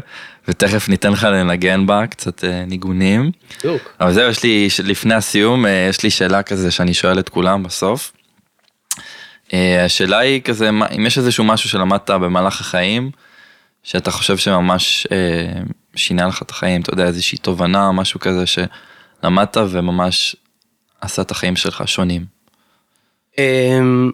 ותכף 0.47 0.89
ניתן 0.89 1.11
לך 1.11 1.23
לנגן 1.23 1.85
בה 1.85 2.07
קצת 2.07 2.43
אה, 2.43 2.65
ניגונים. 2.65 3.31
בדיוק. 3.59 3.93
אבל 3.99 4.13
זהו, 4.13 4.29
יש 4.29 4.43
לי, 4.43 4.67
לפני 4.83 5.13
הסיום, 5.13 5.65
אה, 5.65 5.87
יש 5.89 6.03
לי 6.03 6.09
שאלה 6.09 6.43
כזה 6.43 6.71
שאני 6.71 6.93
שואל 6.93 7.19
את 7.19 7.29
כולם 7.29 7.63
בסוף. 7.63 8.11
אה, 9.53 9.85
השאלה 9.85 10.17
היא 10.17 10.41
כזה, 10.41 10.69
אם 10.69 11.05
יש 11.05 11.17
איזשהו 11.17 11.43
משהו 11.43 11.69
שלמדת 11.69 12.09
במהלך 12.09 12.61
החיים, 12.61 13.11
שאתה 13.83 14.11
חושב 14.11 14.37
שממש 14.37 15.07
שינה 15.95 16.27
לך 16.27 16.41
את 16.41 16.49
החיים, 16.49 16.81
אתה 16.81 16.93
יודע, 16.93 17.05
איזושהי 17.05 17.37
תובנה, 17.37 17.91
משהו 17.91 18.19
כזה 18.19 18.43
שלמדת 18.45 19.57
וממש 19.69 20.35
עשה 21.01 21.21
את 21.21 21.31
החיים 21.31 21.55
שלך 21.55 21.87
שונים. 21.87 22.25
אמ, 23.37 24.11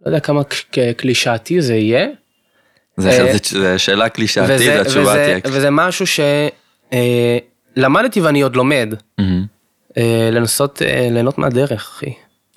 לא 0.00 0.06
יודע 0.06 0.20
כמה 0.20 0.40
קלישאתי 0.96 1.60
זה 1.62 1.74
יהיה. 1.74 2.06
זה, 2.96 3.10
אה, 3.10 3.36
זה, 3.44 3.78
שאלה 3.78 4.08
קלישאתית, 4.08 4.50
וזה, 4.54 4.82
תהיה... 4.84 5.40
וזה 5.44 5.68
משהו 5.70 6.06
שלמדתי 7.76 8.20
ואני 8.20 8.40
עוד 8.40 8.56
לומד. 8.56 8.94
אה, 9.96 10.28
לנסות 10.32 10.82
אה, 10.82 11.08
ליהנות 11.10 11.38
מהדרך 11.38 11.72
אחי. 11.72 12.12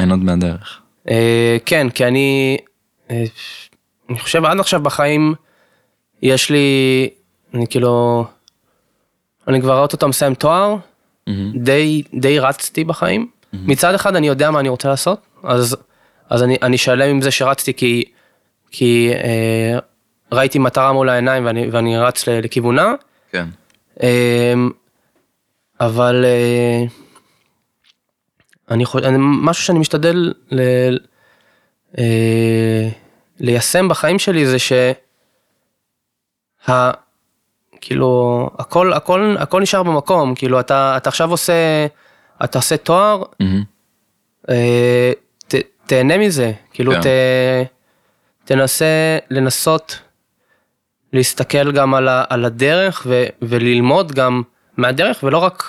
עוד 0.10 0.20
מהדרך. 0.20 0.82
אה, 1.10 1.58
כן 1.66 1.90
כי 1.90 2.06
אני 2.06 2.58
אה, 3.12 3.24
אני 4.10 4.20
חושב 4.20 4.46
עד 4.46 4.60
עכשיו 4.60 4.82
בחיים 4.82 5.34
יש 6.22 6.50
לי 6.50 7.10
אני 7.54 7.68
כאילו 7.68 8.26
אני 9.48 9.62
כבר 9.62 9.80
אוטוטו 9.82 10.08
מסיים 10.08 10.34
תואר. 10.34 10.76
די 11.56 12.04
די 12.14 12.40
רצתי 12.40 12.84
בחיים 12.84 13.28
מצד 13.54 13.94
אחד 13.94 14.16
אני 14.16 14.28
יודע 14.28 14.52
מה 14.52 14.60
אני 14.60 14.70
רוצה 14.70 14.90
לעשות 14.90 15.20
אז 15.44 15.78
אז 16.30 16.44
אני 16.44 16.58
אני 16.62 16.78
שלם 16.78 17.10
עם 17.10 17.22
זה 17.22 17.32
שרצתי 17.32 17.74
כי 17.74 18.04
כי 18.72 19.12
אה, 19.14 19.80
ראיתי 20.32 20.60
מטרה 20.60 20.94
מול 20.94 21.10
העיניים 21.10 21.46
ואני 21.46 21.70
ואני 21.70 21.98
רץ 21.98 22.28
לכיוונה. 22.28 22.94
כן. 23.32 23.46
אמ, 24.04 24.70
אבל 25.80 26.26
אה, 26.26 26.84
אני 28.72 28.86
חושב, 28.86 29.08
משהו 29.20 29.64
שאני 29.64 29.80
משתדל 29.80 30.34
ל, 30.52 30.62
אה, 31.98 32.90
ליישם 33.40 33.88
בחיים 33.88 34.20
שלי 34.20 34.46
זה 34.46 34.60
ש... 34.60 34.74
ה, 36.70 36.92
כאילו 37.82 38.50
הכל 38.60 38.94
הכל 38.94 39.36
הכל 39.40 39.62
נשאר 39.62 39.84
במקום 39.84 40.36
כאילו 40.36 40.60
אתה 40.60 40.98
אתה 40.98 41.10
עכשיו 41.10 41.32
עושה 41.32 41.88
אתה 42.44 42.58
עושה 42.58 42.78
תואר 42.78 43.24
מהמם. 43.40 43.64
אה, 44.50 45.12
ת, 45.48 45.56
תהנה 45.86 46.18
מזה 46.18 46.52
כאילו 46.74 46.94
כן. 46.94 47.02
ת, 47.02 47.06
תנסה 48.46 49.18
לנסות 49.30 50.00
להסתכל 51.14 51.72
גם 51.72 51.94
על, 51.94 52.08
ה, 52.08 52.24
על 52.30 52.46
הדרך 52.46 53.04
ו, 53.06 53.26
וללמוד 53.42 54.12
גם 54.12 54.42
מהדרך 54.78 55.24
ולא 55.24 55.38
רק 55.38 55.64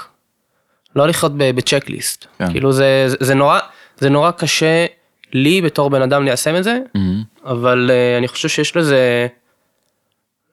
לא 0.97 1.09
לחיות 1.09 1.32
בצ'קליסט 1.36 2.26
כן. 2.39 2.51
כאילו 2.51 2.72
זה, 2.72 3.05
זה 3.07 3.16
זה 3.20 3.34
נורא 3.34 3.59
זה 3.99 4.11
נורא 4.11 4.30
קשה 4.30 4.86
לי 5.32 5.62
בתור 5.62 5.91
בן 5.91 6.03
אדם 6.03 6.24
ליישם 6.24 6.57
את 6.57 6.64
זה 6.64 6.78
מהמם. 6.95 7.22
אבל 7.45 7.91
uh, 7.91 8.18
אני 8.18 8.28
חושב 8.28 8.49
שיש 8.49 8.76
לזה 8.76 9.26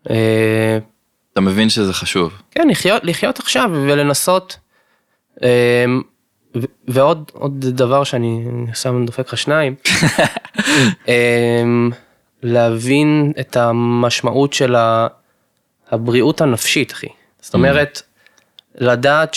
uh, 0.08 0.12
אתה 1.36 1.42
מבין 1.42 1.70
שזה 1.70 1.94
חשוב. 1.94 2.42
כן 2.52 2.68
לחיות 2.70 3.04
לחיות 3.04 3.40
עכשיו 3.40 3.70
ולנסות 3.74 4.58
אה, 5.44 5.86
ו- 6.56 6.66
ועוד 6.88 7.32
עוד 7.34 7.60
דבר 7.60 8.04
שאני 8.04 8.46
שם 8.74 9.06
דופק 9.06 9.28
לך 9.28 9.38
שניים 9.38 9.76
אה, 11.08 11.64
להבין 12.46 13.34
את 13.40 13.58
המשמעות 13.58 14.54
של 14.54 14.76
הבריאות 15.92 16.42
הנפשית 16.42 16.92
אחי 16.92 17.08
זאת 17.42 17.54
אומרת 17.54 18.02
לדעת 18.76 19.36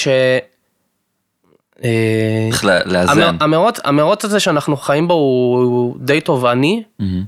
אה, 1.85 2.47
צריך 2.51 2.65
לה- 2.65 2.85
לאזן. 2.85 3.21
המר- 3.23 3.37
המרוץ, 3.45 3.79
המרוץ 3.85 4.25
הזה 4.25 4.41
שאנחנו 4.41 4.77
חיים 4.77 5.09
בו 5.09 5.15
הוא, 5.15 5.63
די 6.01 6.21
תובעני, 6.21 6.83
מהמם. 6.99 7.25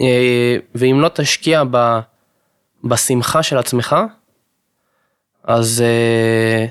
אה, 0.00 0.56
ואם 0.74 0.98
לא 1.00 1.08
תשקיע 1.14 1.62
ב, 1.70 1.98
בשמחה 2.84 3.42
של 3.42 3.58
עצמך, 3.58 3.96
אז 5.44 5.84
אה, 5.86 6.66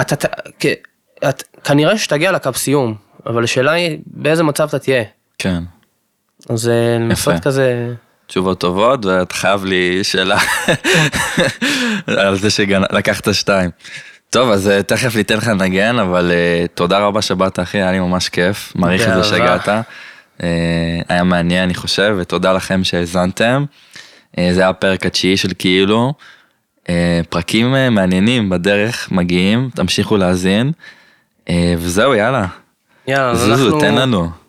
אתה, 0.00 0.14
את, 1.28 1.42
כנראה 1.64 1.98
שתגיע 1.98 2.32
לקפסיום, 2.32 2.94
אבל 3.26 3.44
השאלה 3.44 3.72
היא 3.72 3.98
באיזה 4.06 4.42
מצב 4.42 4.68
אתה 4.68 4.78
תהיה. 4.78 5.04
כן. 5.38 5.62
אז 6.48 6.70
לנסות 6.98 7.34
כזה, 7.42 7.94
תשובות 8.26 8.60
טובות, 8.60 9.06
ואתה 9.06 9.34
חייב 9.34 9.64
לי 9.64 10.04
שאלה 10.04 10.38
על 12.06 12.36
זה 12.36 12.50
שלקחת 12.50 13.34
שתיים. 13.34 13.70
טוב, 14.30 14.50
אז 14.50 14.68
אה, 14.68 14.82
תכף 14.82 15.16
ניתן 15.16 15.36
לך 15.36 15.48
לנגן, 15.48 15.98
אבל 15.98 16.30
אה, 16.30 16.66
תודה 16.74 16.98
רבה 16.98 17.22
שבאת 17.22 17.58
אחי, 17.60 17.78
היה 17.78 17.92
לי 17.92 18.00
ממש 18.00 18.28
כיף, 18.28 18.72
מעריך 18.74 19.08
את 19.08 19.14
זה. 19.14 19.24
שהגעת. 19.24 19.68
אה, 20.42 20.48
היה 21.08 21.24
מעניין 21.24 21.62
אני 21.62 21.74
חושב, 21.74 22.16
ותודה 22.18 22.52
לכם 22.52 22.84
שהאזנתם. 22.84 23.64
אה, 24.38 24.48
זה 24.52 24.60
היה 24.60 24.68
הפרק 24.68 25.06
התשיעי 25.06 25.36
של 25.36 25.48
כאילו. 25.58 26.12
אה, 26.88 27.20
פרקים 27.28 27.74
אה, 27.74 27.90
מעניינים 27.90 28.50
בדרך, 28.50 29.08
מגיעים, 29.12 29.70
תמשיכו 29.74 30.16
להאזין. 30.16 30.72
אה, 31.48 31.74
וזהו, 31.78 32.14
יאללה. 32.14 32.46
יאללה, 33.08 33.34
זוזו, 33.34 33.66
אנחנו, 33.66 33.80
תן 33.80 33.94
לנו. 33.94 34.43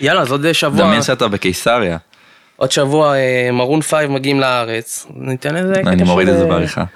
יאללה, 0.00 0.20
אז 0.20 0.32
עוד 0.32 0.52
שבוע, 0.52 0.80
דמיין 0.80 1.02
שאתה 1.02 1.28
בקיסריה. 1.28 1.98
עוד 2.56 2.72
שבוע 2.72 3.16
אה, 3.16 3.50
מרון 3.52 3.80
פייב 3.80 4.10
מגיעים 4.10 4.40
לארץ, 4.40 5.06
ניתן 5.14 5.74
קטע 5.74 5.90
אני 5.90 6.02
מוריד 6.02 6.28
את 6.28 6.38
זה 6.38 6.44
אה, 6.44 6.48
בעריכה. 6.48 6.84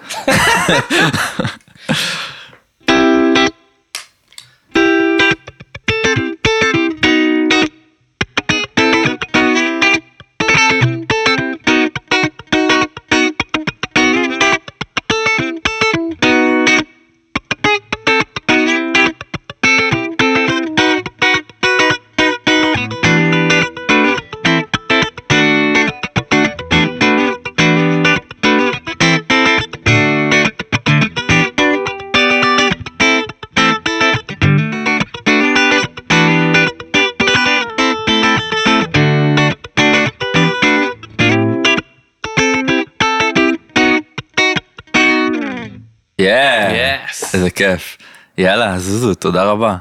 כיף. 47.61 47.97
יאללה, 48.39 48.79
זוזו, 48.79 49.15
תודה 49.15 49.45
רבה. 49.45 49.77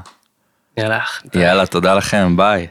יאללה. 0.76 1.00
יאללה, 1.34 1.66
תודה 1.66 1.94
לכם, 1.94 2.36
ביי. 2.36 2.66